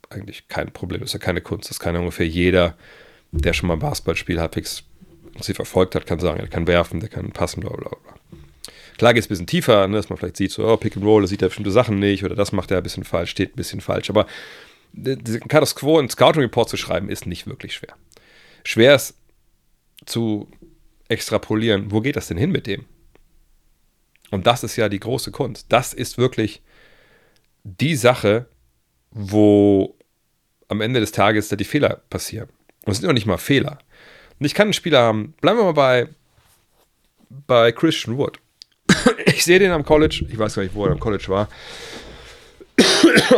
[0.09, 1.01] eigentlich kein Problem.
[1.01, 1.69] Das ist ja keine Kunst.
[1.69, 2.77] Das kann ja ungefähr jeder
[3.31, 4.83] der schon mal ein Basketballspiel halbwegs
[5.41, 8.13] sie verfolgt hat, kann sagen, er kann werfen, der kann passen, bla bla bla.
[8.97, 11.05] Klar geht es ein bisschen tiefer, ne, dass man vielleicht sieht, so, oh, Pick and
[11.05, 13.51] Roll, da sieht er bestimmte Sachen nicht oder das macht er ein bisschen falsch, steht
[13.53, 14.09] ein bisschen falsch.
[14.09, 14.27] Aber
[14.93, 17.95] diesen Status Quo in Scouting Report zu schreiben, ist nicht wirklich schwer.
[18.63, 19.15] Schwer ist
[20.05, 20.49] zu
[21.07, 22.85] extrapolieren, wo geht das denn hin mit dem?
[24.31, 25.67] Und das ist ja die große Kunst.
[25.69, 26.61] Das ist wirklich
[27.63, 28.47] die Sache,
[29.11, 29.95] wo
[30.67, 32.49] am Ende des Tages da die Fehler passieren.
[32.85, 33.79] Und es sind noch nicht mal Fehler.
[34.39, 36.07] Und ich kann einen Spieler haben, bleiben wir mal bei,
[37.47, 38.39] bei Christian Wood.
[39.25, 41.49] ich sehe den am College, ich weiß gar nicht, wo er am College war.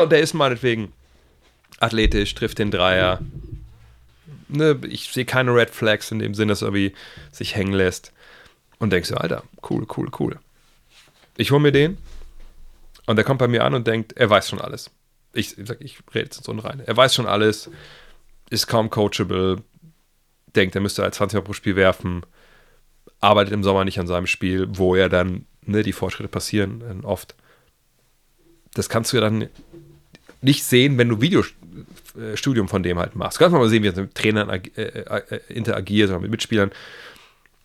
[0.02, 0.94] Und der ist meinetwegen
[1.80, 3.20] athletisch, trifft den Dreier.
[4.50, 6.94] Ne, ich sehe keine Red Flags in dem Sinne, dass er irgendwie
[7.32, 8.14] sich hängen lässt.
[8.80, 10.40] Und denkst du, Alter, cool, cool, cool.
[11.36, 11.98] Ich hole mir den
[13.06, 14.92] und der kommt bei mir an und denkt, er weiß schon alles.
[15.34, 16.82] Ich, ich, ich rede jetzt so rein.
[16.86, 17.70] Er weiß schon alles
[18.50, 19.64] ist kaum coachable,
[20.56, 22.26] denkt, er müsste halt 20 Mal pro Spiel werfen,
[23.20, 27.06] arbeitet im Sommer nicht an seinem Spiel, wo er dann, ne, die Fortschritte passieren äh,
[27.06, 27.36] oft.
[28.74, 29.50] Das kannst du ja dann
[30.42, 31.20] nicht sehen, wenn du
[32.18, 33.38] Videostudium von dem halt machst.
[33.38, 36.72] Du kannst mal sehen, wie er mit Trainern äh, äh, interagiert oder mit Mitspielern.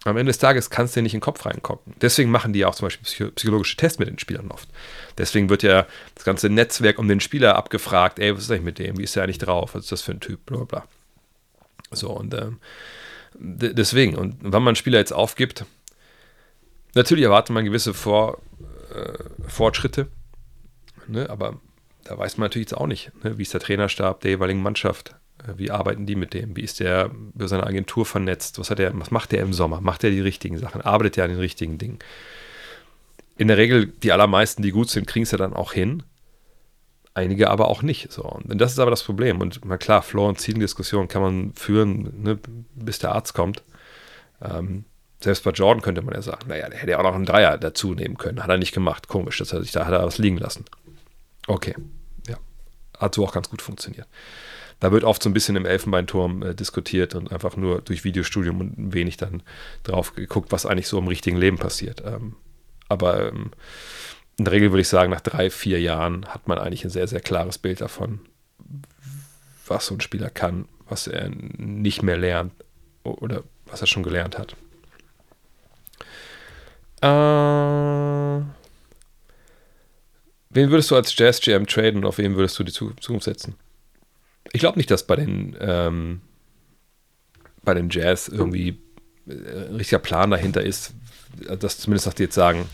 [0.04, 1.94] Am Ende des Tages kannst du dir nicht in den Kopf reingucken.
[2.00, 4.68] Deswegen machen die ja auch zum Beispiel psychologische Tests mit den Spielern oft.
[5.16, 8.78] Deswegen wird ja das ganze Netzwerk um den Spieler abgefragt, ey, was ist eigentlich mit
[8.80, 8.98] dem?
[8.98, 9.74] Wie ist der eigentlich drauf?
[9.74, 10.44] Was ist das für ein Typ?
[10.44, 10.84] Bla bla.
[11.92, 12.58] So, und ähm,
[13.34, 15.66] deswegen, und wenn man einen Spieler jetzt aufgibt,
[16.94, 18.42] natürlich erwartet man gewisse Vor,
[18.92, 20.08] äh, Fortschritte,
[21.06, 21.30] ne?
[21.30, 21.60] aber
[22.04, 23.38] da weiß man natürlich jetzt auch nicht, ne?
[23.38, 25.14] wie ist der Trainerstab der jeweiligen Mannschaft,
[25.46, 26.56] äh, wie arbeiten die mit dem?
[26.56, 28.58] Wie ist der über seine Agentur vernetzt?
[28.58, 29.80] Was, hat er, was macht er im Sommer?
[29.80, 30.80] Macht er die richtigen Sachen?
[30.80, 31.98] Arbeitet er an den richtigen Dingen?
[33.36, 36.02] In der Regel, die allermeisten, die gut sind, kriegen es ja dann auch hin.
[37.14, 38.12] einige aber auch nicht.
[38.12, 38.22] So.
[38.22, 39.40] Und das ist aber das Problem.
[39.40, 42.38] Und na klar, Floor- und Ceiling-Diskussion kann man führen, ne,
[42.74, 43.62] bis der Arzt kommt.
[44.42, 44.84] Ähm,
[45.20, 47.58] selbst bei Jordan könnte man ja sagen, naja, der hätte ja auch noch einen Dreier
[47.58, 48.42] dazu nehmen können.
[48.42, 49.08] Hat er nicht gemacht.
[49.08, 50.64] Komisch, das hat sich da hat er was liegen lassen.
[51.46, 51.74] Okay,
[52.28, 52.36] ja.
[52.98, 54.06] Hat so auch ganz gut funktioniert.
[54.80, 58.60] Da wird oft so ein bisschen im Elfenbeinturm äh, diskutiert und einfach nur durch Videostudium
[58.60, 59.42] und wenig dann
[59.84, 62.02] drauf geguckt, was eigentlich so im richtigen Leben passiert.
[62.04, 62.34] Ähm,
[62.88, 63.52] aber ähm,
[64.38, 67.06] in der Regel würde ich sagen, nach drei, vier Jahren hat man eigentlich ein sehr,
[67.06, 68.20] sehr klares Bild davon,
[69.66, 72.52] was so ein Spieler kann, was er nicht mehr lernt
[73.04, 74.56] oder was er schon gelernt hat.
[77.02, 78.44] Äh,
[80.52, 83.54] wen würdest du als Jazz GM traden und auf wen würdest du die Zukunft setzen?
[84.52, 86.20] Ich glaube nicht, dass bei den, ähm,
[87.62, 88.80] bei den Jazz irgendwie
[89.26, 90.94] äh, ein richtiger Plan dahinter ist,
[91.58, 92.66] dass zumindest nach die jetzt sagen,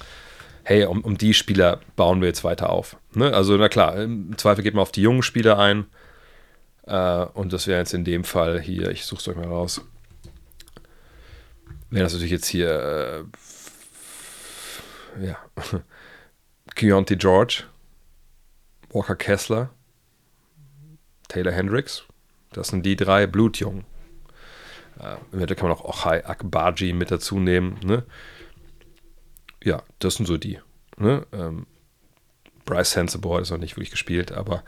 [0.64, 2.96] hey, um, um die Spieler bauen wir jetzt weiter auf.
[3.14, 3.32] Ne?
[3.32, 5.86] Also, na klar, im Zweifel geht man auf die jungen Spieler ein.
[6.86, 9.80] Äh, und das wäre jetzt in dem Fall hier, ich suche es euch mal raus.
[11.90, 13.26] Wäre das natürlich jetzt hier,
[15.18, 15.38] äh, ja,
[16.78, 17.64] Keontae George,
[18.90, 19.70] Walker Kessler,
[21.26, 22.04] Taylor Hendricks.
[22.52, 23.84] Das sind die drei Blutjungen.
[24.98, 27.80] Äh, da kann man auch Ochai Akbaji mit dazu nehmen.
[27.84, 28.04] Ne?
[29.62, 30.60] Ja, das sind so die.
[30.96, 31.26] Ne?
[31.32, 31.66] Ähm,
[32.64, 34.62] Bryce hat es noch nicht wirklich gespielt, aber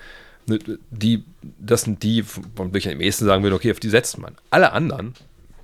[0.46, 0.58] ne,
[0.90, 4.18] die, das sind die, von denen ich am ehesten sagen würde, okay, auf die setzt
[4.18, 4.36] man.
[4.50, 5.14] Alle anderen,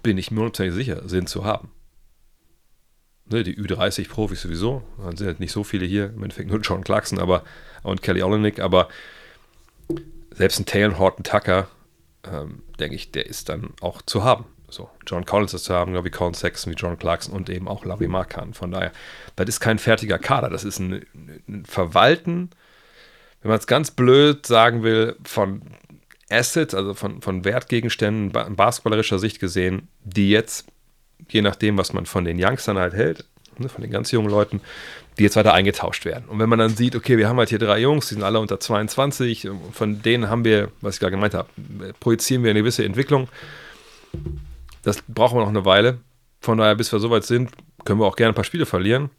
[0.05, 1.71] bin ich mir hundertprozentig sicher, sind zu haben.
[3.29, 6.85] Ne, die Ü30-Profis sowieso, dann sind halt nicht so viele hier, im Endeffekt nur John
[6.85, 7.43] Clarkson aber,
[7.83, 8.89] und Kelly Olenek, aber
[10.31, 11.69] selbst ein Taylor Horton Tucker,
[12.31, 14.45] ähm, denke ich, der ist dann auch zu haben.
[14.69, 17.85] So, John Collins ist zu haben, wie Colin Sexton, wie John Clarkson und eben auch
[17.85, 18.55] Lavi Markan.
[18.55, 18.93] Von daher,
[19.37, 21.05] das ist kein fertiger Kader, das ist ein,
[21.49, 22.51] ein Verwalten,
[23.43, 25.63] wenn man es ganz blöd sagen will, von
[26.29, 30.67] Assets, also von, von Wertgegenständen, in basketballerischer Sicht gesehen, die jetzt,
[31.29, 33.25] je nachdem, was man von den Youngstern halt hält,
[33.59, 34.61] ne, von den ganz jungen Leuten,
[35.19, 36.25] die jetzt weiter eingetauscht werden.
[36.29, 38.39] Und wenn man dann sieht, okay, wir haben halt hier drei Jungs, die sind alle
[38.39, 41.49] unter 22, von denen haben wir, was ich gerade gemeint habe,
[42.01, 43.29] projizieren wir eine gewisse Entwicklung.
[44.83, 45.99] Das brauchen wir noch eine Weile.
[46.41, 47.51] Von daher, bis wir soweit sind,
[47.85, 49.11] können wir auch gerne ein paar Spiele verlieren.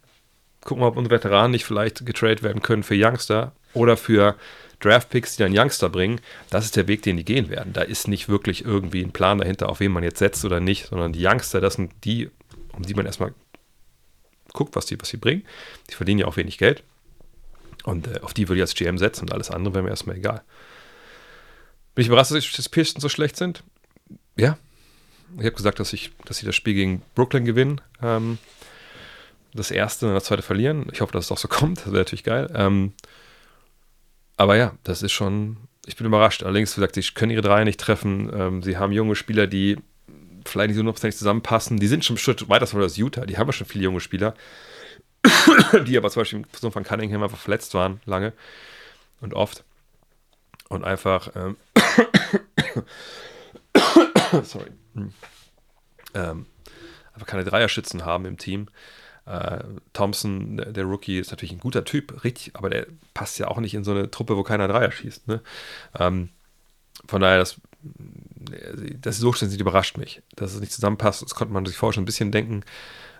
[0.62, 4.36] Gucken wir, ob unsere Veteranen nicht vielleicht getradet werden können für Youngster oder für
[4.80, 6.20] Draftpicks, die dann Youngster bringen.
[6.50, 7.72] Das ist der Weg, den die gehen werden.
[7.72, 10.86] Da ist nicht wirklich irgendwie ein Plan dahinter, auf wen man jetzt setzt oder nicht,
[10.86, 12.30] sondern die Youngster, das sind die,
[12.72, 13.34] um die man erstmal
[14.52, 15.44] guckt, was die, was sie bringen.
[15.90, 16.82] Die verdienen ja auch wenig Geld.
[17.84, 20.16] Und äh, auf die würde ich als GM setzen und alles andere wäre mir erstmal
[20.16, 20.42] egal.
[21.94, 23.62] Bin ich überrascht, dass die Pistons so schlecht sind?
[24.36, 24.58] Ja.
[25.36, 27.80] Ich habe gesagt, dass, ich, dass sie das Spiel gegen Brooklyn gewinnen.
[28.02, 28.38] Ähm,
[29.52, 30.86] das erste und das zweite verlieren.
[30.92, 31.78] Ich hoffe, dass es auch so kommt.
[31.78, 32.50] Das wäre natürlich geil.
[32.54, 32.92] Ähm,
[34.38, 35.58] aber ja, das ist schon.
[35.84, 36.42] Ich bin überrascht.
[36.42, 38.30] Allerdings, wie gesagt, sie können ihre Dreier nicht treffen.
[38.32, 39.78] Ähm, sie haben junge Spieler, die
[40.44, 41.78] vielleicht nicht so hundertprozentig zusammenpassen.
[41.78, 43.26] Die sind schon ein Schritt weiter als Utah.
[43.26, 44.34] Die haben ja schon viele junge Spieler,
[45.86, 48.32] die aber zum Beispiel so von Cunningham einfach verletzt waren, lange
[49.20, 49.64] und oft.
[50.68, 51.56] Und einfach, ähm,
[54.44, 54.70] sorry,
[56.14, 56.46] ähm,
[57.14, 58.68] einfach keine Dreierschützen haben im Team.
[59.28, 63.48] Äh, Thompson, der, der, Rookie, ist natürlich ein guter Typ, richtig, aber der passt ja
[63.48, 65.28] auch nicht in so eine Truppe, wo keiner Dreier schießt.
[65.28, 65.42] Ne?
[65.98, 66.30] Ähm,
[67.06, 67.60] von daher, das
[69.00, 71.22] das Zustand überrascht mich, dass es nicht zusammenpasst.
[71.22, 72.64] Das konnte man sich vorher schon ein bisschen denken.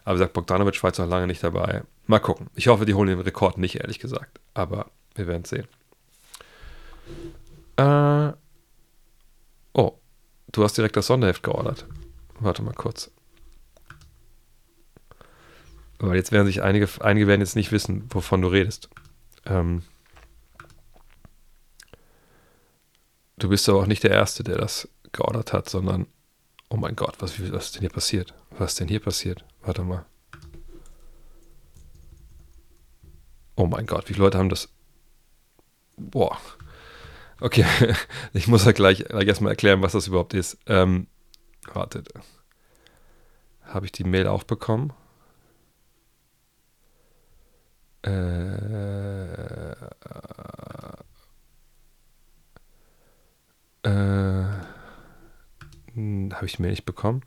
[0.05, 1.83] Aber gesagt, Bogdanovic war jetzt noch lange nicht dabei.
[2.07, 2.49] Mal gucken.
[2.55, 4.41] Ich hoffe, die holen den Rekord nicht, ehrlich gesagt.
[4.55, 5.69] Aber wir werden es sehen.
[7.77, 8.33] Äh,
[9.75, 9.99] oh,
[10.53, 11.87] du hast direkt das Sonderheft geordert.
[12.41, 13.11] Warte mal kurz.
[15.99, 18.89] Weil jetzt werden sich einige, einige werden jetzt nicht wissen, wovon du redest.
[19.47, 19.83] Ähm,
[23.37, 26.07] du bist aber auch nicht der Erste, der das geordert hat, sondern,
[26.69, 28.35] oh mein Gott, was, was ist denn hier passiert?
[28.51, 29.45] Was ist denn hier passiert?
[29.63, 30.07] Warte mal.
[33.57, 34.69] Oh mein Gott, wie viele Leute haben das?
[35.97, 36.39] Boah.
[37.41, 37.65] Okay,
[38.33, 40.59] ich muss ja gleich, gleich erstmal erklären, was das überhaupt ist.
[40.67, 41.09] Ähm,
[41.73, 42.09] wartet.
[43.63, 44.93] Habe ich die Mail auch bekommen?
[48.03, 49.73] Äh,
[53.83, 54.45] äh,
[55.95, 57.23] hm, habe ich mir nicht bekommen.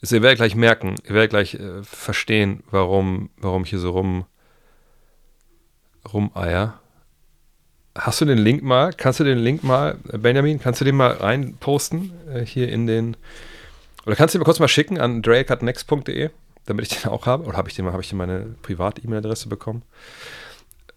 [0.00, 3.90] Also ihr werdet gleich merken, ihr werdet gleich äh, verstehen, warum, warum ich hier so
[3.90, 4.26] rum
[6.12, 6.80] rumeier.
[7.96, 8.92] Hast du den Link mal?
[8.92, 12.86] Kannst du den Link mal, äh, Benjamin, kannst du den mal reinposten äh, hier in
[12.86, 13.16] den
[14.06, 16.30] oder kannst du den mal kurz mal schicken an drake.next.de,
[16.66, 17.44] damit ich den auch habe?
[17.44, 19.82] Oder habe ich den habe ich den meine Privat-E-Mail-Adresse bekommen?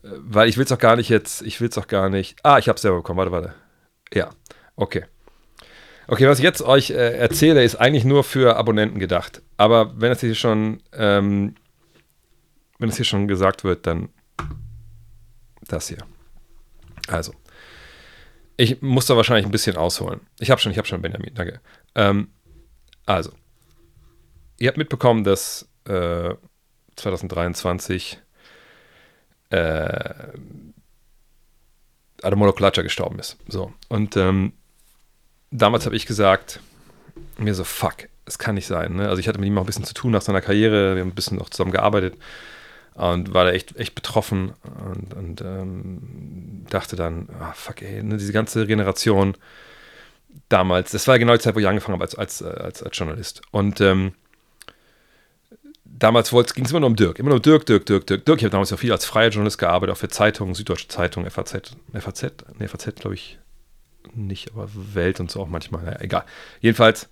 [0.06, 2.38] weil ich will es auch gar nicht jetzt, ich will es auch gar nicht.
[2.44, 3.54] Ah, ich habe es selber bekommen, warte, warte.
[4.14, 4.30] Ja,
[4.76, 5.06] okay.
[6.08, 9.42] Okay, was ich jetzt euch äh, erzähle, ist eigentlich nur für Abonnenten gedacht.
[9.58, 11.56] Aber wenn es hier schon, ähm,
[12.78, 14.10] wenn es hier schon gesagt wird, dann
[15.68, 15.98] das hier.
[17.08, 17.34] Also,
[18.58, 20.22] ich muss da wahrscheinlich ein bisschen ausholen.
[20.40, 21.60] Ich habe schon, ich habe schon Benjamin, danke.
[21.96, 22.28] Ähm,
[23.08, 23.32] also,
[24.58, 26.34] ihr habt mitbekommen, dass äh,
[26.96, 28.20] 2023
[29.50, 30.14] äh,
[32.22, 33.38] Ademola Klatscher gestorben ist.
[33.48, 33.74] So.
[33.90, 34.54] Und ähm,
[35.52, 36.60] damals habe ich gesagt,
[37.38, 38.96] mir so, fuck, es kann nicht sein.
[38.96, 39.08] Ne?
[39.08, 41.10] Also ich hatte mit ihm auch ein bisschen zu tun nach seiner Karriere, wir haben
[41.10, 42.16] ein bisschen noch zusammen gearbeitet
[42.96, 44.54] und war da echt, echt betroffen
[44.86, 49.36] und, und ähm, dachte dann, ah, fuck ey, ne, diese ganze Generation
[50.50, 53.42] damals, das war genau die Zeit, wo ich angefangen habe als, als, als, als Journalist.
[53.52, 54.14] Und ähm,
[56.00, 57.20] damals ging es immer nur um Dirk.
[57.20, 58.38] Immer nur Dirk, Dirk, Dirk, Dirk, Dirk.
[58.38, 61.76] Ich habe damals auch viel als freier Journalist gearbeitet, auch für Zeitungen, Süddeutsche Zeitung, FAZ.
[61.94, 62.24] FAZ?
[62.60, 63.40] Ne, FAZ glaube ich
[64.14, 65.84] nicht, aber Welt und so auch manchmal.
[65.84, 66.26] Naja, egal.
[66.62, 67.10] Jedenfalls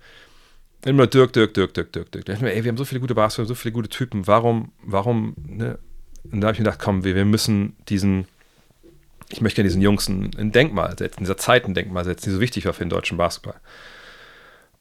[0.84, 2.24] immer nur Dirk, Dirk, Dirk, Dirk, Dirk, Dirk.
[2.24, 3.88] Da ich mir, ey, wir haben so viele gute Bars, wir haben so viele gute
[3.88, 4.26] Typen.
[4.26, 5.78] Warum, warum, ne?
[6.30, 8.26] Und da habe ich mir gedacht, komm, wir, wir müssen diesen,
[9.28, 12.34] ich möchte ja diesen Jungs ein, ein Denkmal setzen, dieser Zeit ein Denkmal setzen, die
[12.34, 13.60] so wichtig war für den deutschen Basketball.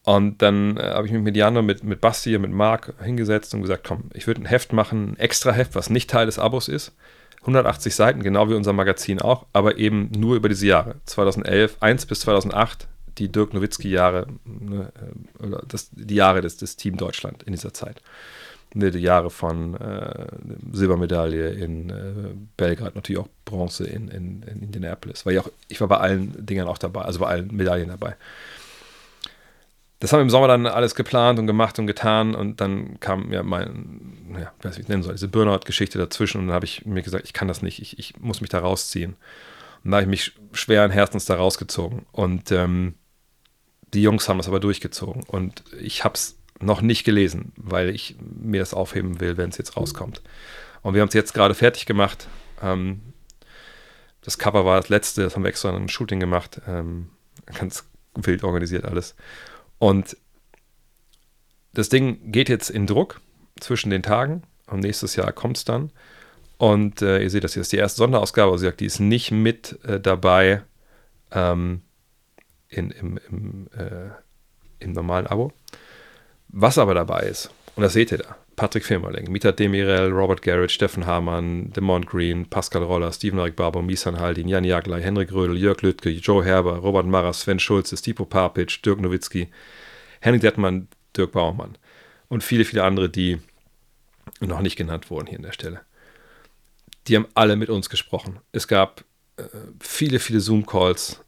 [0.03, 3.61] Und dann äh, habe ich mich mit Jano, mit, mit Basti, mit Marc hingesetzt und
[3.61, 6.67] gesagt, komm, ich würde ein Heft machen, ein extra Heft, was nicht Teil des Abos
[6.67, 6.91] ist.
[7.41, 10.95] 180 Seiten, genau wie unser Magazin auch, aber eben nur über diese Jahre.
[11.05, 14.91] 2011, 1 bis 2008, die Dirk Nowitzki-Jahre, ne,
[15.41, 18.01] äh, das, die Jahre des, des Team Deutschland in dieser Zeit.
[18.73, 20.25] Ne, die Jahre von äh,
[20.71, 22.13] Silbermedaille in äh,
[22.57, 25.25] Belgrad, natürlich auch Bronze in, in, in Indianapolis.
[25.25, 28.15] Weil ich, auch, ich war bei allen Dingern auch dabei, also bei allen Medaillen dabei
[30.03, 33.31] das haben wir im Sommer dann alles geplant und gemacht und getan und dann kam
[33.31, 37.01] ja mein, ja, weiß ich nennen soll, diese Burnout-Geschichte dazwischen und dann habe ich mir
[37.01, 39.15] gesagt, ich kann das nicht, ich, ich muss mich da rausziehen.
[39.81, 42.95] Und da habe ich mich schweren Herzens da rausgezogen und ähm,
[43.93, 48.17] die Jungs haben das aber durchgezogen und ich habe es noch nicht gelesen, weil ich
[48.19, 50.21] mir das aufheben will, wenn es jetzt rauskommt.
[50.81, 52.27] Und wir haben es jetzt gerade fertig gemacht.
[52.61, 52.99] Ähm,
[54.19, 56.59] das Cover war das letzte, das haben wir extra in einem Shooting gemacht.
[56.67, 57.07] Ähm,
[57.57, 57.85] ganz
[58.15, 59.15] wild organisiert alles.
[59.83, 60.15] Und
[61.73, 63.19] das Ding geht jetzt in Druck
[63.59, 64.43] zwischen den Tagen.
[64.67, 65.91] Und nächstes Jahr kommt es dann.
[66.57, 68.49] Und äh, ihr seht das hier ist die erste Sonderausgabe.
[68.49, 70.61] Also die ist nicht mit äh, dabei
[71.33, 71.81] ähm,
[72.69, 74.11] in, im, im, äh,
[74.79, 75.51] im normalen Abo.
[76.47, 80.71] Was aber dabei ist, und das seht ihr da, Patrick Firmerling, Mita Demirel, Robert Garrett,
[80.71, 85.57] Steffen Hamann, Demont Green, Pascal Roller, Steven Erik Barber, Misan Haldin, Jan Jaglai, Henrik Rödel,
[85.57, 89.49] Jörg Lüttke, Joe Herber, Robert Maras, Sven Schulze, Stipo Papic, Dirk Nowitzki,
[90.21, 91.77] Henning Dettmann, Dirk Baumann
[92.29, 93.39] und viele, viele andere, die
[94.39, 95.81] noch nicht genannt wurden hier an der Stelle.
[97.07, 98.39] Die haben alle mit uns gesprochen.
[98.51, 99.03] Es gab
[99.37, 99.43] äh,
[99.79, 101.21] viele, viele Zoom-Calls.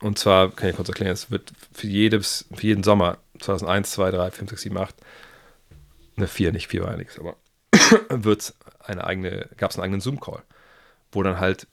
[0.00, 4.10] Und zwar, kann ich kurz erklären, es wird für, jedes, für jeden Sommer 2001, 2,
[4.10, 4.94] 3, 5, 6, 7, 8
[6.20, 7.36] eine 4, nicht 4 war ja nichts, aber
[8.08, 10.42] wird eine eigene, gab es einen eigenen Zoom-Call,
[11.12, 11.66] wo dann halt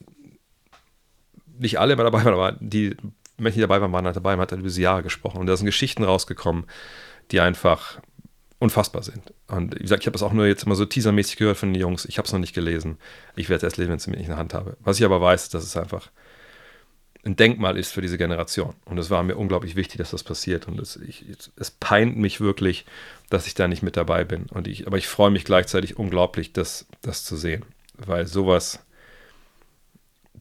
[1.59, 2.95] nicht alle immer dabei waren, aber die
[3.37, 5.47] Menschen, die dabei waren, waren halt dabei, man hat halt über diese Jahre gesprochen und
[5.47, 6.65] da sind Geschichten rausgekommen,
[7.31, 7.99] die einfach
[8.59, 9.33] unfassbar sind.
[9.47, 11.79] Und wie gesagt, ich habe das auch nur jetzt immer so teasermäßig gehört von den
[11.79, 12.05] Jungs.
[12.05, 12.97] Ich habe es noch nicht gelesen.
[13.35, 14.77] Ich werde es erst lesen, wenn es mir nicht in der Hand habe.
[14.79, 16.09] Was ich aber weiß, ist, dass es einfach
[17.27, 18.73] ein Denkmal ist für diese Generation.
[18.85, 20.67] Und es war mir unglaublich wichtig, dass das passiert.
[20.67, 21.25] Und es, ich,
[21.57, 22.85] es peint mich wirklich,
[23.29, 24.45] dass ich da nicht mit dabei bin.
[24.45, 27.65] Und ich, aber ich freue mich gleichzeitig unglaublich, das, das zu sehen.
[27.97, 28.79] Weil sowas,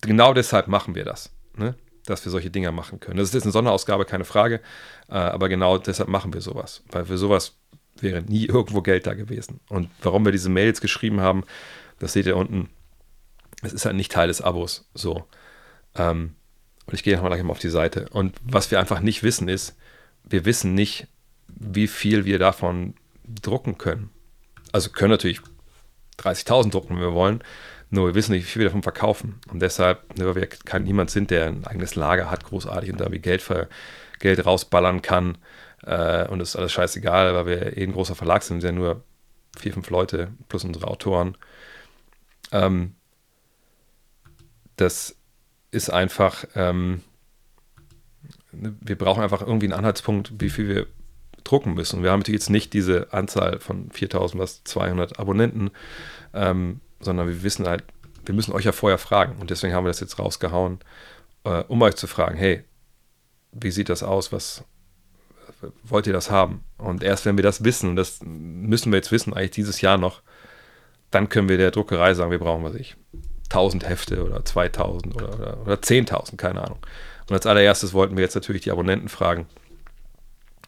[0.00, 1.30] genau deshalb machen wir das.
[1.56, 1.74] Ne?
[2.06, 3.18] Dass wir solche Dinge machen können.
[3.18, 4.60] Das ist jetzt eine Sonderausgabe, keine Frage.
[5.08, 6.82] Äh, aber genau deshalb machen wir sowas.
[6.90, 7.56] Weil für sowas
[7.96, 9.58] wäre nie irgendwo Geld da gewesen.
[9.68, 11.42] Und warum wir diese Mails geschrieben haben,
[11.98, 12.70] das seht ihr unten.
[13.62, 14.88] Es ist halt nicht Teil des Abos.
[14.94, 15.24] So.
[15.96, 16.35] Ähm,
[16.86, 18.08] und ich gehe nochmal gleich mal auf die Seite.
[18.10, 19.76] Und was wir einfach nicht wissen ist,
[20.24, 21.08] wir wissen nicht,
[21.48, 22.94] wie viel wir davon
[23.24, 24.10] drucken können.
[24.72, 25.40] Also können natürlich
[26.18, 27.42] 30.000 drucken, wenn wir wollen,
[27.90, 29.40] nur wir wissen nicht, wie viel wir davon verkaufen.
[29.50, 33.00] Und deshalb, ne, weil wir kein, niemand sind, der ein eigenes Lager hat, großartig und
[33.00, 33.68] da wie Geld, für,
[34.18, 35.38] Geld rausballern kann.
[35.84, 38.76] Äh, und das ist alles scheißegal, weil wir eh ein großer Verlag sind, wir sind
[38.76, 39.04] ja nur
[39.56, 41.36] vier, fünf Leute plus unsere Autoren.
[42.52, 42.94] Ähm,
[44.76, 45.16] das
[45.76, 47.02] ist einfach, ähm,
[48.50, 50.86] wir brauchen einfach irgendwie einen Anhaltspunkt, wie viel wir
[51.44, 52.02] drucken müssen.
[52.02, 55.70] Wir haben natürlich jetzt nicht diese Anzahl von 4200 Abonnenten,
[56.34, 57.84] ähm, sondern wir wissen halt,
[58.24, 59.36] wir müssen euch ja vorher fragen.
[59.36, 60.78] Und deswegen haben wir das jetzt rausgehauen,
[61.44, 62.64] äh, um euch zu fragen, hey,
[63.52, 64.32] wie sieht das aus?
[64.32, 64.64] Was
[65.84, 66.64] wollt ihr das haben?
[66.78, 70.22] Und erst wenn wir das wissen, das müssen wir jetzt wissen, eigentlich dieses Jahr noch,
[71.10, 72.96] dann können wir der Druckerei sagen, wir brauchen was ich.
[73.50, 76.78] 1000 Hefte oder 2000 oder, oder, oder 10.000, keine Ahnung.
[77.28, 79.46] Und als allererstes wollten wir jetzt natürlich die Abonnenten fragen,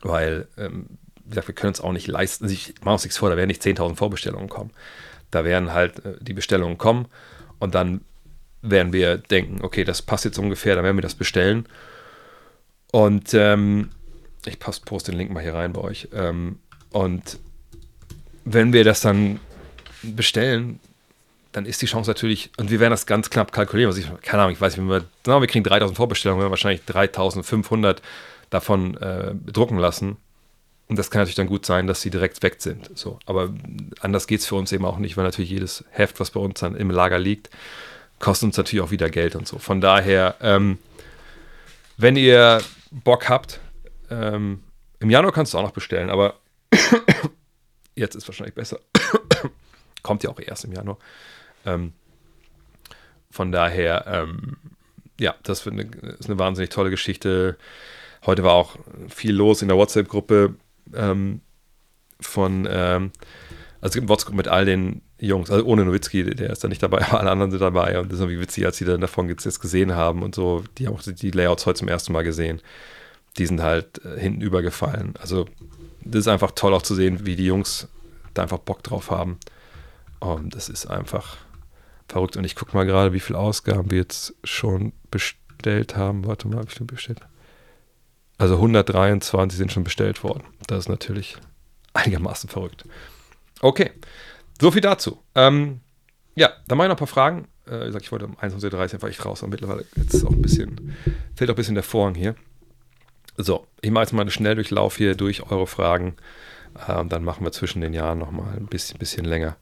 [0.03, 0.87] weil, ähm,
[1.25, 3.37] wie gesagt, wir können uns auch nicht leisten, also ich mache uns nichts vor, da
[3.37, 4.71] werden nicht 10.000 Vorbestellungen kommen.
[5.31, 7.07] Da werden halt äh, die Bestellungen kommen
[7.59, 8.01] und dann
[8.63, 11.67] werden wir denken, okay, das passt jetzt ungefähr, dann werden wir das bestellen.
[12.91, 13.91] Und ähm,
[14.47, 16.09] ich poste den Link mal hier rein bei euch.
[16.13, 16.59] Ähm,
[16.91, 17.39] und
[18.45, 19.41] wenn wir das dann
[20.03, 20.81] bestellen,
[21.53, 24.43] dann ist die Chance natürlich, und wir werden das ganz knapp kalkulieren, was ich, keine
[24.43, 28.03] Ahnung, ich weiß nicht, wir, na, wir kriegen 3000 Vorbestellungen, wir werden wahrscheinlich 3500
[28.51, 30.17] davon äh, drucken lassen.
[30.89, 32.91] Und das kann natürlich dann gut sein, dass sie direkt weg sind.
[32.95, 33.19] So.
[33.27, 33.53] Aber
[34.01, 36.61] anders geht es für uns eben auch nicht, weil natürlich jedes Heft, was bei uns
[36.61, 37.51] dann im Lager liegt,
[38.21, 39.59] kostet uns natürlich auch wieder Geld und so.
[39.59, 40.79] Von daher, ähm,
[41.99, 43.61] wenn ihr Bock habt,
[44.11, 44.63] ähm,
[45.01, 46.37] im Januar kannst du auch noch bestellen, aber
[47.95, 48.79] jetzt ist wahrscheinlich besser.
[50.03, 50.97] Kommt ja auch erst im Januar.
[51.69, 51.93] Ähm,
[53.31, 54.57] von daher, ähm,
[55.21, 57.57] ja, das ist eine wahnsinnig tolle Geschichte.
[58.25, 58.77] Heute war auch
[59.09, 60.55] viel los in der WhatsApp-Gruppe
[60.95, 61.41] ähm,
[62.21, 63.13] von, ähm,
[63.81, 66.83] also es gibt WhatsApp mit all den Jungs, also ohne Nowitzki, der ist da nicht
[66.83, 69.29] dabei, aber alle anderen sind dabei und das ist irgendwie witzig, als sie dann davon
[69.29, 72.61] jetzt gesehen haben und so, die haben auch die Layouts heute zum ersten Mal gesehen.
[73.37, 75.15] Die sind halt äh, hinten übergefallen.
[75.21, 75.47] Also
[76.01, 77.89] das ist einfach toll auch zu sehen, wie die Jungs
[78.35, 79.39] da einfach Bock drauf haben.
[80.21, 81.37] Und das ist einfach
[82.09, 82.37] verrückt.
[82.37, 86.27] Und ich gucke mal gerade, wie viele Ausgaben wir jetzt schon bestellt haben.
[86.27, 87.21] Warte mal, wie viele bestellt?
[88.39, 90.45] Also 123 sind schon bestellt worden.
[90.67, 91.37] Das ist natürlich
[91.93, 92.85] einigermaßen verrückt.
[93.61, 93.91] Okay,
[94.61, 95.23] so viel dazu.
[95.35, 95.81] Ähm,
[96.37, 97.49] ja, dann mache ich noch ein paar Fragen.
[97.69, 100.31] Äh, ich, sag, ich wollte um 21.30 Uhr einfach echt raus, aber mittlerweile jetzt auch
[100.31, 100.95] ein bisschen,
[101.35, 102.37] fehlt auch ein bisschen der Vorhang hier.
[103.37, 106.17] So, ich mache jetzt mal einen Schnelldurchlauf hier durch eure Fragen.
[106.87, 109.57] Äh, dann machen wir zwischen den Jahren nochmal ein bisschen, bisschen länger.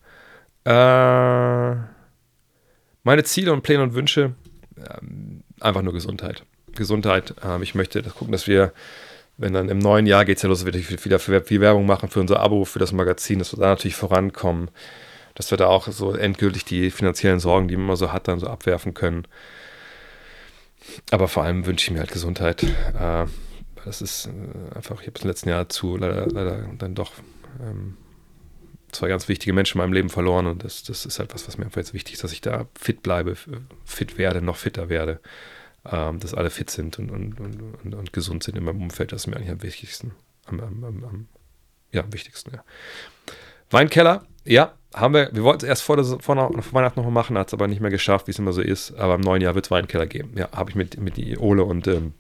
[0.65, 1.77] Äh,
[3.07, 4.35] meine Ziele und Pläne und Wünsche,
[4.77, 6.43] ähm, einfach nur Gesundheit.
[6.75, 7.35] Gesundheit.
[7.43, 8.73] Ähm, ich möchte das gucken, dass wir,
[9.37, 12.19] wenn dann im neuen Jahr geht es ja los, wieder, wieder viel Werbung machen für
[12.19, 14.73] unser Abo, für das Magazin, dass wir da natürlich vorankommen,
[15.37, 18.41] dass wir da auch so endgültig die finanziellen Sorgen, die man immer so hat, dann
[18.41, 19.29] so abwerfen können.
[21.13, 22.65] Aber vor allem wünsche ich mir halt Gesundheit.
[22.65, 23.27] Äh,
[23.85, 27.13] das ist äh, einfach, ich habe es im letzten Jahr zu leider, leider dann doch
[27.63, 27.97] ähm,
[28.97, 31.59] zwei ganz wichtige Menschen in meinem Leben verloren und das, das ist halt was, was
[31.59, 33.37] mir einfach jetzt wichtig ist, dass ich da fit bleibe,
[33.85, 35.21] fit werde, noch fitter werde,
[35.91, 39.13] ähm, dass alle fit sind und, und, und, und, gesund sind in meinem Umfeld.
[39.13, 40.13] Das ist mir eigentlich am wichtigsten.
[40.47, 41.29] Am, am, am,
[41.93, 42.65] ja, am wichtigsten, ja.
[43.71, 47.37] Weinkeller, ja, haben wir, wir wollten es erst vor, der, vor, vor Weihnachten noch machen,
[47.37, 48.95] hat es aber nicht mehr geschafft, wie es immer so ist.
[48.95, 50.33] Aber im neuen Jahr wird es Weinkeller geben.
[50.37, 52.15] Ja, habe ich mit, mit die Ole und ähm,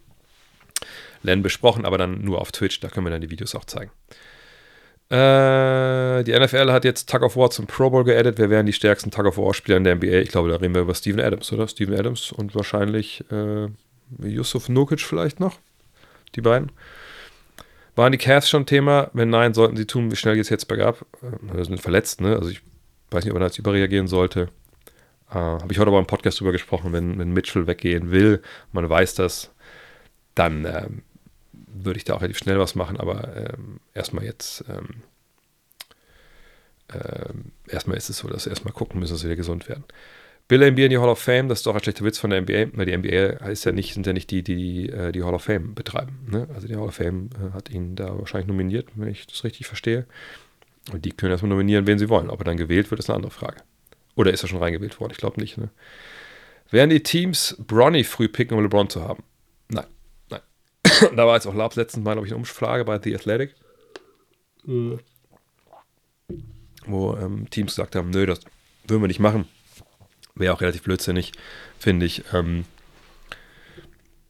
[1.23, 3.91] Len besprochen, aber dann nur auf Twitch, da können wir dann die Videos auch zeigen.
[5.09, 8.39] Äh, die NFL hat jetzt Tug of War zum Pro Bowl geaddet.
[8.39, 10.19] Wer wären die stärksten Tug of War-Spieler in der NBA?
[10.19, 11.69] Ich glaube, da reden wir über Steven Adams, oder?
[11.69, 13.69] Steven Adams und wahrscheinlich äh,
[14.21, 15.59] Yusuf Nukic vielleicht noch.
[16.35, 16.73] Die beiden.
[17.95, 19.11] Waren die Cavs schon Thema?
[19.13, 20.11] Wenn nein, sollten sie tun.
[20.11, 21.07] Wie schnell geht es jetzt bergab?
[21.23, 22.35] Äh, sind verletzt, ne?
[22.35, 22.61] Also ich
[23.11, 24.49] weiß nicht, ob man da jetzt überreagieren sollte.
[25.31, 28.43] Äh, Habe ich heute aber im Podcast drüber gesprochen, wenn, wenn Mitchell weggehen will,
[28.73, 29.53] man weiß das,
[30.35, 31.03] dann ähm,
[31.85, 35.03] würde ich da auch relativ schnell was machen, aber ähm, erstmal jetzt, ähm,
[36.93, 39.85] ähm, erstmal ist es so, dass wir erstmal gucken müssen, dass wir wieder gesund werden.
[40.49, 42.41] Bill NBA in die Hall of Fame, das ist doch ein schlechter Witz von der
[42.41, 45.35] NBA, weil die NBA heißt ja nicht, sind ja nicht die, die äh, die Hall
[45.35, 46.21] of Fame betreiben.
[46.31, 46.47] Ne?
[46.55, 49.67] Also die Hall of Fame äh, hat ihn da wahrscheinlich nominiert, wenn ich das richtig
[49.67, 50.07] verstehe.
[50.93, 52.31] Und die können erstmal nominieren, wen sie wollen.
[52.31, 53.57] Ob er dann gewählt wird, ist eine andere Frage.
[54.15, 55.11] Oder ist er schon reingewählt worden?
[55.11, 55.59] Ich glaube nicht.
[55.59, 55.71] Ne?
[56.71, 59.25] Werden die Teams Bronny früh picken, um LeBron zu haben?
[59.69, 59.87] Nein
[61.17, 63.55] da war jetzt auch Labs letztens mal, glaube ich, eine Umfrage bei The Athletic,
[64.65, 65.01] mhm.
[66.87, 68.41] wo ähm, Teams gesagt haben, nö, das
[68.87, 69.47] würden wir nicht machen.
[70.35, 71.33] Wäre auch relativ blödsinnig,
[71.79, 72.25] finde ich.
[72.33, 72.65] Ähm,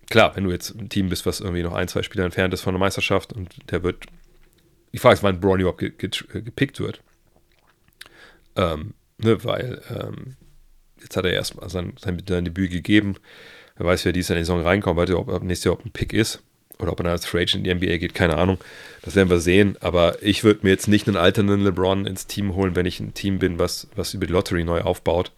[0.08, 2.62] klar, wenn du jetzt ein Team bist, was irgendwie noch ein, zwei Spieler entfernt ist
[2.62, 4.06] von der Meisterschaft und der wird,
[4.92, 6.10] ich frage jetzt, wann Braun überhaupt ge ge
[6.42, 7.02] gepickt wird.
[8.54, 10.36] Ähm, ne, weil ähm,
[11.00, 13.16] jetzt hat er erst sein, sein, sein Debüt gegeben.
[13.76, 16.12] Wer weiß, wer dies in die Saison reinkommt, weiß ich, ob nächstes Jahr ein Pick
[16.12, 16.42] ist
[16.78, 18.58] oder ob er als Free Agent in die NBA geht, keine Ahnung.
[19.02, 19.76] Das werden wir sehen.
[19.80, 23.14] Aber ich würde mir jetzt nicht einen alternden LeBron ins Team holen, wenn ich ein
[23.14, 25.32] Team bin, was, was über die Lottery neu aufbaut.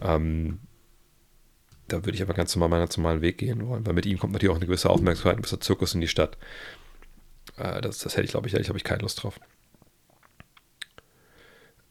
[0.00, 0.58] Ähm,
[1.88, 4.32] da würde ich aber ganz normal meinen normalen Weg gehen wollen, weil mit ihm kommt
[4.32, 6.36] natürlich auch eine gewisse Aufmerksamkeit, ein gewisser Zirkus in die Stadt.
[7.56, 9.38] Äh, das, das hätte ich, glaube ich, ehrlich habe ich keine Lust drauf.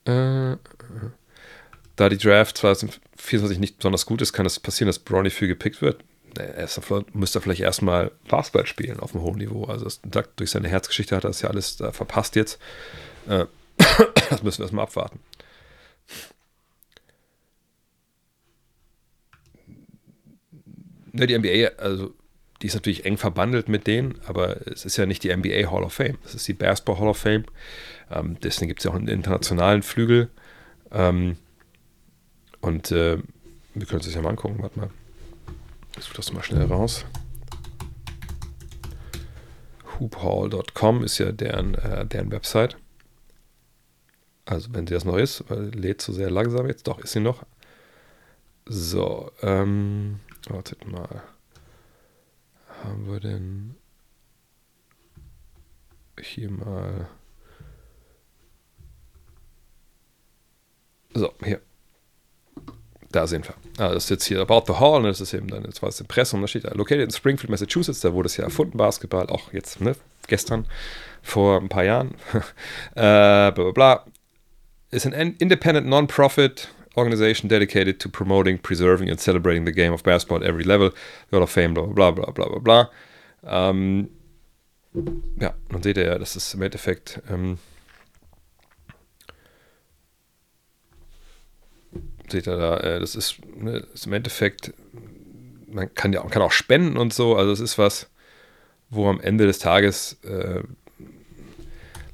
[0.06, 0.58] Äh,
[1.96, 5.82] da die Draft 2024 nicht besonders gut ist, kann es passieren, dass Bronny viel gepickt
[5.82, 6.04] wird.
[6.38, 6.68] Er
[7.14, 9.66] müsste vielleicht erstmal Basketball spielen auf einem hohen Niveau.
[9.66, 10.02] Also das,
[10.36, 12.60] durch seine Herzgeschichte hat er das ja alles da verpasst jetzt.
[13.28, 13.45] Äh,
[14.30, 15.20] das müssen wir erstmal abwarten.
[21.14, 22.14] ne, die NBA, also
[22.62, 25.84] die ist natürlich eng verbandelt mit denen, aber es ist ja nicht die NBA Hall
[25.84, 27.45] of Fame, es ist die Basketball Hall of Fame.
[28.12, 30.30] Ähm, deswegen gibt es ja auch einen internationalen Flügel.
[30.91, 31.38] Ähm,
[32.60, 33.18] und äh,
[33.74, 34.62] wir können uns ja mal angucken.
[34.62, 34.90] Warte mal.
[35.98, 37.06] Ich suche das mal schnell raus.
[40.02, 42.78] hoophall.com ist ja deren, äh, deren Website.
[44.46, 46.88] Also wenn sie das noch ist, weil lädt so sehr langsam jetzt.
[46.88, 47.46] Doch, ist sie noch.
[48.66, 50.20] So, ähm,
[50.50, 51.24] wartet mal.
[52.84, 53.76] Haben wir denn
[56.20, 57.08] hier mal.
[61.14, 61.62] So, hier.
[63.12, 63.56] Da sehen wir.
[63.84, 65.90] Ah, das ist jetzt hier About the Hall, und das ist eben dann, jetzt war
[65.90, 69.28] es Impressum, da steht da, located in Springfield, Massachusetts, da wurde es ja erfunden, Basketball,
[69.28, 69.96] auch jetzt, ne,
[70.28, 70.66] gestern,
[71.22, 72.16] vor ein paar Jahren,
[72.96, 74.06] äh, bla bla bla.
[74.92, 80.38] Ist an independent non-profit organization dedicated to promoting, preserving and celebrating the game of basketball
[80.38, 80.92] at every level,
[81.32, 82.90] Hall of Fame, bla bla bla bla bla bla.
[83.44, 84.10] Ähm,
[85.40, 87.58] ja, dann seht ihr ja, das ist im Endeffekt, ähm,
[92.32, 94.74] seht ihr da, äh, das ist, ne, ist, im Endeffekt,
[95.68, 98.10] man kann ja man kann auch spenden und so, also es ist was,
[98.90, 100.62] wo am Ende des Tages, äh,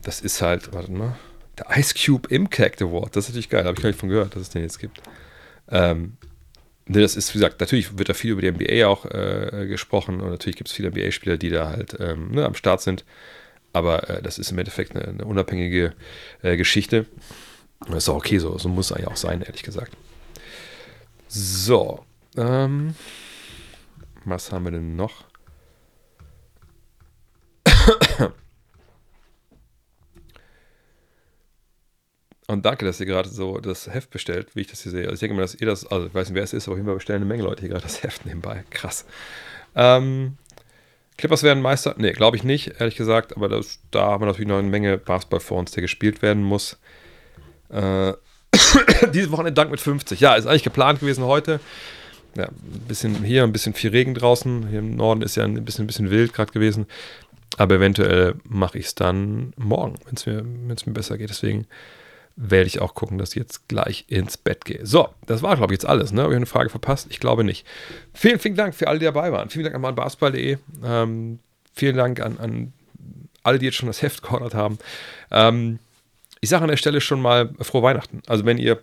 [0.04, 1.18] das ist halt, warte mal,
[1.58, 4.36] der Ice Cube Impact Award, das ist natürlich geil, habe ich gar nicht von gehört,
[4.36, 5.02] dass es den jetzt gibt.
[5.70, 6.18] Ähm,
[6.86, 10.22] ne, das ist, wie gesagt, natürlich wird da viel über die NBA auch äh, gesprochen
[10.22, 13.06] und natürlich gibt es viele NBA-Spieler, die da halt ähm, ne, am Start sind.
[13.74, 15.94] Aber äh, das ist im Endeffekt eine, eine unabhängige
[16.42, 17.06] äh, Geschichte.
[17.82, 19.96] Das ist auch okay, so, so muss es eigentlich auch sein, ehrlich gesagt.
[21.28, 22.04] So.
[22.36, 22.96] Ähm,
[24.26, 25.26] was haben wir denn noch?
[32.48, 35.04] Und danke, dass ihr gerade so das Heft bestellt, wie ich das hier sehe.
[35.04, 36.74] Also ich denke mal, dass ihr das, also ich weiß nicht, wer es ist, aber
[36.74, 38.64] auf jeden Fall bestellen eine Menge Leute hier gerade das Heft nebenbei.
[38.70, 39.06] Krass.
[39.76, 40.38] Ähm,
[41.18, 41.96] Clippers werden Meister?
[41.98, 43.36] Nee, glaube ich nicht, ehrlich gesagt.
[43.36, 46.44] Aber das, da haben wir natürlich noch eine Menge Basketball vor uns, der gespielt werden
[46.44, 46.78] muss.
[47.70, 48.14] Äh,
[49.14, 50.20] dieses Wochenende Dank mit 50.
[50.20, 51.60] Ja, ist eigentlich geplant gewesen heute.
[52.36, 54.68] Ja, ein bisschen hier, ein bisschen viel Regen draußen.
[54.70, 56.86] Hier im Norden ist ja ein bisschen, ein bisschen wild gerade gewesen.
[57.58, 61.30] Aber eventuell mache ich es dann morgen, wenn es mir, mir besser geht.
[61.30, 61.66] Deswegen
[62.36, 64.86] werde ich auch gucken, dass ich jetzt gleich ins Bett gehe.
[64.86, 66.12] So, das war, glaube ich, jetzt alles.
[66.12, 66.22] Ne?
[66.22, 67.08] Habe ich eine Frage verpasst?
[67.10, 67.66] Ich glaube nicht.
[68.14, 69.50] Vielen, vielen Dank für alle, die dabei waren.
[69.50, 70.58] Vielen Dank an meinbasketball.de.
[70.84, 71.40] Ähm,
[71.74, 72.74] vielen Dank an, an
[73.42, 74.78] alle, die jetzt schon das Heft geordert haben.
[75.32, 75.80] Ähm,
[76.48, 78.22] ich sage an der Stelle schon mal frohe Weihnachten.
[78.26, 78.82] Also wenn ihr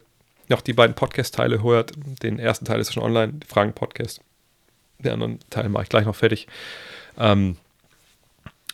[0.48, 1.92] noch die beiden Podcast-Teile hört,
[2.22, 4.20] den ersten Teil ist schon online, Fragen-Podcast.
[4.98, 6.46] Den anderen Teil mache ich gleich noch fertig.
[7.18, 7.56] Ähm,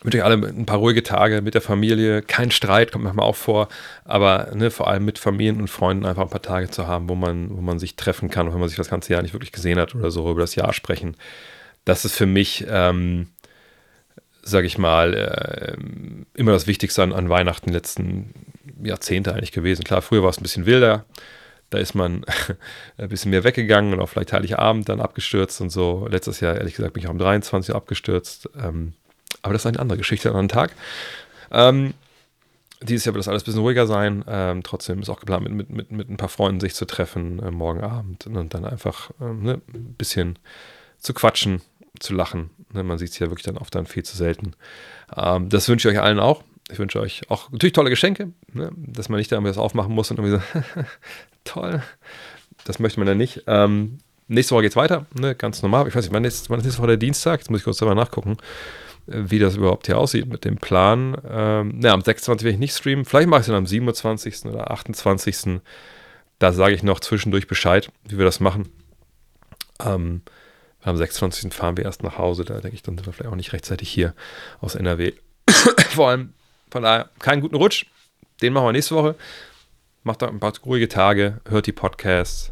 [0.01, 2.21] wünsche euch alle ein paar ruhige Tage mit der Familie.
[2.21, 3.69] Kein Streit, kommt manchmal auch vor,
[4.03, 7.15] aber ne, vor allem mit Familien und Freunden einfach ein paar Tage zu haben, wo
[7.15, 9.79] man, wo man sich treffen kann, wenn man sich das ganze Jahr nicht wirklich gesehen
[9.79, 11.15] hat oder so über das Jahr sprechen.
[11.85, 13.29] Das ist für mich ähm,
[14.43, 15.77] sage ich mal, äh,
[16.33, 18.33] immer das Wichtigste an, an Weihnachten letzten
[18.83, 19.83] Jahrzehnte eigentlich gewesen.
[19.83, 21.05] Klar, früher war es ein bisschen wilder.
[21.69, 22.25] Da ist man
[22.97, 26.07] ein bisschen mehr weggegangen und auch vielleicht Heiligabend dann abgestürzt und so.
[26.09, 27.73] Letztes Jahr, ehrlich gesagt, bin ich auch am 23.
[27.73, 28.49] abgestürzt.
[28.61, 28.93] Ähm,
[29.41, 30.73] aber das ist eine andere Geschichte an einem Tag.
[31.51, 31.93] Ähm,
[32.81, 34.23] dieses Jahr wird das alles ein bisschen ruhiger sein.
[34.27, 37.41] Ähm, trotzdem ist auch geplant, mit, mit, mit, mit ein paar Freunden sich zu treffen
[37.41, 40.39] äh, morgen Abend und dann einfach ne, ein bisschen
[40.97, 41.61] zu quatschen,
[41.99, 42.49] zu lachen.
[42.73, 44.53] Ne, man sieht es ja wirklich dann oft dann viel zu selten.
[45.09, 46.41] Das wünsche ich euch allen auch.
[46.71, 49.93] Ich wünsche euch auch natürlich tolle Geschenke, ne, dass man nicht da irgendwie was aufmachen
[49.93, 50.83] muss und irgendwie so,
[51.43, 51.81] toll.
[52.65, 53.43] Das möchte man dann nicht.
[53.47, 55.87] Ähm, nächste Woche geht es weiter, ne, ganz normal.
[55.87, 57.39] Ich weiß nicht, wann ist, wann ist nächste Woche der Dienstag?
[57.39, 58.37] Jetzt muss ich kurz selber nachgucken,
[59.07, 61.17] wie das überhaupt hier aussieht mit dem Plan.
[61.29, 62.45] Ähm, ja, am 26.
[62.45, 63.05] werde ich nicht streamen.
[63.05, 64.45] Vielleicht mache ich es dann am 27.
[64.45, 65.59] oder 28.
[66.39, 68.69] Da sage ich noch zwischendurch Bescheid, wie wir das machen.
[69.83, 70.21] Ähm,
[70.83, 71.53] am 26.
[71.53, 72.45] fahren wir erst nach Hause.
[72.45, 74.15] Da denke ich, dann sind wir vielleicht auch nicht rechtzeitig hier
[74.59, 75.13] aus NRW.
[75.89, 76.33] Vor allem,
[76.71, 77.85] von daher, keinen guten Rutsch.
[78.41, 79.15] Den machen wir nächste Woche.
[80.03, 82.51] Macht da ein paar ruhige Tage, hört die Podcasts,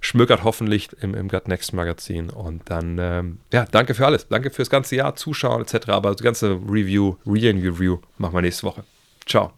[0.00, 2.30] schmökert hoffentlich im, im Gut Next Magazin.
[2.30, 4.28] Und dann, ähm, ja, danke für alles.
[4.28, 5.90] Danke fürs ganze Jahr, Zuschauen etc.
[5.90, 8.84] Aber das ganze Review, Re-Review machen wir nächste Woche.
[9.26, 9.52] Ciao.